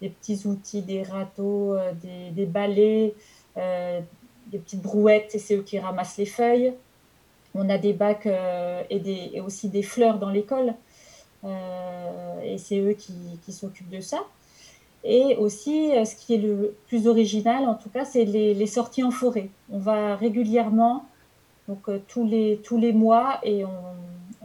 des 0.02 0.10
petits 0.10 0.46
outils, 0.46 0.82
des 0.82 1.04
râteaux, 1.04 1.76
euh, 1.76 1.94
des, 2.32 2.46
balais, 2.46 3.14
euh, 3.58 4.02
des 4.48 4.58
petites 4.58 4.82
brouettes, 4.82 5.36
et 5.36 5.40
c'est 5.40 5.56
eux 5.56 5.62
qui 5.62 5.80
ramassent 5.80 6.18
les 6.18 6.26
feuilles. 6.26 6.74
On 7.54 7.70
a 7.70 7.78
des 7.78 7.94
bacs 7.94 8.26
euh, 8.26 8.84
et, 8.90 9.40
aussi 9.42 9.70
des 9.70 9.84
fleurs 9.84 10.18
dans 10.18 10.30
l'école, 10.30 10.74
et 12.44 12.58
c'est 12.58 12.80
eux 12.80 12.94
qui, 12.94 13.52
s'occupent 13.52 13.90
de 13.90 14.02
ça. 14.02 14.20
Et 15.04 15.36
aussi, 15.38 15.90
ce 16.06 16.16
qui 16.16 16.36
est 16.36 16.38
le 16.38 16.76
plus 16.88 17.08
original, 17.08 17.64
en 17.66 17.74
tout 17.74 17.90
cas, 17.90 18.06
c'est 18.06 18.26
les, 18.26 18.68
sorties 18.68 19.04
en 19.04 19.10
forêt. 19.10 19.50
On 19.72 19.80
va 19.80 20.16
régulièrement, 20.16 21.06
donc 21.68 21.90
tous, 22.08 22.28
les, 22.28 22.62
tous 22.64 22.78
les 22.78 22.94
mois, 22.94 23.40
et 23.44 23.66
on, 23.66 23.70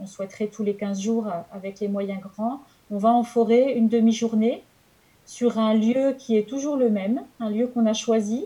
on, 0.01 0.07
souhaiterait 0.07 0.47
tous 0.47 0.63
les 0.63 0.73
15 0.73 0.99
jours 0.99 1.27
avec 1.51 1.79
les 1.79 1.87
moyens 1.87 2.19
grands, 2.19 2.61
on 2.89 2.97
va 2.97 3.09
en 3.09 3.23
forêt 3.23 3.73
une 3.73 3.89
demi-journée 3.89 4.63
sur 5.27 5.59
un 5.59 5.73
lieu 5.73 6.15
qui 6.17 6.37
est 6.37 6.47
toujours 6.49 6.77
le 6.77 6.89
même, 6.89 7.21
un 7.39 7.49
lieu 7.49 7.67
qu'on 7.67 7.85
a 7.85 7.93
choisi, 7.93 8.45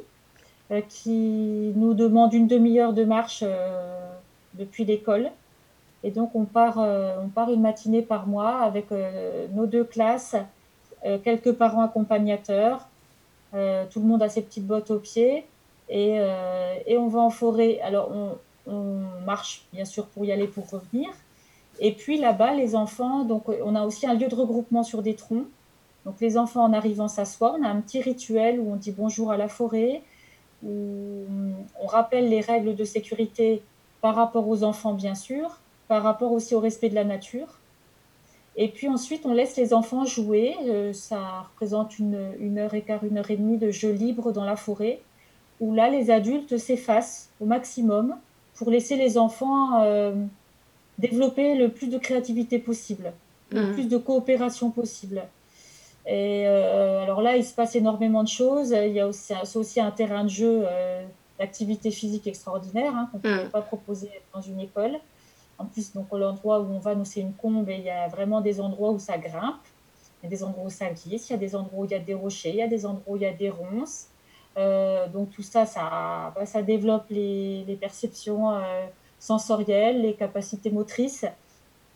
euh, 0.71 0.81
qui 0.89 1.71
nous 1.75 1.93
demande 1.93 2.33
une 2.33 2.47
demi-heure 2.47 2.91
de 2.91 3.05
marche 3.05 3.43
euh, 3.45 4.09
depuis 4.55 4.83
l'école. 4.83 5.29
Et 6.03 6.09
donc 6.09 6.31
on 6.33 6.45
part, 6.45 6.79
euh, 6.79 7.15
on 7.23 7.29
part 7.29 7.51
une 7.51 7.61
matinée 7.61 8.01
par 8.01 8.25
mois 8.25 8.57
avec 8.57 8.87
nos 9.53 9.67
deux 9.67 9.83
classes, 9.83 10.35
quelques 11.23 11.53
parents 11.53 11.83
accompagnateurs, 11.83 12.87
tout 13.51 13.99
le 13.99 14.05
monde 14.05 14.21
a 14.23 14.29
ses 14.29 14.41
petites 14.41 14.65
bottes 14.65 14.91
aux 14.91 14.99
pieds 14.99 15.45
et, 15.89 16.19
et 16.85 16.97
on 16.97 17.07
va 17.07 17.19
en 17.19 17.29
forêt. 17.29 17.79
Alors 17.81 18.11
on, 18.11 18.37
on, 18.71 19.01
marche 19.25 19.65
bien 19.73 19.85
sûr 19.85 20.05
pour 20.07 20.25
y 20.25 20.31
aller, 20.31 20.47
pour 20.47 20.69
revenir. 20.69 21.09
Et 21.79 21.91
puis 21.91 22.17
là-bas, 22.17 22.53
les 22.53 22.75
enfants, 22.75 23.23
donc 23.23 23.43
on 23.63 23.75
a 23.75 23.83
aussi 23.83 24.07
un 24.07 24.13
lieu 24.13 24.27
de 24.27 24.35
regroupement 24.35 24.83
sur 24.83 25.01
des 25.01 25.15
troncs 25.15 25.47
donc 26.05 26.19
les 26.19 26.37
enfants 26.37 26.63
en 26.63 26.73
arrivant 26.73 27.07
s'assoient, 27.07 27.55
on 27.59 27.63
a 27.63 27.67
un 27.67 27.81
petit 27.81 28.01
rituel 28.01 28.59
où 28.59 28.71
on 28.73 28.75
dit 28.75 28.91
bonjour 28.91 29.31
à 29.31 29.37
la 29.37 29.47
forêt, 29.47 30.01
où 30.63 31.25
on 31.81 31.85
rappelle 31.85 32.29
les 32.29 32.41
règles 32.41 32.75
de 32.75 32.83
sécurité 32.83 33.61
par 34.01 34.15
rapport 34.15 34.47
aux 34.47 34.63
enfants 34.63 34.93
bien 34.93 35.15
sûr, 35.15 35.59
par 35.87 36.03
rapport 36.03 36.31
aussi 36.31 36.55
au 36.55 36.59
respect 36.59 36.89
de 36.89 36.95
la 36.95 37.03
nature. 37.03 37.59
Et 38.57 38.67
puis 38.67 38.89
ensuite, 38.89 39.25
on 39.25 39.33
laisse 39.33 39.55
les 39.55 39.73
enfants 39.73 40.05
jouer. 40.05 40.55
Euh, 40.67 40.91
ça 40.93 41.43
représente 41.51 41.99
une, 41.99 42.57
heure 42.57 42.73
et 42.73 42.81
quart, 42.81 43.03
une 43.03 43.17
heure 43.17 43.31
et 43.31 43.37
demie 43.37 43.57
de 43.57 43.71
jeu 43.71 43.91
libre 43.91 44.31
dans 44.33 44.43
la 44.43 44.55
forêt, 44.55 45.01
où 45.59 45.73
là, 45.73 45.89
les 45.89 46.11
adultes 46.11 46.57
s'effacent 46.57 47.29
au 47.39 47.45
maximum 47.45 48.15
pour 48.55 48.69
laisser 48.69 48.97
les 48.97 49.17
enfants 49.17 49.81
euh, 49.83 50.13
développer 50.97 51.55
le 51.55 51.69
plus 51.69 51.87
de 51.87 51.97
créativité 51.97 52.59
possible, 52.59 53.13
le 53.51 53.67
mmh. 53.67 53.73
plus 53.73 53.87
de 53.87 53.97
coopération 53.97 54.69
possible. 54.69 55.23
Et 56.05 56.47
euh, 56.47 57.03
alors 57.03 57.21
là, 57.21 57.37
il 57.37 57.45
se 57.45 57.53
passe 57.53 57.75
énormément 57.75 58.23
de 58.23 58.27
choses. 58.27 58.71
Il 58.71 58.93
y 58.93 58.99
a 58.99 59.07
aussi, 59.07 59.33
c'est 59.43 59.57
aussi 59.57 59.79
un 59.79 59.91
terrain 59.91 60.23
de 60.23 60.29
jeu 60.29 60.63
euh, 60.65 61.05
d'activité 61.39 61.91
physique 61.91 62.27
extraordinaire 62.27 62.95
hein, 62.95 63.09
qu'on 63.11 63.17
ne 63.17 63.21
peut 63.21 63.45
mm. 63.45 63.49
pas 63.49 63.61
proposer 63.61 64.09
dans 64.33 64.41
une 64.41 64.59
école. 64.59 64.99
En 65.57 65.65
plus, 65.65 65.93
donc 65.93 66.07
l'endroit 66.11 66.59
où 66.59 66.71
on 66.71 66.79
va, 66.79 66.95
nous, 66.95 67.05
c'est 67.05 67.21
une 67.21 67.33
combe 67.33 67.69
et 67.69 67.75
il 67.75 67.83
y 67.83 67.89
a 67.89 68.07
vraiment 68.07 68.41
des 68.41 68.59
endroits 68.59 68.91
où 68.91 68.99
ça 68.99 69.17
grimpe. 69.17 69.61
Il 70.21 70.25
y 70.25 70.27
a 70.27 70.29
des 70.29 70.43
endroits 70.43 70.65
où 70.65 70.69
ça 70.69 70.89
glisse, 70.89 71.29
il 71.29 71.33
y 71.33 71.35
a 71.35 71.39
des 71.39 71.55
endroits 71.55 71.81
où 71.81 71.85
il 71.85 71.91
y 71.91 71.95
a 71.95 71.99
des 71.99 72.13
rochers, 72.13 72.49
il 72.49 72.55
y 72.55 72.61
a 72.63 72.67
des 72.67 72.85
endroits 72.85 73.13
où 73.13 73.15
il 73.17 73.23
y 73.23 73.27
a 73.27 73.33
des 73.33 73.49
ronces. 73.49 74.07
Euh, 74.57 75.07
donc 75.07 75.29
tout 75.31 75.43
ça, 75.43 75.65
ça, 75.65 76.31
bah, 76.35 76.45
ça 76.45 76.61
développe 76.61 77.05
les, 77.09 77.63
les 77.65 77.75
perceptions 77.75 78.59
sensorielles, 79.19 80.01
les 80.01 80.15
capacités 80.15 80.71
motrices. 80.71 81.25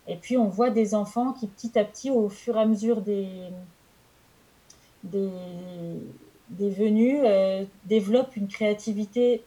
Et 0.07 0.15
puis 0.15 0.37
on 0.37 0.47
voit 0.47 0.69
des 0.69 0.93
enfants 0.93 1.33
qui 1.33 1.47
petit 1.47 1.77
à 1.77 1.83
petit, 1.83 2.11
au 2.11 2.29
fur 2.29 2.57
et 2.57 2.61
à 2.61 2.65
mesure 2.65 3.01
des, 3.01 3.27
des, 5.05 5.29
des 6.49 6.69
venus 6.69 7.19
euh, 7.23 7.63
développent 7.85 8.35
une 8.35 8.47
créativité 8.47 9.41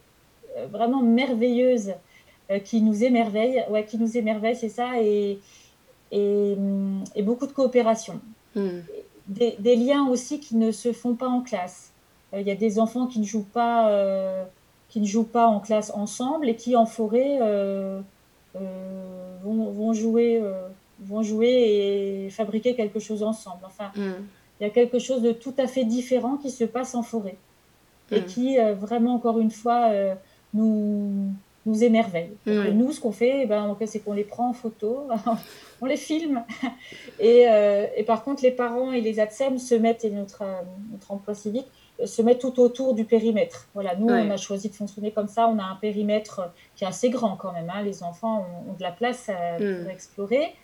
euh, 0.57 0.67
vraiment 0.67 1.01
merveilleuse 1.01 1.93
euh, 2.51 2.59
qui 2.59 2.81
nous 2.81 3.03
émerveille. 3.03 3.63
Ouais, 3.69 3.85
qui 3.85 3.97
nous 3.97 4.17
émerveille, 4.17 4.55
c'est 4.55 4.69
ça, 4.69 5.01
et, 5.01 5.39
et, 6.11 6.55
beaucoup 7.21 7.47
de 7.47 7.51
coopération. 7.51 8.19
Hmm. 8.55 8.79
des, 9.27 9.55
des, 9.59 9.75
liens 9.75 10.07
aussi 10.07 10.39
qui 10.39 10.55
ne 10.55 10.71
se 10.71 10.91
font 10.91 11.13
pas 11.13 11.27
en 11.27 11.41
classe. 11.41 11.91
Il 12.33 12.41
y 12.41 12.51
a 12.51 12.55
des 12.55 12.79
enfants 12.79 13.05
qui 13.05 13.19
ne 13.19 13.25
jouent 13.25 13.45
pas, 13.53 14.47
qui 14.87 14.99
ne 14.99 15.05
jouent 15.05 15.23
pas 15.23 15.45
en 15.47 15.59
classe 15.59 15.91
ensemble 15.93 16.49
et 16.49 16.55
qui 16.55 16.75
en 16.75 16.87
forêt 16.87 17.37
vont, 18.55 19.71
vont, 19.71 19.93
jouer, 19.93 20.41
vont 20.99 21.21
jouer 21.21 22.25
et 22.25 22.29
fabriquer 22.31 22.75
quelque 22.75 22.99
chose 22.99 23.21
ensemble. 23.21 23.61
Enfin, 23.65 23.91
mm. 23.95 24.13
Il 24.59 24.63
y 24.63 24.65
a 24.65 24.69
quelque 24.69 24.99
chose 24.99 25.21
de 25.21 25.31
tout 25.31 25.53
à 25.57 25.67
fait 25.67 25.85
différent 25.85 26.37
qui 26.37 26.51
se 26.51 26.63
passe 26.63 26.95
en 26.95 27.03
forêt 27.03 27.37
et 28.11 28.21
mm. 28.21 28.25
qui 28.25 28.57
vraiment 28.79 29.15
encore 29.15 29.39
une 29.39 29.51
fois 29.51 29.91
nous 30.53 31.31
nous 31.65 31.83
émerveille. 31.83 32.31
Nous, 32.45 32.91
ce 32.91 32.99
qu'on 32.99 33.11
fait, 33.11 33.43
eh 33.43 33.45
ben, 33.45 33.75
c'est 33.85 33.99
qu'on 33.99 34.13
les 34.13 34.23
prend 34.23 34.49
en 34.49 34.53
photo, 34.53 35.07
on 35.81 35.85
les 35.85 35.97
filme. 35.97 36.43
Et, 37.19 37.49
euh, 37.49 37.85
et, 37.97 38.03
par 38.03 38.23
contre, 38.23 38.43
les 38.43 38.51
parents 38.51 38.93
et 38.93 39.01
les 39.01 39.19
ATSEM 39.19 39.57
se 39.57 39.75
mettent, 39.75 40.05
et 40.05 40.09
notre, 40.09 40.41
euh, 40.41 40.61
notre 40.93 41.11
emploi 41.11 41.33
civique, 41.33 41.67
euh, 41.99 42.05
se 42.05 42.21
mettent 42.21 42.39
tout 42.39 42.61
autour 42.61 42.93
du 42.93 43.03
périmètre. 43.03 43.67
Voilà, 43.73 43.95
nous, 43.97 44.07
on 44.07 44.29
a 44.29 44.37
choisi 44.37 44.69
de 44.69 44.73
fonctionner 44.73 45.11
comme 45.11 45.27
ça. 45.27 45.49
On 45.49 45.59
a 45.59 45.63
un 45.63 45.75
périmètre 45.75 46.53
qui 46.77 46.85
est 46.85 46.87
assez 46.87 47.09
grand 47.09 47.35
quand 47.35 47.51
même. 47.51 47.69
Hein. 47.69 47.81
Les 47.83 48.03
enfants 48.03 48.45
ont, 48.69 48.73
de 48.73 48.81
la 48.81 48.91
place 48.91 49.27
à, 49.27 49.59
mm. 49.59 49.81
pour 49.81 49.91
explorer. 49.91 50.55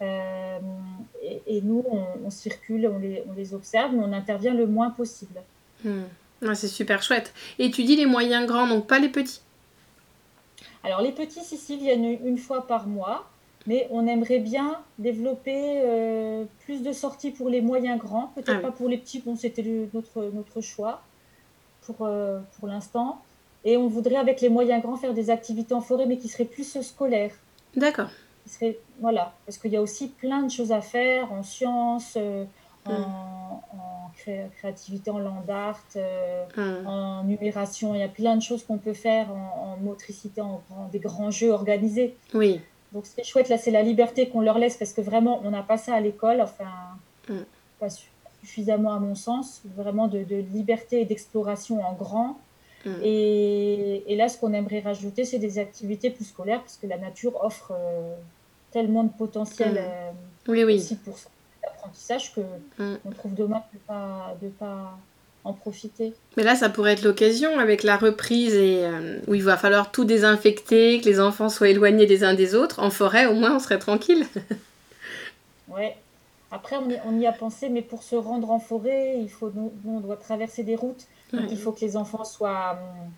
Et, 0.00 1.60
nous, 1.62 1.84
on, 2.24 2.30
circule, 2.30 2.90
on 2.92 2.98
les, 2.98 3.22
on 3.28 3.32
les, 3.32 3.54
observe, 3.54 3.92
mais 3.92 4.02
on 4.02 4.12
intervient 4.12 4.54
le 4.54 4.66
moins 4.66 4.90
possible. 4.90 5.40
Mm. 5.84 6.02
c'est 6.54 6.68
super 6.68 7.02
chouette. 7.02 7.32
Et 7.58 7.70
tu 7.70 7.84
dis 7.84 7.96
les 7.96 8.06
moyens 8.06 8.46
grands, 8.46 8.66
donc 8.66 8.86
pas 8.86 8.98
les 8.98 9.08
petits? 9.08 9.40
Alors 10.82 11.00
les 11.00 11.12
petits 11.12 11.40
ici 11.40 11.78
viennent 11.78 12.18
une 12.24 12.36
fois 12.36 12.66
par 12.66 12.86
mois, 12.86 13.30
mais 13.66 13.88
on 13.90 14.06
aimerait 14.06 14.40
bien 14.40 14.78
développer 14.98 15.80
euh, 15.82 16.44
plus 16.64 16.82
de 16.82 16.92
sorties 16.92 17.30
pour 17.30 17.48
les 17.48 17.62
moyens 17.62 17.98
grands, 17.98 18.30
peut-être 18.34 18.56
ah 18.58 18.60
pas 18.60 18.70
pour 18.70 18.88
les 18.88 18.98
petits, 18.98 19.20
bon 19.20 19.36
c'était 19.36 19.88
notre, 19.94 20.30
notre 20.34 20.60
choix 20.60 21.02
pour, 21.86 21.96
euh, 22.02 22.40
pour 22.58 22.68
l'instant. 22.68 23.22
Et 23.64 23.78
on 23.78 23.88
voudrait 23.88 24.16
avec 24.16 24.42
les 24.42 24.50
moyens 24.50 24.82
grands 24.82 24.96
faire 24.96 25.14
des 25.14 25.30
activités 25.30 25.72
en 25.72 25.80
forêt, 25.80 26.04
mais 26.04 26.18
qui 26.18 26.28
seraient 26.28 26.44
plus 26.44 26.78
scolaires. 26.82 27.32
D'accord. 27.74 28.10
Voilà, 29.00 29.34
parce 29.46 29.58
qu'il 29.58 29.72
y 29.72 29.76
a 29.76 29.82
aussi 29.82 30.08
plein 30.08 30.42
de 30.42 30.50
choses 30.50 30.72
à 30.72 30.80
faire 30.80 31.32
en 31.32 31.42
sciences, 31.42 32.14
euh, 32.16 32.44
en, 32.86 33.62
créativité 34.16 35.10
en 35.10 35.18
land 35.18 35.44
art, 35.48 35.80
euh, 35.96 36.44
hmm. 36.56 36.86
en 36.86 37.24
numération. 37.24 37.94
Il 37.94 38.00
y 38.00 38.04
a 38.04 38.08
plein 38.08 38.36
de 38.36 38.42
choses 38.42 38.64
qu'on 38.64 38.78
peut 38.78 38.92
faire 38.92 39.30
en, 39.32 39.76
motricité, 39.82 40.40
en, 40.40 40.62
des 40.92 41.00
grands 41.00 41.30
jeux 41.30 41.50
organisés. 41.50 42.16
Oui. 42.32 42.60
Donc 42.92 43.06
c'est 43.06 43.24
chouette, 43.24 43.48
là, 43.48 43.58
c'est 43.58 43.72
la 43.72 43.82
liberté 43.82 44.28
qu'on 44.28 44.40
leur 44.40 44.58
laisse 44.58 44.76
parce 44.76 44.92
que 44.92 45.00
vraiment, 45.00 45.40
on 45.44 45.50
n'a 45.50 45.62
pas 45.62 45.76
ça 45.76 45.94
à 45.94 46.00
l'école, 46.00 46.40
enfin, 46.40 46.70
hmm. 47.28 47.42
pas 47.80 47.88
suffisamment 48.44 48.92
à 48.92 49.00
mon 49.00 49.14
sens, 49.14 49.62
vraiment 49.76 50.06
de, 50.06 50.18
liberté 50.52 51.00
et 51.00 51.04
d'exploration 51.04 51.84
en 51.84 51.94
grand. 51.94 52.38
Hmm. 52.84 53.00
Et, 53.02 54.04
et, 54.12 54.16
là, 54.16 54.28
ce 54.28 54.38
qu'on 54.38 54.52
aimerait 54.52 54.80
rajouter, 54.80 55.24
c'est 55.24 55.38
des 55.38 55.58
activités 55.58 56.10
plus 56.10 56.24
scolaires 56.24 56.60
parce 56.60 56.76
que 56.76 56.86
la 56.86 56.98
nature 56.98 57.42
offre 57.42 57.72
euh, 57.72 58.14
tellement 58.72 59.04
de 59.04 59.10
potentiel 59.16 59.78
euh, 59.78 60.10
oui, 60.48 60.64
oui. 60.64 60.76
aussi 60.76 60.96
pour 60.96 61.16
ça 61.16 61.28
apprentissage 61.66 62.34
que 62.34 62.40
mm. 62.78 62.98
on 63.04 63.10
trouve 63.10 63.34
dommage 63.34 63.62
de 63.72 63.78
pas 63.78 64.36
de 64.40 64.48
pas 64.48 64.98
en 65.44 65.52
profiter. 65.52 66.14
Mais 66.38 66.42
là, 66.42 66.54
ça 66.54 66.70
pourrait 66.70 66.94
être 66.94 67.02
l'occasion 67.02 67.58
avec 67.58 67.82
la 67.82 67.98
reprise 67.98 68.54
et 68.54 68.86
euh, 68.86 69.20
où 69.28 69.34
il 69.34 69.42
va 69.42 69.58
falloir 69.58 69.92
tout 69.92 70.06
désinfecter, 70.06 71.00
que 71.00 71.04
les 71.04 71.20
enfants 71.20 71.50
soient 71.50 71.68
éloignés 71.68 72.06
des 72.06 72.24
uns 72.24 72.32
des 72.32 72.54
autres. 72.54 72.80
En 72.80 72.88
forêt, 72.88 73.26
au 73.26 73.34
moins, 73.34 73.54
on 73.54 73.58
serait 73.58 73.78
tranquille. 73.78 74.26
ouais. 75.68 75.96
Après, 76.50 76.76
on 77.04 77.20
y, 77.20 77.26
a 77.26 77.32
pensé, 77.32 77.68
mais 77.68 77.82
pour 77.82 78.04
se 78.04 78.14
rendre 78.14 78.50
en 78.50 78.60
forêt, 78.60 79.16
il 79.20 79.28
faut, 79.28 79.52
on 79.86 80.00
doit 80.00 80.16
traverser 80.16 80.62
des 80.62 80.76
routes. 80.76 81.04
Donc, 81.34 81.50
il 81.50 81.58
faut 81.58 81.72
que 81.72 81.80
les 81.80 81.96
enfants 81.96 82.24
soient 82.24 82.72
hum, 82.72 83.10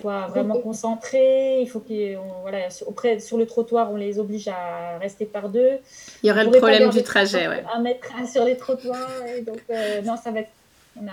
soit 0.00 0.26
vraiment 0.26 0.58
concentrés. 0.58 1.60
Il 1.62 1.68
faut 1.68 1.80
qu'ils, 1.80 2.18
voilà, 2.42 2.68
auprès, 2.86 3.20
sur 3.20 3.36
le 3.36 3.46
trottoir, 3.46 3.90
on 3.92 3.96
les 3.96 4.18
oblige 4.18 4.48
à 4.48 4.98
rester 4.98 5.26
par 5.26 5.48
deux. 5.48 5.78
Il 6.22 6.28
y 6.28 6.30
aurait 6.30 6.44
le 6.44 6.50
problème 6.50 6.90
du 6.90 7.02
trajet, 7.02 7.48
ouais. 7.48 7.64
Un 7.72 7.80
mètre 7.80 8.08
sur 8.32 8.44
les 8.44 8.56
trottoirs. 8.56 9.08
donc, 9.46 9.60
euh, 9.70 10.02
non, 10.02 10.16
ça 10.16 10.30
va 10.30 10.40
être. 10.40 10.50
On 10.96 11.02
ne 11.02 11.10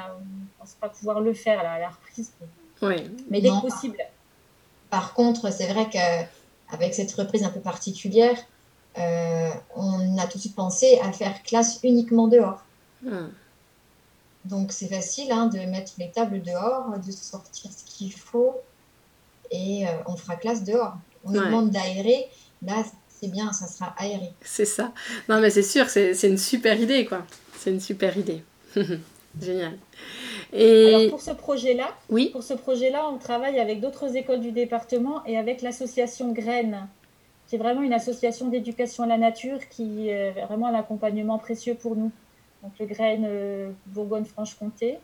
pense 0.58 0.76
pas 0.82 0.90
pouvoir 0.90 1.22
le 1.22 1.34
faire 1.34 1.60
à 1.60 1.80
la, 1.80 1.90
reprise. 1.90 2.32
Oui. 2.82 2.96
Mais 3.30 3.40
dès 3.40 3.50
que 3.50 3.62
possible. 3.62 3.98
Par 4.90 5.14
contre, 5.14 5.52
c'est 5.52 5.68
vrai 5.68 5.88
qu'avec 5.92 6.94
cette 6.94 7.12
reprise 7.12 7.44
un 7.44 7.50
peu 7.50 7.60
particulière, 7.60 8.38
euh, 8.98 9.50
on 9.76 10.18
a 10.18 10.26
tout 10.26 10.38
de 10.38 10.42
suite 10.42 10.56
pensé 10.56 11.00
à 11.04 11.12
faire 11.12 11.44
classe 11.44 11.80
uniquement 11.84 12.28
dehors. 12.28 12.64
Hmm. 13.04 13.28
Donc 14.46 14.72
c'est 14.72 14.88
facile 14.88 15.32
hein, 15.32 15.48
de 15.48 15.60
mettre 15.60 15.94
les 15.98 16.12
tables 16.12 16.42
dehors, 16.42 16.98
de 17.00 17.12
sortir 17.12 17.72
ce 17.72 17.84
qu'il 17.86 18.14
faut 18.14 18.56
et 19.52 19.88
euh, 19.88 19.92
on 20.06 20.16
fera 20.16 20.36
classe 20.36 20.64
dehors. 20.64 20.94
On 21.24 21.32
nous 21.32 21.44
demande 21.44 21.72
d'aérer, 21.72 22.28
là 22.64 22.84
c'est 23.10 23.32
bien, 23.32 23.52
ça 23.54 23.68
sera 23.68 23.96
aéré. 23.98 24.32
C'est 24.42 24.66
ça. 24.66 24.92
Non 25.30 25.40
mais 25.40 25.50
c'est 25.50 25.64
sûr, 25.64 25.90
c'est 25.90 26.22
une 26.24 26.38
super 26.38 26.80
idée 26.80 27.06
quoi. 27.06 27.26
C'est 27.58 27.72
une 27.72 27.80
super 27.80 28.16
idée. 28.18 28.44
Génial. 29.42 29.78
Et... 30.54 30.94
Alors 30.94 31.10
pour 31.10 31.22
ce 31.22 31.32
projet-là, 31.32 31.90
oui. 32.10 32.30
pour 32.30 32.44
ce 32.44 32.54
projet-là, 32.54 33.10
on 33.10 33.18
travaille 33.18 33.60
avec 33.60 33.82
d'autres 33.82 34.16
écoles 34.16 34.42
du 34.42 34.52
département 34.52 35.26
et 35.26 35.38
avec 35.38 35.64
l'association 35.64 36.32
Graines, 36.32 36.88
qui 37.48 37.56
est 37.56 37.60
vraiment 37.60 37.82
une 37.82 37.94
association 37.94 38.48
d'éducation 38.48 39.04
à 39.04 39.08
la 39.08 39.18
nature 39.18 39.60
qui 39.70 40.10
est 40.10 40.32
vraiment 40.46 40.68
un 40.68 40.76
accompagnement 40.76 41.40
précieux 41.40 41.74
pour 41.74 41.96
nous 41.96 42.12
donc 42.66 42.74
le 42.80 42.86
Grain 42.88 43.24
euh, 43.24 43.70
Bourgogne-Franche-Comté, 43.88 44.98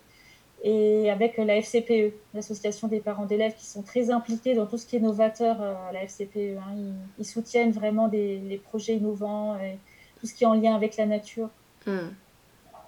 et 0.63 1.09
avec 1.09 1.37
la 1.37 1.55
FCPE, 1.61 2.13
l'association 2.33 2.87
des 2.87 2.99
parents 2.99 3.25
d'élèves, 3.25 3.53
qui 3.57 3.65
sont 3.65 3.81
très 3.83 4.11
impliqués 4.11 4.53
dans 4.53 4.65
tout 4.65 4.77
ce 4.77 4.85
qui 4.85 4.95
est 4.95 4.99
novateur 4.99 5.61
euh, 5.61 5.73
à 5.89 5.91
la 5.91 6.01
FCPE. 6.01 6.57
Hein. 6.57 6.75
Ils, 7.19 7.25
soutiennent 7.25 7.71
vraiment 7.71 8.07
des, 8.07 8.39
les 8.39 8.57
projets 8.57 8.95
innovants, 8.95 9.57
et 9.59 9.77
tout 10.19 10.27
ce 10.27 10.33
qui 10.33 10.43
est 10.43 10.47
en 10.47 10.55
lien 10.55 10.75
avec 10.75 10.97
la 10.97 11.05
nature. 11.05 11.49
Hmm. 11.85 12.09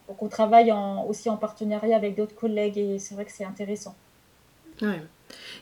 Donc 0.08 0.22
on 0.22 0.28
travaille 0.28 0.74
aussi 1.08 1.30
en 1.30 1.38
partenariat 1.38 1.96
avec 1.96 2.16
d'autres 2.16 2.36
collègues 2.36 2.78
et 2.78 3.00
c'est 3.00 3.16
vrai 3.16 3.24
que 3.24 3.32
c'est 3.32 3.46
intéressant. 3.46 3.96
Ouais. 4.82 5.02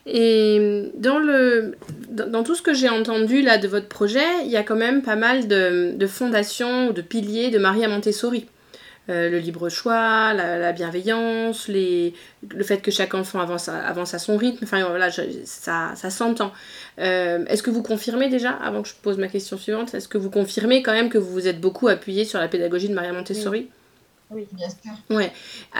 Et 0.05 0.91
dans, 0.95 1.19
le, 1.19 1.75
dans, 2.09 2.43
tout 2.43 2.55
ce 2.55 2.61
que 2.61 2.73
j'ai 2.73 2.89
entendu 2.89 3.41
là 3.41 3.57
de 3.57 3.67
votre 3.67 3.87
projet, 3.87 4.43
il 4.43 4.51
y 4.51 4.57
a 4.57 4.63
quand 4.63 4.75
même 4.75 5.03
pas 5.03 5.15
mal 5.15 5.47
de, 5.47 5.93
de 5.95 6.07
fondations 6.07 6.87
ou 6.87 6.93
de 6.93 7.01
piliers 7.01 7.51
de 7.51 7.59
Maria 7.59 7.87
Montessori. 7.87 8.47
Euh, 9.09 9.29
le 9.29 9.39
libre 9.39 9.67
choix, 9.67 10.31
la, 10.33 10.71
bienveillance, 10.73 11.67
les, 11.67 12.13
le 12.47 12.63
fait 12.63 12.77
que 12.77 12.91
chaque 12.91 13.15
enfant 13.15 13.39
avance 13.39 13.67
à, 13.67 13.79
avance 13.79 14.13
à 14.13 14.19
son 14.19 14.37
rythme. 14.37 14.63
Enfin 14.63 14.87
voilà, 14.87 15.09
ça, 15.11 15.93
ça 15.95 16.09
s'entend. 16.11 16.51
Euh, 16.99 17.43
est-ce 17.47 17.63
que 17.63 17.71
vous 17.71 17.81
confirmez 17.81 18.29
déjà, 18.29 18.51
avant 18.51 18.83
que 18.83 18.89
je 18.89 18.93
pose 19.01 19.17
ma 19.17 19.27
question 19.27 19.57
suivante, 19.57 19.95
est-ce 19.95 20.07
que 20.07 20.19
vous 20.19 20.29
confirmez 20.29 20.83
quand 20.83 20.93
même 20.93 21.09
que 21.09 21.17
vous 21.17 21.31
vous 21.31 21.47
êtes 21.47 21.59
beaucoup 21.59 21.87
appuyé 21.87 22.25
sur 22.25 22.39
la 22.39 22.47
pédagogie 22.47 22.89
de 22.89 22.93
Maria 22.93 23.11
Montessori? 23.11 23.69
Oui. 24.29 24.47
bien 24.53 24.69
sûr. 24.69 24.93
Ouais. 25.09 25.31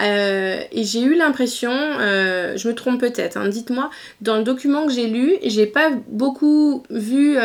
Euh, 0.01 0.63
et 0.71 0.83
j'ai 0.83 1.01
eu 1.01 1.15
l'impression, 1.15 1.71
je 1.71 2.67
me 2.67 2.73
trompe 2.73 2.99
peut-être, 2.99 3.37
hein, 3.37 3.47
dites-moi, 3.47 3.91
dans 4.21 4.37
le 4.37 4.43
document 4.43 4.87
que 4.87 4.91
j'ai 4.91 5.07
lu, 5.07 5.35
j'ai 5.45 5.67
pas 5.67 5.91
beaucoup 6.07 6.83
vu 6.89 7.37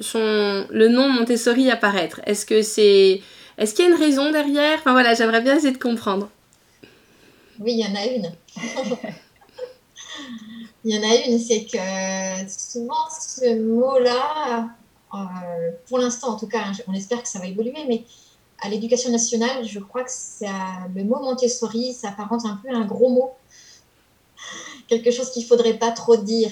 son, 0.00 0.66
le 0.70 0.88
nom 0.88 1.08
Montessori 1.08 1.70
apparaître. 1.70 2.20
Est-ce 2.26 2.44
que 2.44 2.60
c'est 2.60 3.22
est-ce 3.62 3.74
qu'il 3.74 3.84
y 3.84 3.88
a 3.88 3.90
une 3.92 3.98
raison 3.98 4.32
derrière? 4.32 4.78
Enfin 4.80 4.92
voilà, 4.92 5.14
j'aimerais 5.14 5.40
bien 5.40 5.56
essayer 5.56 5.72
de 5.72 5.78
comprendre. 5.78 6.28
Oui, 7.60 7.74
il 7.74 7.78
y 7.78 7.86
en 7.86 7.94
a 7.94 8.06
une. 8.06 8.32
il 10.84 10.94
y 10.94 10.98
en 10.98 11.02
a 11.08 11.14
une, 11.26 11.38
c'est 11.38 11.64
que 11.64 11.78
souvent 12.50 13.08
ce 13.08 13.56
mot-là, 13.60 14.68
euh, 15.14 15.70
pour 15.88 15.98
l'instant 15.98 16.30
en 16.30 16.36
tout 16.36 16.48
cas, 16.48 16.64
hein, 16.66 16.72
on 16.88 16.92
espère 16.92 17.22
que 17.22 17.28
ça 17.28 17.38
va 17.38 17.46
évoluer, 17.46 17.84
mais 17.86 18.02
à 18.60 18.68
l'éducation 18.68 19.12
nationale, 19.12 19.64
je 19.64 19.78
crois 19.78 20.02
que 20.02 20.10
le 20.94 21.04
mot 21.04 21.20
Montessori 21.20 21.92
s'apparente 21.92 22.44
un 22.44 22.58
peu 22.62 22.68
à 22.68 22.76
un 22.76 22.84
gros 22.84 23.10
mot. 23.10 23.30
Quelque 24.88 25.12
chose 25.12 25.30
qu'il 25.30 25.42
ne 25.42 25.48
faudrait 25.48 25.78
pas 25.78 25.92
trop 25.92 26.16
dire. 26.16 26.50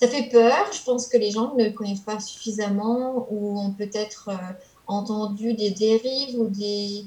Ça 0.00 0.08
fait 0.08 0.28
peur, 0.28 0.66
je 0.72 0.82
pense 0.82 1.06
que 1.06 1.16
les 1.16 1.30
gens 1.30 1.54
ne 1.54 1.68
connaissent 1.68 2.00
pas 2.00 2.18
suffisamment 2.18 3.28
ou 3.30 3.60
ont 3.60 3.70
peut-être... 3.70 4.30
Euh, 4.30 4.52
entendu 4.86 5.54
des 5.54 5.70
dérives 5.70 6.38
ou 6.38 6.48
des, 6.48 7.04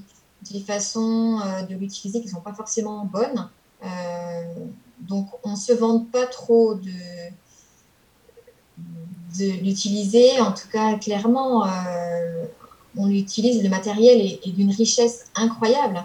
des 0.52 0.60
façons 0.60 1.40
euh, 1.40 1.64
de 1.64 1.76
l'utiliser 1.76 2.20
qui 2.20 2.28
ne 2.28 2.32
sont 2.32 2.42
pas 2.42 2.54
forcément 2.54 3.06
bonnes. 3.06 3.50
Euh, 3.84 3.88
donc, 5.02 5.28
on 5.44 5.52
ne 5.52 5.56
se 5.56 5.74
vante 5.74 6.12
pas 6.12 6.28
trop 6.28 6.76
de, 6.76 6.92
de 9.40 9.64
l'utiliser. 9.64 10.40
En 10.42 10.52
tout 10.52 10.68
cas, 10.72 10.96
clairement, 10.98 11.66
euh, 11.66 12.46
on 12.98 13.08
l'utilise. 13.08 13.64
Le 13.64 13.70
matériel 13.70 14.20
est, 14.22 14.50
d'une 14.52 14.72
richesse 14.72 15.26
incroyable. 15.36 16.04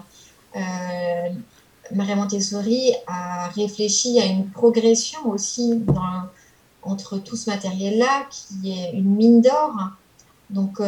Maria 1.93 2.15
Montessori 2.15 2.93
a 3.05 3.49
réfléchi 3.49 4.19
à 4.21 4.25
une 4.25 4.49
progression 4.49 5.27
aussi 5.29 5.83
entre 6.81 7.17
tout 7.17 7.35
ce 7.35 7.49
matériel-là, 7.49 8.25
qui 8.29 8.71
est 8.71 8.93
une 8.93 9.15
mine 9.15 9.41
d'or. 9.41 9.75
Donc, 10.49 10.79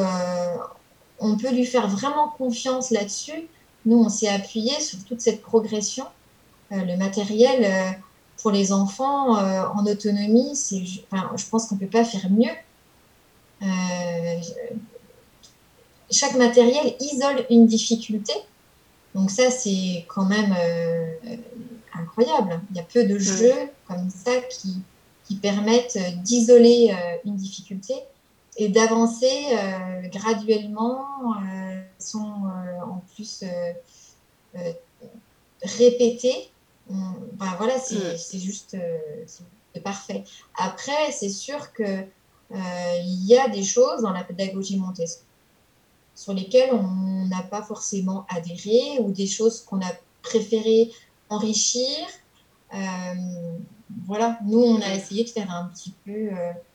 on 1.19 1.37
peut 1.37 1.51
lui 1.51 1.65
faire 1.65 1.87
vraiment 1.87 2.29
confiance 2.29 2.91
là-dessus, 2.91 3.47
nous, 3.85 3.97
on 3.97 4.09
s'est 4.09 4.27
appuyé 4.27 4.79
sur 4.81 5.03
toute 5.05 5.21
cette 5.21 5.41
progression. 5.41 6.05
le 6.71 6.97
matériel 6.97 7.97
pour 8.41 8.51
les 8.51 8.73
enfants 8.73 9.37
en 9.37 9.85
autonomie, 9.85 10.55
c'est, 10.55 10.83
enfin, 11.09 11.31
je 11.37 11.45
pense 11.45 11.67
qu'on 11.67 11.75
ne 11.75 11.79
peut 11.79 11.87
pas 11.87 12.03
faire 12.03 12.29
mieux. 12.29 12.51
chaque 16.11 16.35
matériel 16.35 16.95
isole 16.99 17.45
une 17.49 17.65
difficulté. 17.65 18.33
Donc 19.15 19.31
ça, 19.31 19.49
c'est 19.49 20.05
quand 20.09 20.25
même 20.25 20.53
incroyable. 21.93 22.59
Il 22.71 22.77
y 22.77 22.79
a 22.79 22.83
peu 22.83 23.05
de 23.05 23.17
jeux 23.17 23.69
comme 23.87 24.09
ça 24.09 24.41
qui, 24.49 24.81
qui 25.25 25.35
permettent 25.35 25.97
d'isoler 26.23 26.93
une 27.25 27.37
difficulté 27.37 27.93
et 28.57 28.69
d'avancer 28.69 29.45
euh, 29.51 30.07
graduellement, 30.09 31.05
euh, 31.35 31.81
sont 31.99 32.19
euh, 32.45 32.81
en 32.85 33.03
plus 33.13 33.43
répétés. 35.61 36.51
Ben, 36.89 37.53
voilà, 37.57 37.77
c'est 37.79 38.39
juste 38.39 38.77
parfait. 39.83 40.23
Après, 40.57 41.11
c'est 41.11 41.29
sûr 41.29 41.71
que 41.73 42.05
il 42.51 43.25
y 43.25 43.37
a 43.37 43.49
des 43.49 43.63
choses 43.63 44.01
dans 44.01 44.11
la 44.11 44.23
pédagogie 44.23 44.77
Montessori 44.77 45.23
sur 46.15 46.33
lesquelles 46.33 46.73
on 46.73 47.27
n'a 47.27 47.43
pas 47.43 47.61
forcément 47.61 48.25
adhéré 48.29 48.99
ou 48.99 49.11
des 49.11 49.27
choses 49.27 49.61
qu'on 49.61 49.81
a 49.81 49.91
préféré 50.23 50.91
enrichir. 51.29 52.07
voilà, 54.07 54.39
nous, 54.45 54.59
on 54.59 54.81
a 54.81 54.95
essayé 54.95 55.25
de 55.25 55.29
faire 55.29 55.51
un 55.51 55.65
petit 55.65 55.93
peu 56.05 56.29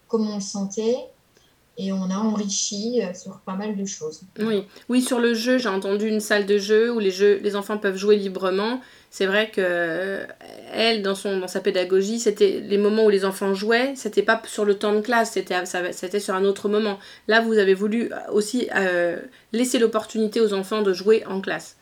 comme 0.09 0.28
on 0.28 0.35
le 0.37 0.41
sentait 0.43 1.09
et 1.79 1.93
on 1.93 2.11
a 2.11 2.16
enrichi 2.16 3.01
euh, 3.03 3.14
sur 3.14 3.39
pas 3.41 3.55
mal 3.55 3.77
de 3.77 3.85
choses. 3.85 4.23
Oui, 4.39 4.64
oui 4.89 5.03
sur 5.03 5.20
le 5.20 5.35
jeu, 5.35 5.59
j'ai 5.59 5.68
entendu 5.68 6.07
une 6.07 6.20
salle 6.20 6.45
de 6.45 6.59
jeu 6.59 6.93
où 6.93 6.99
les, 6.99 7.11
jeux, 7.11 7.41
les 7.43 7.57
enfants 7.57 7.79
peuvent 7.79 7.97
jouer 7.97 8.16
librement. 8.16 8.81
C'est 9.11 9.27
vrai 9.27 9.51
que 9.51 9.61
euh, 9.62 10.27
elle, 10.73 11.03
dans, 11.03 11.14
son, 11.14 11.39
dans 11.39 11.49
sa 11.49 11.61
pédagogie, 11.61 12.18
c'était 12.18 12.61
les 12.61 12.79
moments 12.79 13.05
où 13.05 13.11
les 13.11 13.25
enfants 13.25 13.55
jouaient, 13.55 13.95
c'était 13.97 14.23
pas 14.23 14.41
sur 14.47 14.64
le 14.64 14.79
temps 14.79 14.95
de 14.95 15.01
classe, 15.01 15.33
c'était, 15.33 16.20
sur 16.20 16.35
un 16.35 16.45
autre 16.45 16.68
moment. 16.68 16.99
Là, 17.27 17.41
vous 17.41 17.59
avez 17.59 17.75
voulu 17.75 18.11
aussi 18.31 18.68
euh, 18.75 19.18
laisser 19.53 19.79
l'opportunité 19.79 20.41
aux 20.41 20.53
enfants 20.53 20.83
de 20.83 20.93
jouer 20.93 21.25
en 21.27 21.41
classe. 21.41 21.77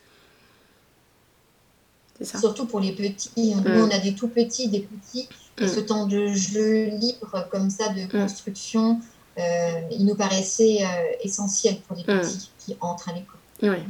C'est 2.18 2.26
ça. 2.26 2.38
Surtout 2.38 2.66
pour 2.66 2.80
les 2.80 2.92
petits. 2.92 3.30
Nous, 3.36 3.60
mm. 3.60 3.88
on 3.88 3.90
a 3.90 3.98
des 3.98 4.14
tout 4.14 4.28
petits, 4.28 4.68
des 4.68 4.80
petits. 4.80 5.28
Et 5.58 5.64
mm. 5.64 5.68
ce 5.68 5.80
temps 5.80 6.06
de 6.06 6.28
jeu 6.28 6.86
libre 6.86 7.48
comme 7.50 7.70
ça, 7.70 7.88
de 7.88 8.02
mm. 8.02 8.08
construction, 8.08 9.00
il 9.36 10.06
nous 10.06 10.14
paraissait 10.14 10.78
euh, 10.82 10.86
essentiel 11.24 11.76
pour 11.86 11.96
les 11.96 12.02
hmm. 12.02 12.20
petits 12.20 12.50
qui 12.58 12.76
entrent 12.80 13.08
à 13.08 13.12
l'école. 13.12 13.38
Oui. 13.62 13.84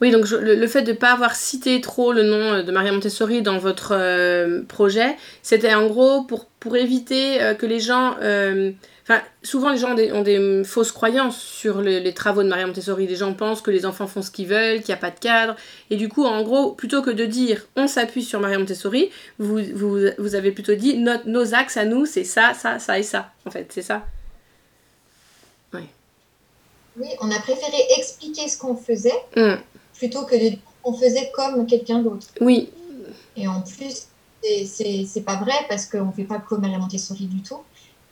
Oui, 0.00 0.10
donc 0.10 0.28
le, 0.30 0.66
fait 0.66 0.82
de 0.82 0.90
ne 0.90 0.96
pas 0.96 1.12
avoir 1.12 1.36
cité 1.36 1.80
trop 1.80 2.12
le 2.12 2.24
nom 2.24 2.54
euh, 2.54 2.62
de 2.64 2.72
Maria 2.72 2.90
Montessori 2.90 3.40
dans 3.40 3.58
votre 3.58 3.92
projet, 4.66 5.16
c'était 5.42 5.74
en 5.74 5.86
gros 5.86 6.24
pour, 6.24 6.46
pour 6.58 6.76
éviter 6.76 7.38
que 7.58 7.66
les 7.66 7.80
gens... 7.80 8.16
Enfin, 9.04 9.20
souvent 9.42 9.70
les 9.70 9.78
gens 9.78 9.96
ont 9.96 10.22
des, 10.22 10.62
fausses 10.64 10.92
croyances 10.92 11.40
sur 11.40 11.80
les, 11.80 12.14
travaux 12.14 12.44
de 12.44 12.48
Maria 12.48 12.66
Montessori. 12.66 13.06
Les 13.08 13.16
gens 13.16 13.34
pensent 13.34 13.60
que 13.60 13.72
les 13.72 13.84
enfants 13.84 14.06
font 14.06 14.22
ce 14.22 14.30
qu'ils 14.30 14.46
veulent, 14.46 14.78
qu'il 14.78 14.88
n'y 14.88 14.98
a 14.98 15.00
pas 15.00 15.10
de 15.10 15.18
cadre. 15.18 15.56
Et 15.90 15.96
du 15.96 16.08
coup, 16.08 16.24
en 16.24 16.42
gros, 16.42 16.72
plutôt 16.72 17.02
que 17.02 17.10
de 17.10 17.26
dire 17.26 17.66
on 17.74 17.88
s'appuie 17.88 18.22
sur 18.22 18.38
Maria 18.38 18.58
Montessori, 18.58 19.10
vous, 19.38 19.60
vous, 19.74 19.98
vous 20.18 20.34
avez 20.36 20.52
plutôt 20.52 20.74
dit 20.74 21.04
nos 21.26 21.54
axes 21.54 21.76
à 21.76 21.84
nous, 21.84 22.06
c'est 22.06 22.24
ça, 22.24 22.54
ça, 22.54 22.78
ça 22.78 22.98
et 22.98 23.02
ça. 23.02 23.32
En 23.44 23.50
fait, 23.50 23.66
c'est 23.70 23.82
ça? 23.82 24.06
Oui, 26.98 27.08
on 27.20 27.30
a 27.30 27.38
préféré 27.40 27.76
expliquer 27.98 28.48
ce 28.48 28.58
qu'on 28.58 28.76
faisait 28.76 29.24
mm. 29.36 29.54
plutôt 29.94 30.24
que 30.24 30.34
de 30.34 30.48
dire 30.50 30.58
qu'on 30.82 30.92
faisait 30.94 31.30
comme 31.34 31.66
quelqu'un 31.66 32.00
d'autre. 32.00 32.26
Oui. 32.40 32.70
Et 33.36 33.48
en 33.48 33.62
plus, 33.62 34.08
c'est 34.42 35.24
pas 35.24 35.36
vrai 35.36 35.54
parce 35.68 35.86
qu'on 35.86 36.06
ne 36.06 36.12
fait 36.12 36.24
pas 36.24 36.38
comme 36.38 36.60
Maria 36.60 36.78
Montessori 36.78 37.26
du 37.26 37.42
tout. 37.42 37.60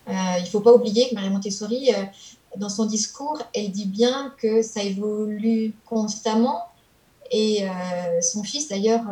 Euh, 0.09 0.13
il 0.39 0.45
ne 0.45 0.49
faut 0.49 0.61
pas 0.61 0.73
oublier 0.73 1.09
que 1.09 1.15
Maria 1.15 1.31
Montessori, 1.31 1.91
euh, 1.93 2.05
dans 2.57 2.69
son 2.69 2.87
discours, 2.87 3.41
elle 3.55 3.71
dit 3.71 3.87
bien 3.87 4.35
que 4.39 4.63
ça 4.63 4.83
évolue 4.83 5.75
constamment. 5.87 6.63
Et 7.31 7.69
euh, 7.69 8.21
son 8.23 8.43
fils, 8.43 8.69
d'ailleurs, 8.69 9.03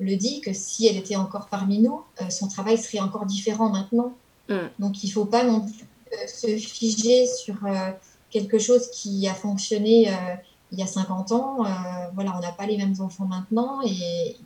le 0.00 0.16
dit 0.16 0.40
que 0.40 0.52
si 0.52 0.88
elle 0.88 0.96
était 0.96 1.16
encore 1.16 1.46
parmi 1.46 1.78
nous, 1.78 2.02
son 2.30 2.48
travail 2.48 2.78
serait 2.78 3.00
encore 3.00 3.26
différent 3.26 3.68
maintenant. 3.68 4.12
Mm. 4.48 4.56
Donc 4.78 5.04
il 5.04 5.08
ne 5.08 5.12
faut 5.12 5.24
pas 5.24 5.44
non 5.44 5.60
plus 5.60 5.86
se 6.28 6.56
figer 6.56 7.26
sur 7.26 7.56
quelque 8.34 8.58
chose 8.58 8.90
qui 8.90 9.28
a 9.28 9.32
fonctionné 9.32 10.08
euh, 10.08 10.12
il 10.72 10.78
y 10.80 10.82
a 10.82 10.86
50 10.86 11.32
ans. 11.32 11.64
Euh, 11.64 11.68
voilà, 12.14 12.34
on 12.36 12.40
n'a 12.40 12.50
pas 12.50 12.66
les 12.66 12.76
mêmes 12.76 12.96
enfants 12.98 13.26
maintenant 13.26 13.80
et 13.86 14.36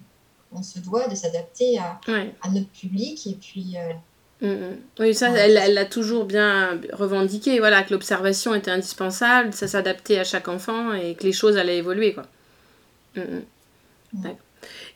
on 0.53 0.63
se 0.63 0.79
doit 0.79 1.09
de 1.09 1.15
s'adapter 1.15 1.79
à, 1.79 1.99
à, 2.43 2.51
notre 2.51 2.69
public 2.69 3.27
et 3.27 3.39
puis. 3.41 3.77
Euh, 3.77 4.47
mm, 4.47 4.73
mm. 4.73 4.77
Oui, 5.01 5.15
ça, 5.15 5.31
elle 5.31 5.73
l'a 5.73 5.87
toujours 5.87 6.27
bien 6.27 6.79
revendiqué, 6.93 7.59
voilà, 7.59 7.83
que 7.83 7.93
l'observation 7.95 8.55
était 8.55 8.71
indispensable, 8.71 9.55
ça 9.55 9.67
s'adaptait 9.67 10.19
à 10.19 10.25
chaque 10.25 10.49
enfant 10.49 10.93
et 10.93 11.15
que 11.15 11.25
les 11.25 11.33
choses 11.33 11.57
allaient 11.57 11.79
évoluer, 11.79 12.13
quoi. 12.13 12.27
Mm. 13.17 13.41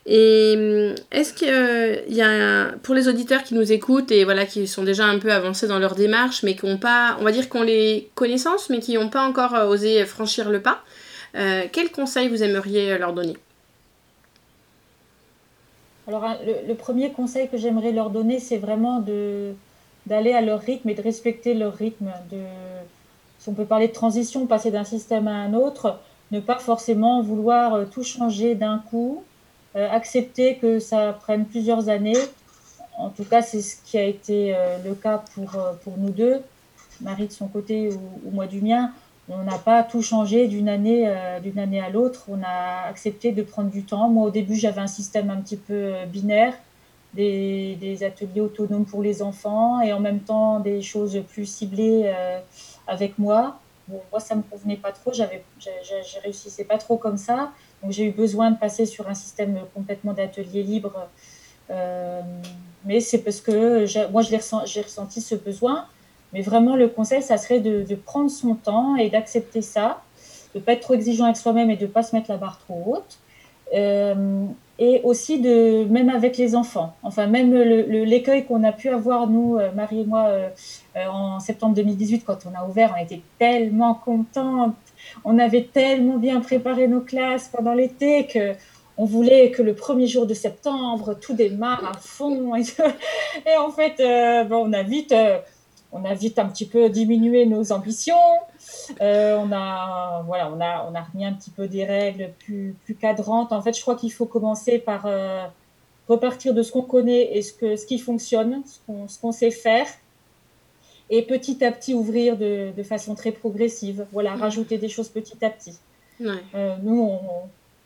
Et 0.05 0.55
hum, 0.57 0.95
est-ce 1.11 1.33
qu'il 1.33 1.49
euh, 1.49 2.01
y 2.09 2.21
a, 2.21 2.73
pour 2.83 2.93
les 2.93 3.07
auditeurs 3.07 3.43
qui 3.43 3.55
nous 3.55 3.71
écoutent 3.71 4.11
et 4.11 4.25
voilà, 4.25 4.45
qui 4.45 4.67
sont 4.67 4.83
déjà 4.83 5.05
un 5.05 5.17
peu 5.17 5.31
avancés 5.31 5.67
dans 5.67 5.79
leur 5.79 5.95
démarche, 5.95 6.43
mais 6.43 6.55
qui 6.55 6.65
n'ont 6.65 6.77
pas, 6.77 7.17
on 7.21 7.23
va 7.23 7.31
dire, 7.31 7.47
qu'on 7.47 7.63
les 7.63 8.09
connaissances, 8.15 8.69
mais 8.69 8.79
qui 8.79 8.95
n'ont 8.95 9.09
pas 9.09 9.25
encore 9.25 9.55
euh, 9.55 9.67
osé 9.67 10.05
franchir 10.05 10.49
le 10.49 10.61
pas, 10.61 10.81
euh, 11.35 11.63
quels 11.71 11.91
conseils 11.91 12.27
vous 12.27 12.43
aimeriez 12.43 12.97
leur 12.97 13.13
donner? 13.13 13.37
Alors, 16.05 16.25
le, 16.67 16.73
premier 16.73 17.11
conseil 17.11 17.47
que 17.47 17.55
j'aimerais 17.55 17.93
leur 17.93 18.09
donner, 18.09 18.39
c'est 18.39 18.57
vraiment 18.57 18.99
de, 18.99 19.53
d'aller 20.05 20.33
à 20.33 20.41
leur 20.41 20.59
rythme 20.59 20.89
et 20.89 20.95
de 20.95 21.01
respecter 21.01 21.53
leur 21.53 21.75
rythme. 21.75 22.11
De, 22.29 22.39
si 23.39 23.47
on 23.47 23.53
peut 23.53 23.63
parler 23.63 23.87
de 23.87 23.93
transition, 23.93 24.45
passer 24.47 24.69
d'un 24.69 24.83
système 24.83 25.29
à 25.29 25.35
un 25.35 25.53
autre, 25.53 25.97
ne 26.31 26.41
pas 26.41 26.59
forcément 26.59 27.21
vouloir 27.21 27.89
tout 27.89 28.03
changer 28.03 28.53
d'un 28.53 28.79
coup 28.79 29.23
euh, 29.23 29.32
accepter 29.75 30.57
que 30.57 30.79
ça 30.79 31.13
prenne 31.13 31.45
plusieurs 31.45 31.89
années. 31.89 32.17
En 32.97 33.09
tout 33.09 33.23
cas, 33.23 33.41
c'est 33.41 33.61
ce 33.61 33.77
qui 33.83 33.97
a 33.97 34.03
été 34.03 34.55
euh, 34.55 34.77
le 34.83 34.93
cas 34.93 35.23
pour, 35.33 35.55
euh, 35.55 35.73
pour 35.83 35.97
nous 35.97 36.09
deux, 36.09 36.41
Marie 37.01 37.27
de 37.27 37.31
son 37.31 37.47
côté 37.47 37.89
ou, 37.89 38.31
moi 38.31 38.47
du 38.47 38.61
mien. 38.61 38.91
On 39.29 39.43
n'a 39.43 39.57
pas 39.57 39.83
tout 39.83 40.01
changé 40.01 40.47
d'une 40.47 40.67
année, 40.67 41.07
année 41.07 41.79
à 41.79 41.89
l'autre. 41.89 42.25
On 42.27 42.41
a 42.43 42.87
accepté 42.89 43.31
de 43.31 43.41
prendre 43.41 43.69
du 43.69 43.83
temps. 43.83 44.09
Moi, 44.09 44.25
au 44.25 44.29
début, 44.29 44.55
j'avais 44.55 44.81
un 44.81 44.87
système 44.87 45.29
un 45.29 45.37
petit 45.37 45.55
peu 45.55 45.93
binaire, 46.07 46.53
des, 47.13 48.03
ateliers 48.05 48.41
autonomes 48.41 48.83
pour 48.83 49.01
les 49.01 49.21
enfants 49.21 49.79
et 49.79 49.93
en 49.93 50.01
même 50.01 50.19
temps 50.19 50.59
des 50.59 50.81
choses 50.81 51.23
plus 51.29 51.45
ciblées 51.45 52.13
avec 52.85 53.17
moi. 53.17 53.61
Moi, 53.87 54.19
ça 54.19 54.35
me 54.35 54.41
convenait 54.41 54.75
pas 54.75 54.91
trop. 54.91 55.13
J'avais, 55.13 55.41
je 55.57 56.19
réussissais 56.21 56.65
pas 56.65 56.77
trop 56.77 56.97
comme 56.97 57.17
ça. 57.17 57.53
J'ai 57.89 58.05
eu 58.05 58.11
besoin 58.11 58.51
de 58.51 58.57
passer 58.57 58.85
sur 58.85 59.07
un 59.09 59.13
système 59.13 59.59
complètement 59.73 60.13
d'atelier 60.13 60.63
libre. 60.63 61.07
Euh, 61.69 62.21
mais 62.85 62.99
c'est 62.99 63.19
parce 63.19 63.41
que 63.41 64.09
moi, 64.11 64.21
j'ai 64.21 64.37
ressenti, 64.37 64.81
ressenti 64.81 65.21
ce 65.21 65.35
besoin. 65.35 65.85
Mais 66.33 66.41
vraiment, 66.41 66.75
le 66.75 66.87
conseil, 66.87 67.21
ça 67.21 67.37
serait 67.37 67.59
de, 67.59 67.95
prendre 67.95 68.29
son 68.29 68.55
temps 68.55 68.95
et 68.95 69.09
d'accepter 69.09 69.61
ça, 69.61 70.01
de 70.53 70.59
ne 70.59 70.63
pas 70.63 70.73
être 70.73 70.81
trop 70.81 70.95
exigeant 70.95 71.25
avec 71.25 71.37
soi-même 71.37 71.69
et 71.69 71.77
de 71.77 71.85
ne 71.85 71.91
pas 71.91 72.03
se 72.03 72.15
mettre 72.15 72.29
la 72.29 72.37
barre 72.37 72.59
trop 72.59 72.83
haute. 72.85 73.19
Euh, 73.73 74.45
et 74.79 75.01
aussi 75.03 75.39
de 75.39 75.85
même 75.85 76.09
avec 76.09 76.37
les 76.37 76.55
enfants. 76.55 76.95
Enfin, 77.03 77.27
même 77.27 77.53
l'écueil 77.53 78.45
qu'on 78.45 78.63
a 78.63 78.71
pu 78.71 78.89
avoir, 78.89 79.27
nous, 79.27 79.57
euh, 79.57 79.71
Marie 79.71 80.01
et 80.01 80.05
moi, 80.05 80.31
en 80.95 81.39
septembre 81.39 81.75
2018, 81.75 82.23
quand 82.25 82.39
on 82.51 82.59
a 82.59 82.67
ouvert, 82.67 82.95
on 82.97 83.03
était 83.03 83.21
tellement 83.37 83.93
contents 83.93 84.73
on 85.23 85.39
avait 85.39 85.69
tellement 85.71 86.17
bien 86.17 86.39
préparé 86.41 86.87
nos 86.87 87.01
classes 87.01 87.49
pendant 87.49 87.73
l'été 87.73 88.27
que 88.27 88.53
on 88.95 89.05
voulait 89.05 89.49
que 89.49 89.63
le 89.63 89.73
premier 89.73 90.05
jour 90.05 90.27
de 90.27 90.35
septembre, 90.35 91.15
tout 91.19 91.33
démarre 91.33 91.83
à 91.83 91.97
fond. 91.97 92.53
Et, 92.55 93.57
en 93.57 93.71
fait, 93.71 93.99
euh, 93.99 94.45
on, 94.51 94.71
a 94.71 94.83
vite, 94.83 95.11
euh, 95.11 95.39
on 95.91 96.05
a 96.05 96.13
vite 96.13 96.37
un 96.37 96.45
petit 96.45 96.67
peu 96.67 96.89
diminué 96.89 97.47
nos 97.47 97.71
ambitions. 97.71 98.15
Euh, 99.01 99.37
on, 99.37 99.51
a, 99.51 100.23
voilà, 100.25 100.51
on, 100.51 100.59
a, 100.59 100.87
on 100.89 100.95
a 100.95 101.01
remis 101.01 101.25
un 101.25 101.33
petit 101.33 101.51
peu 101.51 101.67
des 101.67 101.85
règles 101.85 102.31
plus, 102.39 102.75
plus 102.83 102.95
cadrantes. 102.95 103.51
En 103.51 103.61
fait, 103.61 103.75
je 103.75 103.81
crois 103.81 103.95
qu'il 103.95 104.11
faut 104.11 104.25
commencer 104.25 104.79
par 104.79 105.07
repartir 106.07 106.53
de 106.53 106.61
ce 106.63 106.71
qu'on 106.71 106.81
connaît 106.81 107.37
et 107.37 107.41
ce, 107.41 107.53
que, 107.53 107.75
ce 107.75 107.85
qui 107.85 107.99
fonctionne, 107.99 108.63
ce 108.65 109.19
qu'on 109.19 109.31
sait 109.31 109.51
faire 109.51 109.87
et 111.09 111.21
petit 111.21 111.63
à 111.63 111.71
petit 111.71 111.93
ouvrir 111.93 112.37
de, 112.37 112.71
de 112.75 112.83
façon 112.83 113.15
très 113.15 113.31
progressive. 113.31 114.07
Voilà, 114.11 114.35
rajouter 114.35 114.77
des 114.77 114.89
choses 114.89 115.09
petit 115.09 115.43
à 115.45 115.49
petit. 115.49 115.77
Euh, 116.21 116.75
nous, 116.81 117.01
on, 117.01 117.19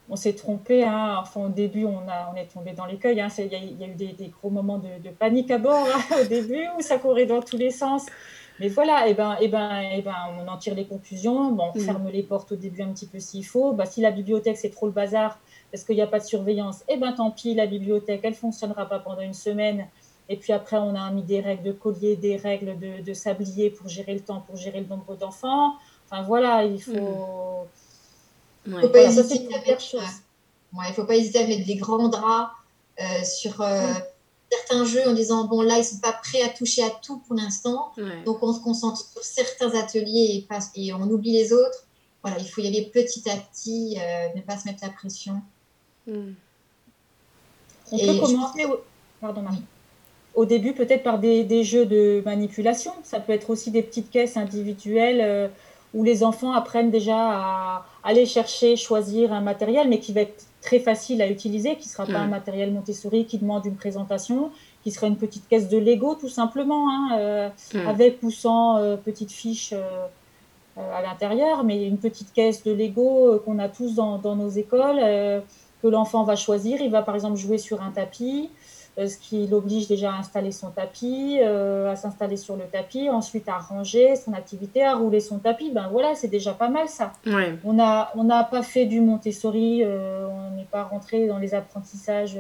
on 0.10 0.16
s'est 0.16 0.34
trompé. 0.34 0.84
Hein. 0.84 1.18
Enfin, 1.22 1.42
au 1.42 1.50
début, 1.50 1.86
on, 1.86 2.08
a, 2.08 2.32
on 2.34 2.38
est 2.38 2.46
tombé 2.46 2.72
dans 2.72 2.86
l'écueil. 2.86 3.20
Hein. 3.20 3.28
Il 3.38 3.46
y, 3.46 3.84
a 3.84 3.88
eu 3.88 3.96
des, 3.96 4.14
des, 4.14 4.28
gros 4.28 4.50
moments 4.50 4.78
de, 4.78 5.04
de 5.04 5.10
panique 5.10 5.52
à 5.52 5.58
bord 5.58 5.88
hein, 5.94 6.16
au 6.22 6.26
début 6.26 6.68
où 6.78 6.82
ça 6.82 6.98
courait 6.98 7.26
dans 7.26 7.42
tous 7.42 7.58
les 7.58 7.72
sens. 7.72 8.06
Mais 8.60 8.70
voilà, 8.70 9.08
et 9.08 9.14
ben, 9.14 9.38
et 9.40 9.48
ben, 9.48 9.82
et 9.82 10.02
ben, 10.02 10.16
on 10.40 10.48
en 10.48 10.58
tire 10.58 10.74
les 10.74 10.86
conclusions. 10.86 11.52
Bon, 11.52 11.72
on 11.76 11.78
mm. 11.78 11.82
ferme 11.82 12.10
les 12.10 12.24
portes 12.24 12.52
au 12.52 12.56
début 12.56 12.82
un 12.82 12.92
petit 12.92 13.06
peu 13.06 13.20
s'il 13.20 13.46
faut. 13.46 13.74
Bah, 13.74 13.86
si 13.86 14.02
la 14.02 14.12
bibliothèque 14.12 14.58
c'est 14.58 14.70
trop 14.70 14.88
le 14.88 14.92
bazar 14.92 15.40
parce 15.72 15.84
qu'il 15.84 15.96
n'y 15.96 16.02
a 16.02 16.08
pas 16.08 16.20
de 16.20 16.24
surveillance, 16.24 16.84
et 16.88 16.96
ben 16.98 17.12
tant 17.12 17.30
pis, 17.30 17.54
la 17.54 17.68
bibliothèque 17.68 18.22
elle 18.24 18.34
fonctionnera 18.34 18.88
pas 18.88 19.00
pendant 19.00 19.22
une 19.22 19.34
semaine. 19.34 19.88
Et 20.30 20.36
puis 20.36 20.52
après, 20.54 20.78
on 20.78 20.96
a 20.96 21.10
mis 21.12 21.24
des 21.24 21.40
règles 21.40 21.64
de 21.64 21.72
collier, 21.72 22.16
des 22.16 22.36
règles 22.36 22.78
de, 22.80 23.02
de 23.02 23.14
sablier 23.14 23.70
pour 23.70 23.88
gérer 23.88 24.14
le 24.14 24.20
temps, 24.20 24.42
pour 24.42 24.58
gérer 24.58 24.82
le 24.82 24.88
nombre 24.88 25.16
d'enfants. 25.16 25.76
Enfin 26.06 26.24
voilà, 26.24 26.64
il 26.64 26.82
faut. 26.82 27.68
Mm. 28.66 28.82
Faut 28.82 28.90
pas 28.90 29.04
hésiter 29.04 29.48
à 29.54 29.60
mettre, 29.60 29.84
il 29.94 30.94
faut 30.94 31.06
pas 31.06 31.16
hésiter 31.16 31.40
à 31.40 31.48
mettre 31.48 31.66
des 31.66 31.76
grands 31.76 32.10
draps 32.10 32.52
euh, 33.00 33.24
sur. 33.24 33.62
Euh, 33.62 33.94
mm 33.94 34.17
certains 34.52 34.86
jeux 34.86 35.08
en 35.08 35.14
disant 35.14 35.46
bon 35.46 35.62
là 35.62 35.78
ils 35.78 35.84
sont 35.84 36.00
pas 36.00 36.14
prêts 36.14 36.42
à 36.42 36.50
toucher 36.50 36.84
à 36.84 36.90
tout 36.90 37.20
pour 37.28 37.36
l'instant. 37.36 37.92
Donc 38.26 38.42
on 38.42 38.54
se 38.54 38.60
concentre 38.60 38.98
sur 38.98 39.24
certains 39.24 39.74
ateliers 39.76 40.48
et, 40.76 40.82
et 40.82 40.94
on 40.94 41.04
oublie 41.04 41.34
les 41.34 41.54
autres. 41.54 41.86
Voilà 42.24 42.40
il 42.40 42.48
faut 42.48 42.62
y 42.62 42.68
aller 42.68 42.90
petit 42.94 43.30
à 43.30 43.36
petit 43.36 43.98
euh, 44.00 44.28
ne 44.36 44.42
pas 44.42 44.58
se 44.58 44.68
mettre 44.68 44.80
la 44.84 44.90
pression. 44.90 45.42
Hmm. 46.06 46.32
on 47.92 47.98
peut 47.98 48.20
commencer 48.20 48.66
au... 48.66 48.80
Pardon, 49.20 49.44
au 50.36 50.46
début 50.46 50.74
peut-être 50.74 51.04
par 51.04 51.20
des, 51.20 51.44
des, 51.44 51.64
jeux 51.64 51.86
de 51.86 52.22
manipulation. 52.24 52.94
Ça 53.04 53.20
peut 53.20 53.34
être 53.34 53.50
aussi 53.50 53.72
des 53.72 53.82
petites 53.82 54.10
caisses 54.10 54.38
individuelles 54.38 55.20
euh, 55.22 55.48
où 55.94 56.04
les 56.04 56.24
enfants 56.24 56.54
apprennent 56.54 56.92
déjà 56.92 57.18
à 57.18 57.86
aller 58.04 58.26
chercher 58.26 58.76
choisir 58.76 59.34
un 59.34 59.42
matériel 59.42 59.90
mais 59.90 60.00
qui 60.00 60.14
va 60.14 60.22
être 60.22 60.46
très 60.62 60.80
facile 60.80 61.22
à 61.22 61.30
utiliser, 61.30 61.76
qui 61.76 61.88
ne 61.88 61.92
sera 61.92 62.06
pas 62.06 62.20
un 62.20 62.28
matériel 62.28 62.74
Montessori 62.74 63.26
qui 63.26 63.38
demande 63.38 63.66
une 63.66 63.76
présentation, 63.76 64.52
qui 64.84 64.92
sera 64.92 65.08
une 65.08 65.18
petite 65.18 65.48
caisse 65.48 65.70
de 65.70 65.78
Lego 65.78 66.16
tout 66.16 66.30
simplement, 66.30 66.90
hein, 66.90 67.18
euh, 67.20 67.50
avec 67.88 68.22
ou 68.24 68.32
sans 68.32 68.78
euh, 68.78 68.98
petite 68.98 69.32
fiche 69.32 69.74
euh, 69.74 70.08
à 70.78 71.02
l'intérieur, 71.02 71.64
mais 71.64 71.88
une 71.88 71.98
petite 71.98 72.34
caisse 72.34 72.64
de 72.64 72.72
Lego 72.72 73.40
qu'on 73.46 73.60
a 73.60 73.70
tous 73.70 73.96
dans, 73.96 74.18
dans 74.18 74.36
nos 74.36 74.50
écoles, 74.50 75.00
que 75.82 75.88
l'enfant 75.88 76.24
va 76.24 76.36
choisir. 76.36 76.82
Il 76.82 76.92
va 76.92 77.02
par 77.02 77.16
exemple 77.16 77.38
jouer 77.38 77.58
sur 77.58 77.82
un 77.82 77.90
tapis. 77.90 78.50
Euh, 79.00 79.08
ce 79.08 79.18
qui 79.20 79.46
l'oblige 79.46 79.88
déjà 79.88 80.12
à 80.12 80.18
installer 80.18 80.52
son 80.52 80.72
tapis, 80.72 81.38
euh, 81.40 81.92
à 81.92 81.96
s'installer 81.96 82.36
sur 82.36 82.56
le 82.56 82.64
tapis, 82.64 83.12
ensuite 83.12 83.48
à 83.48 83.60
ranger 83.60 84.16
son 84.16 84.34
activité, 84.34 84.84
à 84.84 84.96
rouler 84.96 85.20
son 85.20 85.38
tapis. 85.38 85.70
Ben 85.70 85.88
voilà, 85.92 86.16
c'est 86.16 86.30
déjà 86.30 86.54
pas 86.54 86.70
mal 86.70 86.88
ça. 86.88 87.14
On 87.64 87.74
n'a 87.74 88.12
on 88.16 88.28
pas 88.28 88.64
fait 88.64 88.86
du 88.86 89.00
Montessori, 89.00 89.84
euh, 89.84 90.26
on 90.28 90.56
n'est 90.56 90.68
pas 90.72 90.84
rentré 90.84 91.28
dans 91.28 91.38
les 91.38 91.54
apprentissages 91.54 92.40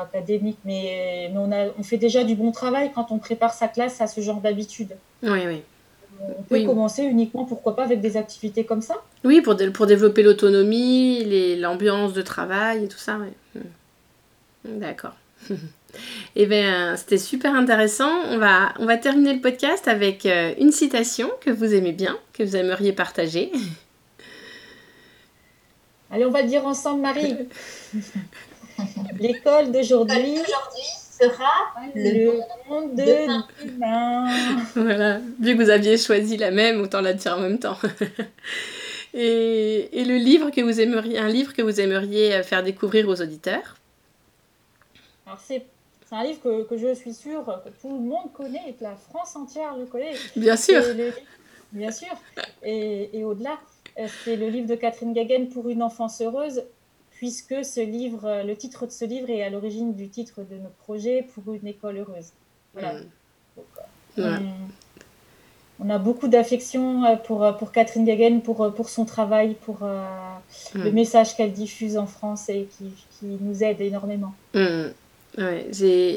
académiques, 0.00 0.58
mais, 0.64 1.30
mais 1.32 1.38
on, 1.38 1.52
a, 1.52 1.68
on 1.78 1.84
fait 1.84 1.98
déjà 1.98 2.24
du 2.24 2.34
bon 2.34 2.50
travail 2.50 2.90
quand 2.92 3.12
on 3.12 3.18
prépare 3.18 3.54
sa 3.54 3.68
classe 3.68 4.00
à 4.00 4.08
ce 4.08 4.20
genre 4.20 4.40
d'habitude. 4.40 4.96
Oui, 5.22 5.46
oui. 5.46 5.62
On 6.38 6.42
peut 6.42 6.64
commencer 6.64 7.04
uniquement, 7.04 7.44
pourquoi 7.44 7.76
pas, 7.76 7.84
avec 7.84 8.00
des 8.00 8.16
activités 8.16 8.64
comme 8.64 8.82
ça 8.82 8.96
Oui, 9.22 9.40
pour, 9.42 9.56
pour 9.72 9.86
développer 9.86 10.24
l'autonomie, 10.24 11.56
l'ambiance 11.56 12.12
de 12.12 12.22
travail 12.22 12.84
et 12.84 12.88
tout 12.88 12.98
ça. 12.98 13.18
Oui. 13.20 13.62
D'accord. 14.64 15.16
Eh 16.36 16.46
bien, 16.46 16.96
c'était 16.96 17.18
super 17.18 17.52
intéressant. 17.54 18.10
On 18.28 18.38
va, 18.38 18.72
on 18.78 18.86
va 18.86 18.96
terminer 18.96 19.34
le 19.34 19.40
podcast 19.40 19.88
avec 19.88 20.24
euh, 20.24 20.54
une 20.58 20.70
citation 20.70 21.28
que 21.40 21.50
vous 21.50 21.74
aimez 21.74 21.90
bien, 21.90 22.16
que 22.32 22.44
vous 22.44 22.54
aimeriez 22.54 22.92
partager. 22.92 23.50
Allez, 26.12 26.24
on 26.24 26.30
va 26.30 26.42
le 26.42 26.48
dire 26.48 26.64
ensemble, 26.64 27.02
Marie. 27.02 27.36
L'école 29.18 29.72
d'aujourd'hui 29.72 30.38
sera 31.20 31.50
le 31.94 32.40
monde 32.68 32.94
de 32.94 33.66
demain. 33.66 34.26
Voilà, 34.76 35.18
vu 35.40 35.56
que 35.56 35.62
vous 35.62 35.70
aviez 35.70 35.98
choisi 35.98 36.36
la 36.36 36.52
même, 36.52 36.80
autant 36.80 37.00
la 37.00 37.14
dire 37.14 37.36
en 37.36 37.40
même 37.40 37.58
temps. 37.58 37.76
et, 39.12 40.00
et 40.00 40.04
le 40.04 40.16
livre 40.16 40.50
que 40.50 40.60
vous 40.60 40.80
aimeriez, 40.80 41.18
un 41.18 41.28
livre 41.28 41.52
que 41.52 41.62
vous 41.62 41.80
aimeriez 41.80 42.42
faire 42.44 42.62
découvrir 42.62 43.08
aux 43.08 43.20
auditeurs 43.20 43.79
c'est 45.38 45.66
un 46.12 46.24
livre 46.24 46.40
que, 46.42 46.64
que, 46.64 46.76
je 46.76 46.94
suis 46.94 47.14
sûre 47.14 47.44
que 47.64 47.70
tout 47.80 47.94
le 47.94 48.00
monde 48.00 48.32
connaît 48.32 48.62
et 48.68 48.72
que 48.72 48.82
la 48.82 48.96
France 48.96 49.36
entière 49.36 49.76
le 49.76 49.86
connaît. 49.86 50.14
Bien 50.36 50.56
sûr. 50.56 50.82
bien 51.72 51.92
sûr. 51.92 52.14
Et, 52.62 53.16
et 53.16 53.24
au-delà, 53.24 53.58
euh, 53.98 54.06
c'est 54.24 54.36
le 54.36 54.48
livre 54.48 54.68
de 54.68 54.74
Catherine 54.74 55.12
Gagen 55.12 55.46
pour 55.46 55.68
une 55.68 55.82
enfance 55.82 56.20
heureuse, 56.20 56.62
puisque 57.12 57.64
ce 57.64 57.80
livre, 57.80 58.24
euh, 58.24 58.42
le 58.42 58.56
titre 58.56 58.86
de 58.86 58.90
ce 58.90 59.04
livre 59.04 59.30
est 59.30 59.42
à 59.42 59.50
l'origine 59.50 59.94
du 59.94 60.08
titre 60.08 60.42
de 60.42 60.56
notre 60.56 60.74
projet 60.76 61.26
pour 61.34 61.52
une 61.54 61.66
école 61.66 61.98
heureuse. 61.98 62.30
Voilà. 62.74 63.00
Mm. 64.16 64.50
On, 65.82 65.88
a 65.88 65.98
beaucoup 65.98 66.28
d'affection 66.28 67.16
pour, 67.24 67.56
pour 67.56 67.72
Catherine 67.72 68.04
Gagen, 68.04 68.40
pour, 68.40 68.74
pour 68.74 68.88
son 68.88 69.04
travail, 69.04 69.54
pour 69.54 69.78
le 70.74 70.90
mm. 70.90 70.94
message 70.94 71.36
qu'elle 71.36 71.52
diffuse 71.52 71.96
en 71.96 72.06
France 72.06 72.48
et 72.48 72.68
qui, 72.76 72.92
qui 73.18 73.26
nous 73.40 73.62
aide 73.62 73.80
énormément. 73.80 74.34
Mm. 74.54 74.88
Ouais, 75.38 75.70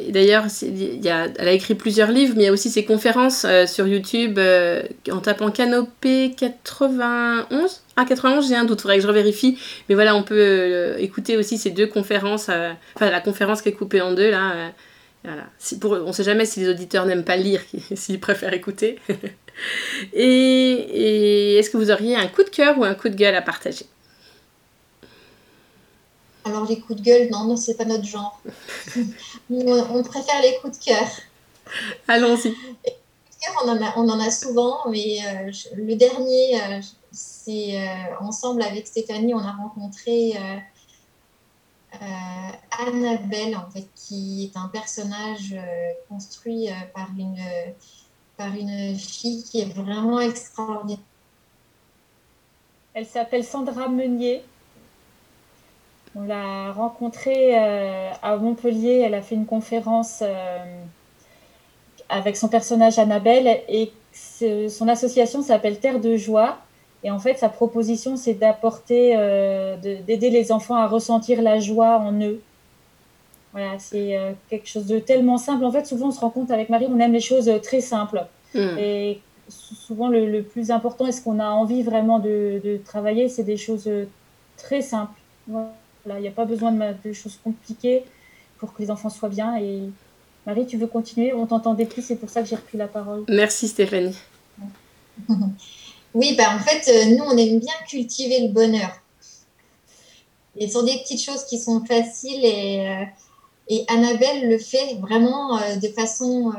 d'ailleurs, 0.09 0.45
il 0.63 1.07
elle 1.07 1.47
a 1.47 1.51
écrit 1.51 1.75
plusieurs 1.75 2.09
livres, 2.11 2.33
mais 2.35 2.43
il 2.43 2.45
y 2.47 2.49
a 2.49 2.51
aussi 2.51 2.71
ses 2.71 2.83
conférences 2.83 3.45
euh, 3.45 3.67
sur 3.67 3.85
YouTube 3.85 4.39
euh, 4.39 4.81
en 5.11 5.19
tapant 5.19 5.51
Canopée 5.51 6.33
91. 6.35 7.83
Ah, 7.95 8.05
91, 8.05 8.47
j'ai 8.47 8.55
un 8.55 8.65
doute, 8.65 8.81
faudrait 8.81 8.97
que 8.97 9.03
je 9.03 9.07
revérifie. 9.07 9.59
Mais 9.87 9.93
voilà, 9.93 10.15
on 10.15 10.23
peut 10.23 10.35
euh, 10.39 10.97
écouter 10.97 11.37
aussi 11.37 11.59
ces 11.59 11.69
deux 11.69 11.85
conférences, 11.85 12.49
enfin 12.95 13.11
la 13.11 13.21
conférence 13.21 13.61
qui 13.61 13.69
est 13.69 13.73
coupée 13.73 14.01
en 14.01 14.13
deux 14.13 14.31
là. 14.31 14.71
voilà. 15.23 15.43
Pour, 15.79 15.91
on 15.91 16.11
sait 16.11 16.23
jamais 16.23 16.45
si 16.45 16.61
les 16.61 16.69
auditeurs 16.69 17.05
n'aiment 17.05 17.23
pas 17.23 17.37
lire, 17.37 17.61
s'ils 17.95 18.19
préfèrent 18.19 18.53
écouter. 18.53 18.97
et, 20.13 20.23
et 20.23 21.57
est-ce 21.57 21.69
que 21.69 21.77
vous 21.77 21.91
auriez 21.91 22.15
un 22.15 22.27
coup 22.27 22.43
de 22.43 22.49
cœur 22.49 22.79
ou 22.79 22.83
un 22.83 22.95
coup 22.95 23.09
de 23.09 23.15
gueule 23.15 23.35
à 23.35 23.43
partager? 23.43 23.85
Alors 26.45 26.65
les 26.67 26.79
coups 26.79 26.99
de 26.99 27.05
gueule, 27.05 27.29
non, 27.29 27.45
non, 27.45 27.55
c'est 27.55 27.75
pas 27.75 27.85
notre 27.85 28.03
genre. 28.03 28.39
on, 29.49 30.03
préfère 30.03 30.41
les 30.41 30.57
coups 30.61 30.79
de 30.79 30.83
cœur. 30.83 31.07
Allons-y. 32.07 32.53
On 33.65 33.69
en, 33.69 33.81
a, 33.81 33.93
on 33.97 34.07
en 34.09 34.19
a 34.19 34.31
souvent, 34.31 34.79
mais 34.89 35.17
euh, 35.25 35.51
le 35.75 35.95
dernier, 35.95 36.61
euh, 36.61 36.81
c'est 37.11 37.77
euh, 37.77 38.15
ensemble 38.21 38.61
avec 38.61 38.87
Stéphanie, 38.87 39.33
on 39.33 39.39
a 39.39 39.51
rencontré 39.51 40.33
Annabelle, 42.71 43.55
en 43.55 43.69
fait, 43.69 43.87
qui 43.95 44.45
est 44.45 44.57
un 44.57 44.67
personnage 44.67 45.55
construit 46.09 46.69
par, 46.95 47.09
une, 47.17 47.37
par 48.35 48.53
une 48.55 48.97
fille 48.97 49.43
qui 49.43 49.61
est 49.61 49.73
vraiment 49.73 50.19
extraordinaire. 50.19 50.97
Elle 52.93 53.05
s'appelle 53.05 53.43
Sandra 53.43 53.87
Meunier. 53.89 54.43
On 56.15 56.23
l'a 56.23 56.71
rencontrée 56.71 57.57
euh, 57.57 58.11
à 58.21 58.37
Montpellier. 58.37 59.01
Elle 59.05 59.15
a 59.15 59.21
fait 59.21 59.35
une 59.35 59.45
conférence 59.45 60.19
euh, 60.21 60.57
avec 62.09 62.37
son 62.37 62.49
personnage 62.49 62.99
Annabelle 62.99 63.61
et 63.67 63.91
son 64.69 64.87
association 64.87 65.41
s'appelle 65.41 65.79
Terre 65.79 65.99
de 65.99 66.15
joie. 66.15 66.57
Et 67.03 67.09
en 67.09 67.19
fait, 67.19 67.37
sa 67.37 67.49
proposition, 67.49 68.15
c'est 68.15 68.35
d'apporter, 68.35 69.13
euh, 69.17 69.75
d'aider 69.77 70.29
les 70.29 70.51
enfants 70.51 70.75
à 70.75 70.87
ressentir 70.87 71.41
la 71.41 71.59
joie 71.59 71.97
en 71.97 72.13
eux. 72.21 72.41
Voilà, 73.51 73.77
c'est 73.77 74.17
quelque 74.49 74.67
chose 74.67 74.87
de 74.87 74.97
tellement 74.97 75.37
simple. 75.37 75.63
En 75.65 75.71
fait, 75.71 75.85
souvent, 75.85 76.07
on 76.07 76.11
se 76.11 76.19
rend 76.19 76.31
compte 76.31 76.49
avec 76.49 76.69
Marie, 76.69 76.87
on 76.89 76.99
aime 76.99 77.13
les 77.13 77.19
choses 77.19 77.51
très 77.61 77.81
simples. 77.81 78.25
Hmm. 78.55 78.77
Et 78.79 79.19
souvent, 79.47 80.07
le, 80.07 80.41
plus 80.41 80.71
important, 80.71 81.05
est-ce 81.05 81.21
qu'on 81.21 81.39
a 81.39 81.49
envie 81.49 81.83
vraiment 81.83 82.17
de, 82.17 82.61
de 82.63 82.77
travailler, 82.83 83.29
c'est 83.29 83.43
des 83.43 83.57
choses 83.57 83.87
très 84.57 84.81
simples. 84.81 85.19
Voilà 85.47 85.73
il 86.05 86.21
n'y 86.21 86.27
a 86.27 86.31
pas 86.31 86.45
besoin 86.45 86.71
de, 86.71 87.13
choses 87.13 87.39
compliquées 87.43 88.03
pour 88.57 88.73
que 88.73 88.81
les 88.81 88.91
enfants 88.91 89.09
soient 89.09 89.29
bien. 89.29 89.57
Et 89.57 89.81
Marie, 90.45 90.65
tu 90.65 90.77
veux 90.77 90.87
continuer? 90.87 91.33
On 91.33 91.45
t'entendait 91.45 91.85
plus, 91.85 92.01
c'est 92.01 92.15
pour 92.15 92.29
ça 92.29 92.41
que 92.41 92.47
j'ai 92.49 92.55
repris 92.55 92.77
la 92.77 92.87
parole. 92.87 93.23
Merci 93.29 93.67
Stéphanie. 93.67 94.17
Oui, 96.13 96.35
bah 96.37 96.55
en 96.55 96.59
fait, 96.59 96.91
euh, 96.91 97.15
nous, 97.15 97.23
on 97.23 97.35
aime 97.35 97.59
bien 97.59 97.73
cultiver 97.87 98.41
le 98.41 98.53
bonheur. 98.53 98.91
Et 100.55 100.67
ce 100.67 100.73
sont 100.73 100.83
des 100.83 100.99
petites 100.99 101.23
choses 101.23 101.43
qui 101.45 101.57
sont 101.57 101.83
faciles 101.85 102.45
et, 102.45 102.87
euh, 102.87 103.03
et 103.67 103.83
Annabelle 103.87 104.47
le 104.47 104.59
fait 104.59 104.95
vraiment 105.01 105.57
euh, 105.57 105.75
de 105.77 105.87
façon 105.87 106.53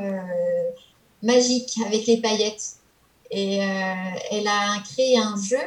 magique 1.23 1.79
avec 1.87 2.07
les 2.07 2.17
paillettes. 2.17 2.79
Et 3.31 3.59
elle 4.31 4.49
a 4.49 4.81
créé 4.93 5.19
un 5.19 5.37
jeu 5.41 5.63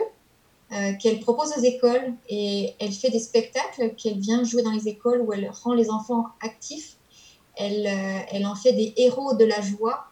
euh, 0.74 0.91
qu'elle 1.01 1.22
propose 1.22 1.53
aux 1.57 1.61
écoles 1.61 2.13
et 2.28 2.76
elle 2.80 2.91
fait 2.91 3.09
des 3.09 3.22
spectacles 3.22 3.95
qu'elle 3.95 4.20
vient 4.20 4.43
jouer 4.43 4.63
dans 4.63 4.72
les 4.72 4.89
écoles 4.89 5.22
où 5.22 5.32
elle 5.32 5.49
rend 5.49 5.74
les 5.74 5.89
enfants 5.89 6.26
actifs. 6.41 6.97
Elle, 7.55 7.88
euh, 7.88 8.20
elle 8.32 8.45
en 8.45 8.55
fait 8.55 8.74
des 8.74 8.93
héros 8.97 9.34
de 9.34 9.45
la 9.45 9.61
joie. 9.61 10.07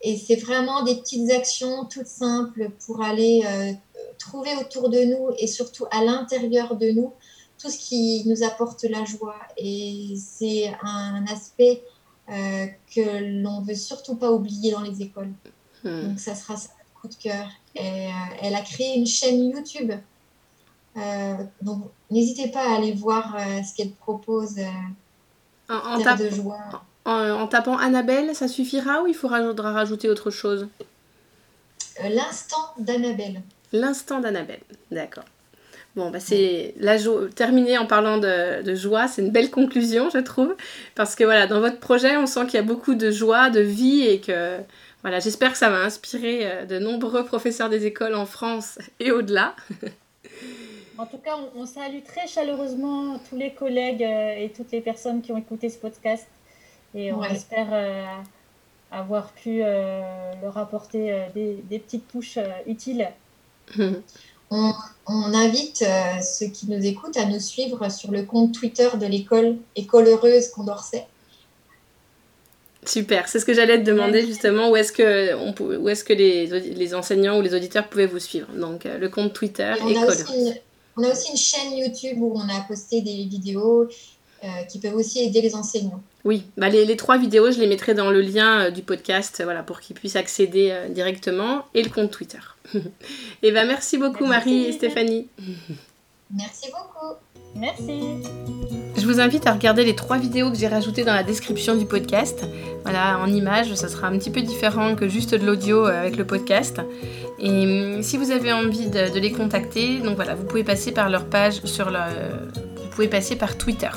Et 0.00 0.16
c'est 0.16 0.36
vraiment 0.36 0.84
des 0.84 0.96
petites 0.96 1.30
actions 1.30 1.84
toutes 1.84 2.06
simples 2.06 2.70
pour 2.86 3.02
aller 3.02 3.42
euh, 3.46 3.72
trouver 4.18 4.56
autour 4.56 4.88
de 4.88 5.00
nous 5.00 5.34
et 5.38 5.46
surtout 5.46 5.84
à 5.90 6.02
l'intérieur 6.02 6.76
de 6.76 6.90
nous 6.90 7.12
tout 7.58 7.68
ce 7.68 7.78
qui 7.78 8.22
nous 8.26 8.42
apporte 8.42 8.84
la 8.84 9.04
joie. 9.04 9.38
Et 9.58 10.14
c'est 10.16 10.72
un 10.82 11.26
aspect 11.26 11.82
que 12.26 13.42
l'on 13.42 13.60
veut 13.60 13.74
surtout 13.74 14.16
pas 14.16 14.32
oublier 14.32 14.72
dans 14.72 14.80
les 14.80 15.02
écoles. 15.02 15.34
Hmm. 15.84 16.08
Donc 16.08 16.18
ça 16.18 16.34
sera 16.34 16.56
ça, 16.56 16.70
coup 16.98 17.08
de 17.08 17.14
cœur. 17.14 17.48
Et, 17.74 18.08
elle 18.42 18.54
a 18.54 18.60
créé 18.60 18.96
une 18.96 19.06
chaîne 19.06 19.50
YouTube. 19.50 19.92
donc 21.62 21.90
n'hésitez 22.10 22.48
pas 22.48 22.72
à 22.72 22.76
aller 22.76 22.92
voir 22.92 23.36
ce 23.64 23.74
qu'elle 23.74 23.92
propose. 23.92 24.58
en, 25.68 25.74
en 25.74 26.16
de 26.16 26.30
joie. 26.30 26.82
En, 27.04 27.46
tapant 27.46 27.76
Annabelle, 27.76 28.34
ça 28.34 28.48
suffira 28.48 29.02
ou 29.02 29.06
il 29.06 29.14
faudra 29.14 29.72
rajouter 29.72 30.08
autre 30.08 30.30
chose? 30.30 30.68
L'instant 32.02 32.72
d'Annabelle. 32.78 33.42
L'instant 33.72 34.20
d'Annabelle, 34.20 34.60
d'accord. 34.90 35.24
Bon, 35.96 36.10
bah 36.10 36.18
c'est 36.18 36.74
la 36.78 36.96
terminé 37.36 37.78
en 37.78 37.86
parlant 37.86 38.18
de, 38.18 38.74
joie, 38.74 39.06
c'est 39.06 39.22
une 39.22 39.30
belle 39.30 39.50
conclusion, 39.50 40.10
je 40.10 40.18
trouve, 40.18 40.56
parce 40.96 41.14
que 41.14 41.22
voilà, 41.22 41.46
dans 41.46 41.60
votre 41.60 41.78
projet, 41.78 42.16
on 42.16 42.26
sent 42.26 42.46
qu'il 42.46 42.54
y 42.54 42.58
a 42.58 42.62
beaucoup 42.62 42.94
de 42.94 43.12
joie, 43.12 43.50
de 43.50 43.60
vie, 43.60 44.02
et 44.02 44.20
que 44.20 44.58
voilà, 45.04 45.20
j'espère 45.20 45.52
que 45.52 45.58
ça 45.58 45.70
va 45.70 45.82
inspirer 45.82 46.50
euh, 46.50 46.64
de 46.64 46.80
nombreux 46.80 47.24
professeurs 47.24 47.68
des 47.68 47.86
écoles 47.86 48.16
en 48.16 48.26
France 48.26 48.78
et 48.98 49.12
au-delà. 49.12 49.54
En 50.96 51.06
tout 51.06 51.18
cas, 51.18 51.36
on, 51.56 51.66
salue 51.66 52.04
très 52.06 52.28
chaleureusement 52.28 53.18
tous 53.28 53.36
les 53.36 53.52
collègues 53.52 54.04
euh, 54.04 54.36
et 54.36 54.52
toutes 54.54 54.70
les 54.70 54.80
personnes 54.80 55.22
qui 55.22 55.32
ont 55.32 55.36
écouté 55.36 55.68
ce 55.68 55.76
podcast, 55.76 56.24
et 56.94 57.12
on 57.12 57.24
espère 57.24 57.66
euh, 57.72 58.04
avoir 58.92 59.32
pu 59.32 59.58
leur 59.58 60.56
apporter 60.56 61.26
des, 61.34 61.56
des, 61.68 61.80
petites 61.80 62.06
touches 62.06 62.38
utiles. 62.68 63.10
On, 65.06 65.34
invite 65.34 65.82
euh, 65.82 66.20
ceux 66.22 66.46
qui 66.46 66.70
nous 66.70 66.84
écoutent 66.84 67.16
à 67.16 67.26
nous 67.26 67.40
suivre 67.40 67.90
sur 67.90 68.10
le 68.10 68.22
compte 68.22 68.52
Twitter 68.52 68.88
de 68.98 69.06
l'école 69.06 69.56
École 69.74 70.06
Heureuse 70.06 70.48
Condorcet. 70.48 71.06
Super, 72.86 73.28
c'est 73.28 73.38
ce 73.38 73.44
que 73.44 73.54
j'allais 73.54 73.78
te 73.78 73.84
demander 73.84 74.26
justement, 74.26 74.70
où 74.70 74.76
est-ce 74.76 74.92
que, 74.92 75.34
on, 75.34 75.54
où 75.60 75.88
est-ce 75.88 76.04
que 76.04 76.12
les, 76.12 76.46
les, 76.46 76.94
enseignants 76.94 77.38
ou 77.38 77.42
les 77.42 77.54
auditeurs 77.54 77.88
pouvaient 77.88 78.06
vous 78.06 78.18
suivre? 78.18 78.48
Donc 78.54 78.86
euh, 78.86 78.98
le 78.98 79.08
compte 79.08 79.32
Twitter 79.32 79.72
on 79.80 79.88
a 79.88 80.06
on 80.96 81.02
a 81.02 81.10
aussi 81.10 81.32
une 81.32 81.36
chaîne 81.36 81.76
YouTube 81.76 82.18
où 82.20 82.34
on 82.36 82.48
a 82.48 82.60
posté 82.68 83.00
des 83.00 83.24
vidéos 83.24 83.88
euh, 84.44 84.46
qui 84.70 84.78
peuvent 84.78 84.94
aussi 84.94 85.24
aider 85.24 85.40
les 85.40 85.56
enseignants. 85.56 86.00
Oui, 86.24 86.44
bah 86.56 86.68
les, 86.68 86.84
les, 86.84 86.96
trois 86.96 87.18
vidéos, 87.18 87.50
je 87.50 87.58
les 87.58 87.66
mettrai 87.66 87.94
dans 87.94 88.12
le 88.12 88.20
lien 88.20 88.70
du 88.70 88.82
podcast 88.82 89.42
voilà, 89.42 89.64
pour 89.64 89.80
qu'ils 89.80 89.96
puissent 89.96 90.14
accéder 90.14 90.72
directement 90.90 91.64
et 91.74 91.82
le 91.82 91.90
compte 91.90 92.12
Twitter. 92.12 92.38
et 92.74 92.78
eh 93.42 93.50
ben 93.50 93.66
merci 93.66 93.98
beaucoup 93.98 94.26
Marie 94.26 94.66
et 94.66 94.72
Stéphanie. 94.72 95.26
Merci 96.36 96.68
beaucoup. 96.70 97.14
Merci. 97.54 98.24
Je 98.96 99.06
vous 99.06 99.20
invite 99.20 99.46
à 99.46 99.52
regarder 99.52 99.84
les 99.84 99.94
trois 99.94 100.18
vidéos 100.18 100.50
que 100.50 100.56
j'ai 100.56 100.66
rajoutées 100.66 101.04
dans 101.04 101.14
la 101.14 101.22
description 101.22 101.76
du 101.76 101.86
podcast. 101.86 102.44
Voilà, 102.82 103.18
en 103.20 103.28
images, 103.28 103.72
ça 103.74 103.88
sera 103.88 104.08
un 104.08 104.18
petit 104.18 104.30
peu 104.30 104.42
différent 104.42 104.96
que 104.96 105.08
juste 105.08 105.34
de 105.34 105.46
l'audio 105.46 105.86
euh, 105.86 106.00
avec 106.00 106.16
le 106.16 106.26
podcast. 106.26 106.80
Et 107.38 107.48
hum, 107.48 108.02
si 108.02 108.16
vous 108.16 108.32
avez 108.32 108.52
envie 108.52 108.88
de, 108.88 109.18
les 109.18 109.30
contacter, 109.30 110.00
donc 110.00 110.16
voilà, 110.16 110.34
vous 110.34 110.44
pouvez 110.44 110.64
passer 110.64 110.90
par 110.90 111.08
leur 111.08 111.26
page 111.26 111.64
sur 111.64 111.90
le, 111.90 112.00
vous 112.76 112.88
pouvez 112.90 113.08
passer 113.08 113.36
par 113.36 113.56
Twitter. 113.56 113.90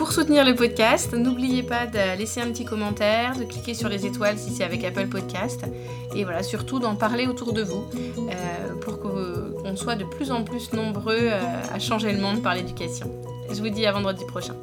Pour 0.00 0.12
soutenir 0.12 0.46
le 0.46 0.54
podcast, 0.54 1.12
n'oubliez 1.12 1.62
pas 1.62 1.86
de 1.86 2.18
laisser 2.18 2.40
un 2.40 2.46
petit 2.46 2.64
commentaire, 2.64 3.36
de 3.36 3.44
cliquer 3.44 3.74
sur 3.74 3.90
les 3.90 4.06
étoiles 4.06 4.38
si 4.38 4.50
c'est 4.50 4.64
avec 4.64 4.82
Apple 4.82 5.08
Podcast. 5.08 5.60
Et 6.16 6.24
voilà, 6.24 6.42
surtout 6.42 6.78
d'en 6.78 6.96
parler 6.96 7.26
autour 7.26 7.52
de 7.52 7.62
vous 7.62 7.84
euh, 7.94 8.74
pour 8.80 8.98
on 9.70 9.76
soit 9.76 9.96
de 9.96 10.04
plus 10.04 10.30
en 10.30 10.42
plus 10.42 10.72
nombreux 10.72 11.18
euh, 11.18 11.40
à 11.72 11.78
changer 11.78 12.12
le 12.12 12.20
monde 12.20 12.42
par 12.42 12.54
l'éducation. 12.54 13.10
Je 13.50 13.60
vous 13.60 13.68
dis 13.68 13.86
à 13.86 13.92
vendredi 13.92 14.24
prochain. 14.26 14.54